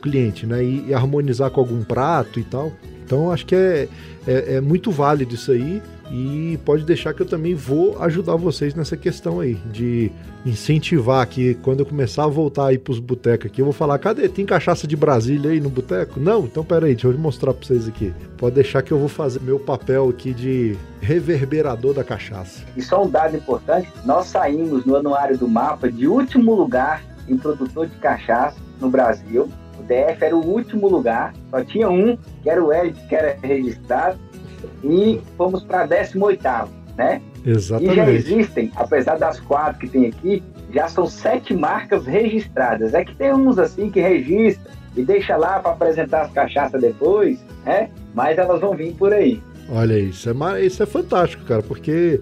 cliente, 0.00 0.46
né? 0.46 0.64
E, 0.64 0.88
e, 0.88 0.94
harmonizar 0.94 1.50
com 1.50 1.60
algum 1.60 1.82
prato 1.82 2.38
e 2.38 2.44
tal. 2.44 2.72
Então 3.04 3.30
acho 3.30 3.44
que 3.44 3.54
é, 3.54 3.88
é, 4.26 4.54
é 4.54 4.60
muito 4.60 4.90
válido 4.90 5.34
isso 5.34 5.52
aí 5.52 5.82
e 6.10 6.58
pode 6.64 6.84
deixar 6.84 7.14
que 7.14 7.22
eu 7.22 7.26
também 7.26 7.54
vou 7.54 8.00
ajudar 8.02 8.36
vocês 8.36 8.74
nessa 8.74 8.96
questão 8.96 9.40
aí, 9.40 9.54
de 9.72 10.10
incentivar 10.44 11.26
que 11.26 11.54
quando 11.56 11.80
eu 11.80 11.86
começar 11.86 12.24
a 12.24 12.28
voltar 12.28 12.66
aí 12.66 12.78
pros 12.78 12.98
botecos 12.98 13.46
aqui, 13.46 13.60
eu 13.60 13.64
vou 13.64 13.72
falar, 13.72 13.98
cadê? 13.98 14.28
Tem 14.28 14.44
cachaça 14.44 14.86
de 14.86 14.96
Brasília 14.96 15.50
aí 15.50 15.60
no 15.60 15.70
boteco? 15.70 16.20
Não? 16.20 16.44
Então 16.44 16.64
peraí, 16.64 16.94
deixa 16.94 17.08
eu 17.08 17.18
mostrar 17.18 17.54
pra 17.54 17.66
vocês 17.66 17.88
aqui. 17.88 18.12
Pode 18.36 18.54
deixar 18.54 18.82
que 18.82 18.92
eu 18.92 18.98
vou 18.98 19.08
fazer 19.08 19.40
meu 19.40 19.58
papel 19.58 20.08
aqui 20.10 20.34
de 20.34 20.76
reverberador 21.00 21.94
da 21.94 22.04
cachaça. 22.04 22.62
E 22.76 22.82
só 22.82 23.04
um 23.04 23.08
dado 23.08 23.36
importante, 23.36 23.88
nós 24.04 24.26
saímos 24.26 24.84
no 24.84 24.96
anuário 24.96 25.38
do 25.38 25.48
mapa 25.48 25.90
de 25.90 26.06
último 26.06 26.54
lugar 26.54 27.02
em 27.28 27.36
produtor 27.36 27.86
de 27.86 27.96
cachaça 27.96 28.56
no 28.80 28.90
Brasil. 28.90 29.48
O 29.78 29.82
DF 29.82 30.24
era 30.24 30.36
o 30.36 30.44
último 30.44 30.88
lugar, 30.88 31.34
só 31.50 31.62
tinha 31.64 31.88
um, 31.88 32.16
que 32.42 32.50
era 32.50 32.62
o 32.62 32.72
Ed, 32.72 32.98
que 33.08 33.14
era 33.14 33.36
registrado, 33.42 34.18
e 34.82 35.20
fomos 35.36 35.62
para 35.62 35.86
18 35.86 36.42
né? 36.96 37.20
Exatamente. 37.44 37.92
E 37.92 37.96
já 37.96 38.10
existem, 38.10 38.72
apesar 38.76 39.18
das 39.18 39.40
quatro 39.40 39.80
que 39.80 39.88
tem 39.88 40.06
aqui, 40.06 40.42
já 40.72 40.88
são 40.88 41.06
sete 41.06 41.54
marcas 41.54 42.06
registradas. 42.06 42.94
É 42.94 43.04
que 43.04 43.14
tem 43.14 43.32
uns 43.32 43.58
assim 43.58 43.90
que 43.90 44.00
registra 44.00 44.70
e 44.96 45.04
deixa 45.04 45.36
lá 45.36 45.58
para 45.58 45.72
apresentar 45.72 46.22
as 46.22 46.32
cachaças 46.32 46.80
depois, 46.80 47.38
né? 47.64 47.90
Mas 48.14 48.38
elas 48.38 48.60
vão 48.60 48.74
vir 48.74 48.92
por 48.94 49.12
aí. 49.12 49.42
Olha, 49.68 49.98
isso 49.98 50.30
é, 50.30 50.62
isso 50.64 50.82
é 50.82 50.86
fantástico, 50.86 51.44
cara, 51.44 51.62
porque 51.62 52.20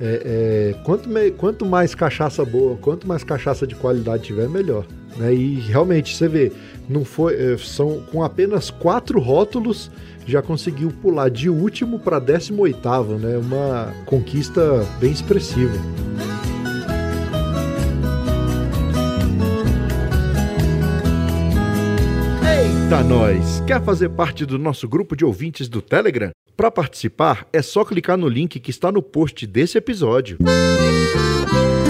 é, 0.00 0.74
é, 0.74 0.82
quanto, 0.84 1.08
me, 1.08 1.30
quanto 1.30 1.66
mais 1.66 1.94
cachaça 1.94 2.44
boa, 2.44 2.76
quanto 2.76 3.06
mais 3.06 3.22
cachaça 3.22 3.66
de 3.66 3.74
qualidade 3.74 4.24
tiver, 4.24 4.48
melhor. 4.48 4.84
Né? 5.16 5.34
E 5.34 5.54
realmente, 5.60 6.16
você 6.16 6.28
vê, 6.28 6.52
não 6.88 7.04
foi, 7.04 7.34
é, 7.34 7.56
são 7.58 8.00
com 8.10 8.22
apenas 8.22 8.70
quatro 8.70 9.20
rótulos 9.20 9.90
já 10.28 10.42
conseguiu 10.42 10.90
pular 10.90 11.30
de 11.30 11.48
último 11.48 11.98
para 11.98 12.18
18 12.18 13.18
né? 13.18 13.38
Uma 13.38 13.94
conquista 14.04 14.86
bem 15.00 15.10
expressiva. 15.10 15.72
Eita 22.42 23.02
nós! 23.04 23.62
Quer 23.66 23.82
fazer 23.82 24.10
parte 24.10 24.44
do 24.44 24.58
nosso 24.58 24.86
grupo 24.86 25.16
de 25.16 25.24
ouvintes 25.24 25.66
do 25.66 25.80
Telegram? 25.80 26.30
Para 26.54 26.70
participar, 26.70 27.46
é 27.50 27.62
só 27.62 27.82
clicar 27.84 28.18
no 28.18 28.28
link 28.28 28.60
que 28.60 28.70
está 28.70 28.92
no 28.92 29.00
post 29.00 29.46
desse 29.46 29.78
episódio. 29.78 30.36
Música 30.40 31.87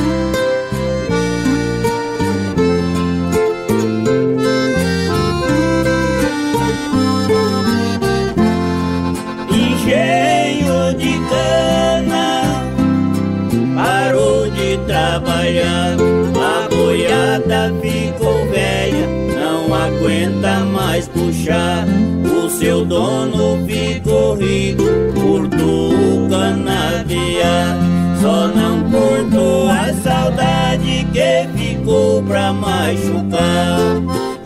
O 21.50 22.50
seu 22.50 22.84
dono 22.84 23.64
ficou 23.66 24.34
rico, 24.36 24.84
curtou 25.14 25.92
o 25.92 26.28
canaviar. 26.28 27.76
Só 28.20 28.48
não 28.48 28.82
cortou 28.90 29.68
a 29.68 29.92
saudade 30.02 31.06
que 31.12 31.48
ficou 31.56 32.22
pra 32.22 32.52
machucar. 32.52 33.78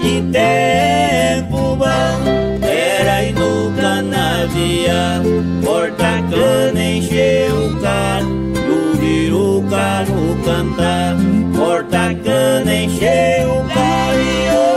E 0.00 0.20
tempo 0.30 1.76
bom 1.76 2.66
era 2.66 3.24
ir 3.24 3.34
no 3.34 3.72
canaviar, 3.80 5.22
corta 5.64 6.22
cana, 6.30 6.84
encher 6.84 7.52
o 7.52 7.80
carro 7.80 8.42
o 9.32 9.62
carro 9.68 10.36
cantar, 10.44 11.16
corta 11.56 12.14
cana, 12.22 12.74
encher 12.74 13.46
o 13.46 13.64
carro 13.68 14.71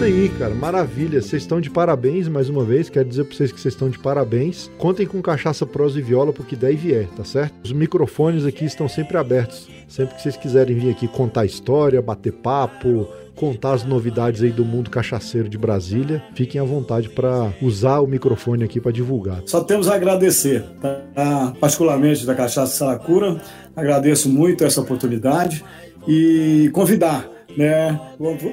isso 0.00 0.04
aí, 0.04 0.30
cara, 0.30 0.54
maravilha. 0.54 1.20
Vocês 1.20 1.42
estão 1.42 1.60
de 1.60 1.68
parabéns 1.68 2.26
mais 2.26 2.48
uma 2.48 2.64
vez. 2.64 2.88
Quero 2.88 3.06
dizer 3.06 3.22
pra 3.24 3.36
vocês 3.36 3.52
que 3.52 3.60
vocês 3.60 3.74
estão 3.74 3.90
de 3.90 3.98
parabéns. 3.98 4.70
Contem 4.78 5.06
com 5.06 5.20
cachaça, 5.20 5.66
prosa 5.66 5.98
e 5.98 6.02
viola 6.02 6.32
porque 6.32 6.56
daí 6.56 6.74
vier, 6.74 7.06
tá 7.14 7.22
certo? 7.22 7.52
Os 7.62 7.70
microfones 7.70 8.46
aqui 8.46 8.64
estão 8.64 8.88
sempre 8.88 9.18
abertos. 9.18 9.68
Sempre 9.86 10.14
que 10.14 10.22
vocês 10.22 10.38
quiserem 10.38 10.74
vir 10.74 10.90
aqui 10.90 11.06
contar 11.06 11.44
história, 11.44 12.00
bater 12.00 12.32
papo, 12.32 13.06
contar 13.36 13.74
as 13.74 13.84
novidades 13.84 14.42
aí 14.42 14.50
do 14.50 14.64
mundo 14.64 14.88
cachaceiro 14.88 15.50
de 15.50 15.58
Brasília, 15.58 16.22
fiquem 16.34 16.58
à 16.58 16.64
vontade 16.64 17.10
para 17.10 17.52
usar 17.60 18.00
o 18.00 18.06
microfone 18.06 18.64
aqui 18.64 18.80
para 18.80 18.92
divulgar. 18.92 19.42
Só 19.44 19.62
temos 19.62 19.86
a 19.86 19.96
agradecer, 19.96 20.64
tá? 20.80 21.52
particularmente 21.60 22.24
da 22.24 22.34
Cachaça 22.34 22.74
Saracura, 22.74 23.38
agradeço 23.76 24.30
muito 24.30 24.64
essa 24.64 24.80
oportunidade 24.80 25.62
e 26.08 26.70
convidar, 26.72 27.28
né, 27.56 27.98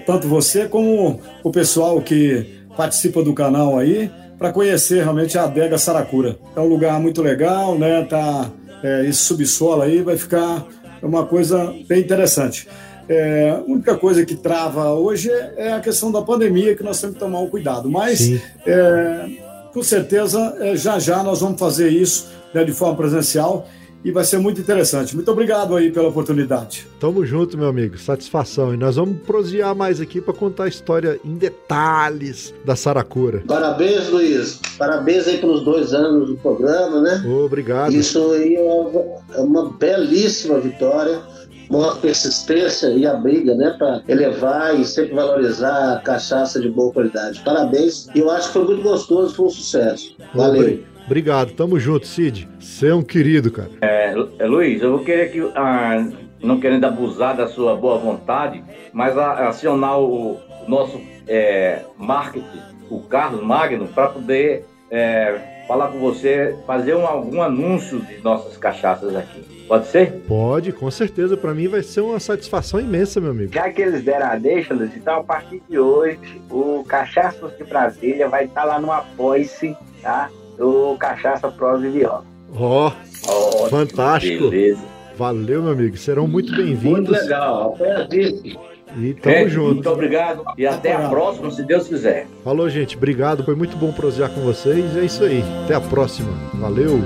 tanto 0.06 0.28
você 0.28 0.68
como 0.68 1.20
o 1.44 1.52
pessoal 1.52 2.02
que 2.02 2.58
participa 2.76 3.24
do 3.24 3.34
canal 3.34 3.78
aí, 3.78 4.12
para 4.38 4.52
conhecer 4.52 5.02
realmente 5.02 5.38
a 5.38 5.44
adega 5.44 5.78
Saracura. 5.78 6.38
É 6.56 6.60
um 6.60 6.68
lugar 6.68 7.00
muito 7.00 7.22
legal, 7.22 7.78
né? 7.78 8.04
Tá, 8.04 8.52
é, 8.84 9.06
esse 9.06 9.20
subsolo 9.20 9.82
aí 9.82 10.02
vai 10.02 10.16
ficar 10.16 10.66
uma 11.02 11.26
coisa 11.26 11.74
bem 11.88 12.02
interessante. 12.02 12.68
É, 13.10 13.52
a 13.52 13.62
única 13.62 13.96
coisa 13.96 14.26
que 14.26 14.36
trava 14.36 14.94
hoje 14.94 15.32
é 15.32 15.74
a 15.74 15.80
questão 15.80 16.12
da 16.12 16.22
pandemia, 16.22 16.76
que 16.76 16.84
nós 16.84 17.00
temos 17.00 17.16
que 17.16 17.20
tomar 17.20 17.40
um 17.40 17.50
cuidado. 17.50 17.90
Mas, 17.90 18.30
é, 18.66 19.26
com 19.74 19.82
certeza, 19.82 20.56
é, 20.60 20.76
já 20.76 21.00
já 21.00 21.24
nós 21.24 21.40
vamos 21.42 21.60
fazer 21.60 21.90
isso 21.90 22.30
né, 22.54 22.64
de 22.64 22.74
forma 22.74 22.96
presencial 22.96 23.68
e 24.04 24.12
vai 24.12 24.24
ser 24.24 24.38
muito 24.38 24.62
interessante. 24.62 25.16
Muito 25.16 25.32
obrigado 25.32 25.76
aí 25.76 25.92
pela 25.92 26.10
oportunidade. 26.10 26.88
Tamo 27.00 27.26
junto, 27.26 27.58
meu 27.58 27.68
amigo. 27.68 27.98
Satisfação. 27.98 28.74
E 28.74 28.78
nós 28.78 28.96
vamos 28.96 29.18
prosear 29.20 29.76
mais 29.76 30.00
aqui 30.00 30.22
para 30.22 30.34
contar 30.34 30.66
a 30.66 30.68
história 30.68 31.20
em 31.26 31.36
detalhes 31.36 32.54
da 32.64 32.76
Saracura. 32.76 33.44
Parabéns, 33.48 34.10
Luiz. 34.10 34.60
Parabéns 34.78 35.28
aí 35.28 35.38
pelos 35.40 35.64
dois 35.64 35.94
anos 35.94 36.30
do 36.30 36.38
programa, 36.38 37.02
né? 37.02 37.24
Obrigado. 37.28 37.94
Isso 37.94 38.32
aí 38.32 38.56
é 38.56 39.40
uma 39.40 39.72
belíssima 39.72 40.60
vitória 40.60 41.22
uma 41.70 41.96
persistência 41.96 42.88
e 42.88 43.06
a 43.06 43.14
briga, 43.14 43.54
né, 43.56 43.76
para 43.78 44.02
elevar 44.08 44.80
e 44.80 44.86
sempre 44.86 45.14
valorizar 45.16 45.94
a 45.94 46.00
cachaça 46.00 46.60
de 46.60 46.70
boa 46.70 46.92
qualidade. 46.94 47.42
Parabéns. 47.44 48.08
E 48.16 48.20
eu 48.20 48.30
acho 48.32 48.48
que 48.48 48.54
foi 48.54 48.66
muito 48.66 48.84
gostoso, 48.84 49.36
foi 49.36 49.46
um 49.46 49.50
sucesso. 49.50 50.16
Valeu. 50.34 50.80
Obrigado, 51.06 51.52
tamo 51.54 51.80
junto, 51.80 52.06
Cid. 52.06 52.48
Você 52.60 52.88
é 52.90 52.96
um 52.96 53.02
querido, 53.02 53.50
cara. 53.52 53.70
É, 53.82 54.14
é, 54.40 54.46
Luiz, 54.46 54.82
eu 54.82 54.92
vou 54.92 55.06
querer 55.06 55.32
que, 55.32 55.40
ah, 55.56 56.06
não 56.42 56.60
querendo 56.60 56.84
abusar 56.86 57.36
da 57.38 57.48
sua 57.48 57.76
boa 57.76 57.98
vontade, 57.98 58.62
mas 58.92 59.18
a- 59.18 59.48
acionar 59.48 60.00
o 60.00 60.38
nosso 60.68 61.00
é, 61.28 61.82
marketing, 61.98 62.60
o 62.90 63.00
Carlos 63.02 63.42
Magno, 63.42 63.88
para 63.88 64.10
poder 64.10 64.66
é, 64.92 65.57
falar 65.68 65.90
com 65.90 66.00
você, 66.00 66.56
fazer 66.66 66.96
um- 66.96 67.06
algum 67.06 67.42
anúncio 67.42 68.00
de 68.00 68.18
nossas 68.24 68.56
cachaças 68.58 69.16
aqui. 69.16 69.42
Pode 69.68 69.88
ser? 69.88 70.14
Pode, 70.28 70.72
com 70.72 70.90
certeza. 70.90 71.36
Pra 71.36 71.54
mim 71.54 71.68
vai 71.68 71.84
ser 71.84 72.00
uma 72.02 72.20
satisfação 72.22 72.80
imensa, 72.80 73.20
meu 73.20 73.32
amigo. 73.32 73.54
Já 73.54 73.70
que 73.70 73.82
eles 73.82 74.02
deram 74.04 74.28
a 74.28 74.36
deixa, 74.38 74.74
Luiz, 74.74 74.96
então 74.96 75.18
a 75.20 75.24
partir 75.24 75.62
de 75.70 75.78
hoje, 75.78 76.42
o 76.50 76.86
Cachaças 76.88 77.52
de 77.58 77.64
Brasília 77.66 78.30
vai 78.30 78.46
estar 78.46 78.64
lá 78.64 78.80
no 78.80 78.92
apoia-se, 78.92 79.76
tá? 80.02 80.30
Do 80.58 80.96
Cachaça 80.98 81.50
Prosa 81.50 81.86
e 81.86 81.90
Viola. 81.92 82.24
Ó, 82.56 82.88
Ótimo, 83.28 83.70
Fantástico. 83.70 84.50
Beleza. 84.50 84.82
valeu, 85.18 85.62
meu 85.62 85.74
amigo. 85.74 85.98
Serão 85.98 86.28
muito 86.30 86.54
Muito 86.54 86.64
bem-vindos. 86.66 87.10
legal. 87.24 87.74
Apenas 87.76 88.08
isso. 88.14 88.58
E 89.00 89.14
tamo 89.14 89.36
É, 89.36 89.48
junto. 89.48 89.74
Muito 89.76 89.90
obrigado 89.90 90.44
e 90.58 90.66
até 90.66 90.94
a 90.94 91.08
próxima, 91.08 91.52
se 91.52 91.64
Deus 91.64 91.88
quiser. 91.88 92.28
Falou, 92.44 92.68
gente. 92.70 92.98
Obrigado. 92.98 93.44
Foi 93.44 93.56
muito 93.56 93.78
bom 93.78 93.92
prosear 93.92 94.30
com 94.30 94.42
vocês. 94.42 94.98
É 94.98 95.06
isso 95.06 95.24
aí. 95.24 95.44
Até 95.66 95.76
a 95.76 95.82
próxima. 95.82 96.30
Valeu. 96.56 97.00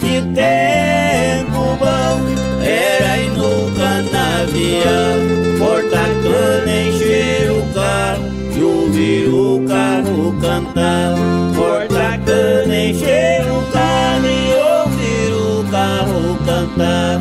Que 0.00 0.22
tempo 0.34 1.76
bom 1.78 2.62
era 2.64 3.18
ir 3.18 3.30
no 3.30 3.70
canavial 3.76 5.18
Cortar 5.58 6.08
cana, 6.22 6.80
encher 6.88 7.50
o 7.50 7.74
carro 7.74 8.24
E 8.56 8.62
ouvir 8.62 9.28
o 9.28 9.64
carro 9.66 10.34
cantar 10.40 11.14
Cortar 11.56 12.18
cana, 12.24 12.76
encher 12.76 13.42
o 13.50 13.72
carro 13.72 14.26
E 14.26 14.54
ouvir 14.82 15.32
o 15.34 15.70
carro 15.70 16.38
cantar 16.46 17.20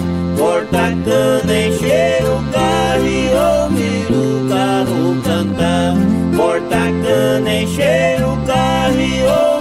Cortar 0.55 0.93
cana, 1.03 1.53
encher 1.53 2.23
o 2.23 2.41
carro 2.53 3.05
E 3.05 3.27
ouvir 3.35 4.07
o 4.09 4.47
carro 4.47 5.21
cantar. 5.21 5.95
Cortar 6.33 6.91
cana, 7.03 7.53
encher 7.53 8.23
o 8.23 8.37
carro 8.47 9.01
E 9.01 9.21
ouvir 9.23 9.54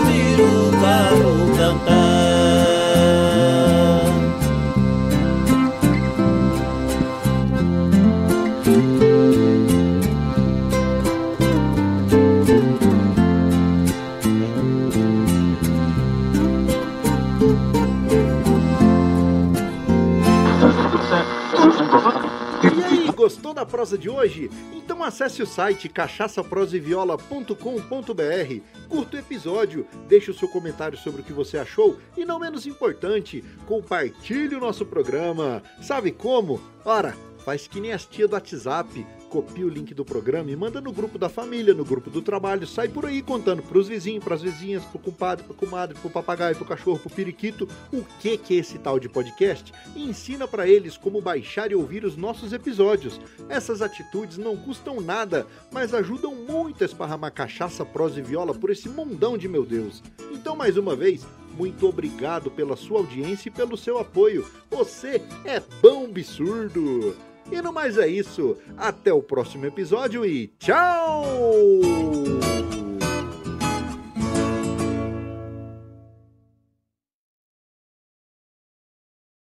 prosa 23.84 23.98
de 23.98 24.08
hoje? 24.08 24.50
Então 24.72 25.04
acesse 25.04 25.42
o 25.42 25.46
site 25.46 25.90
cachaçaproseviola.com.br, 25.90 28.60
curta 28.88 29.16
o 29.16 29.20
episódio, 29.20 29.86
deixe 30.08 30.30
o 30.30 30.34
seu 30.34 30.48
comentário 30.48 30.96
sobre 30.96 31.20
o 31.20 31.24
que 31.24 31.34
você 31.34 31.58
achou 31.58 31.98
e, 32.16 32.24
não 32.24 32.38
menos 32.38 32.66
importante, 32.66 33.44
compartilhe 33.66 34.56
o 34.56 34.60
nosso 34.60 34.86
programa. 34.86 35.62
Sabe 35.82 36.12
como? 36.12 36.58
Ora, 36.82 37.14
faz 37.44 37.68
que 37.68 37.78
nem 37.78 37.92
as 37.92 38.06
tia 38.06 38.26
do 38.26 38.32
WhatsApp, 38.32 39.06
copia 39.34 39.66
o 39.66 39.68
link 39.68 39.92
do 39.92 40.04
programa 40.04 40.48
e 40.48 40.54
manda 40.54 40.80
no 40.80 40.92
grupo 40.92 41.18
da 41.18 41.28
família, 41.28 41.74
no 41.74 41.84
grupo 41.84 42.08
do 42.08 42.22
trabalho, 42.22 42.68
sai 42.68 42.86
por 42.86 43.04
aí 43.04 43.20
contando 43.20 43.64
pros 43.64 43.88
vizinhos, 43.88 44.22
pras 44.22 44.40
vizinhas, 44.40 44.84
pro 44.84 45.00
compadre, 45.00 45.44
pro 45.44 45.52
comadre, 45.52 45.98
pro 45.98 46.08
papagaio, 46.08 46.54
pro 46.54 46.64
cachorro, 46.64 47.00
pro 47.00 47.10
periquito, 47.10 47.68
o 47.92 48.04
que 48.20 48.38
que 48.38 48.54
é 48.54 48.58
esse 48.58 48.78
tal 48.78 49.00
de 49.00 49.08
podcast 49.08 49.72
e 49.96 50.04
ensina 50.08 50.46
pra 50.46 50.68
eles 50.68 50.96
como 50.96 51.20
baixar 51.20 51.72
e 51.72 51.74
ouvir 51.74 52.04
os 52.04 52.16
nossos 52.16 52.52
episódios. 52.52 53.20
Essas 53.48 53.82
atitudes 53.82 54.38
não 54.38 54.56
custam 54.56 55.00
nada, 55.00 55.48
mas 55.72 55.92
ajudam 55.92 56.32
muito 56.32 56.84
a 56.84 56.86
esparramar 56.86 57.32
cachaça, 57.32 57.84
prosa 57.84 58.20
e 58.20 58.22
viola 58.22 58.54
por 58.54 58.70
esse 58.70 58.88
mundão 58.88 59.36
de 59.36 59.48
meu 59.48 59.66
Deus. 59.66 60.00
Então, 60.30 60.54
mais 60.54 60.76
uma 60.76 60.94
vez, 60.94 61.26
muito 61.58 61.88
obrigado 61.88 62.52
pela 62.52 62.76
sua 62.76 63.00
audiência 63.00 63.48
e 63.48 63.52
pelo 63.52 63.76
seu 63.76 63.98
apoio. 63.98 64.48
Você 64.70 65.20
é 65.44 65.60
bom 65.82 66.04
absurdo! 66.04 67.33
E 67.50 67.60
no 67.60 67.72
mais 67.72 67.98
é 67.98 68.06
isso. 68.06 68.56
Até 68.76 69.12
o 69.12 69.22
próximo 69.22 69.66
episódio 69.66 70.24
e 70.24 70.48
tchau! 70.58 71.24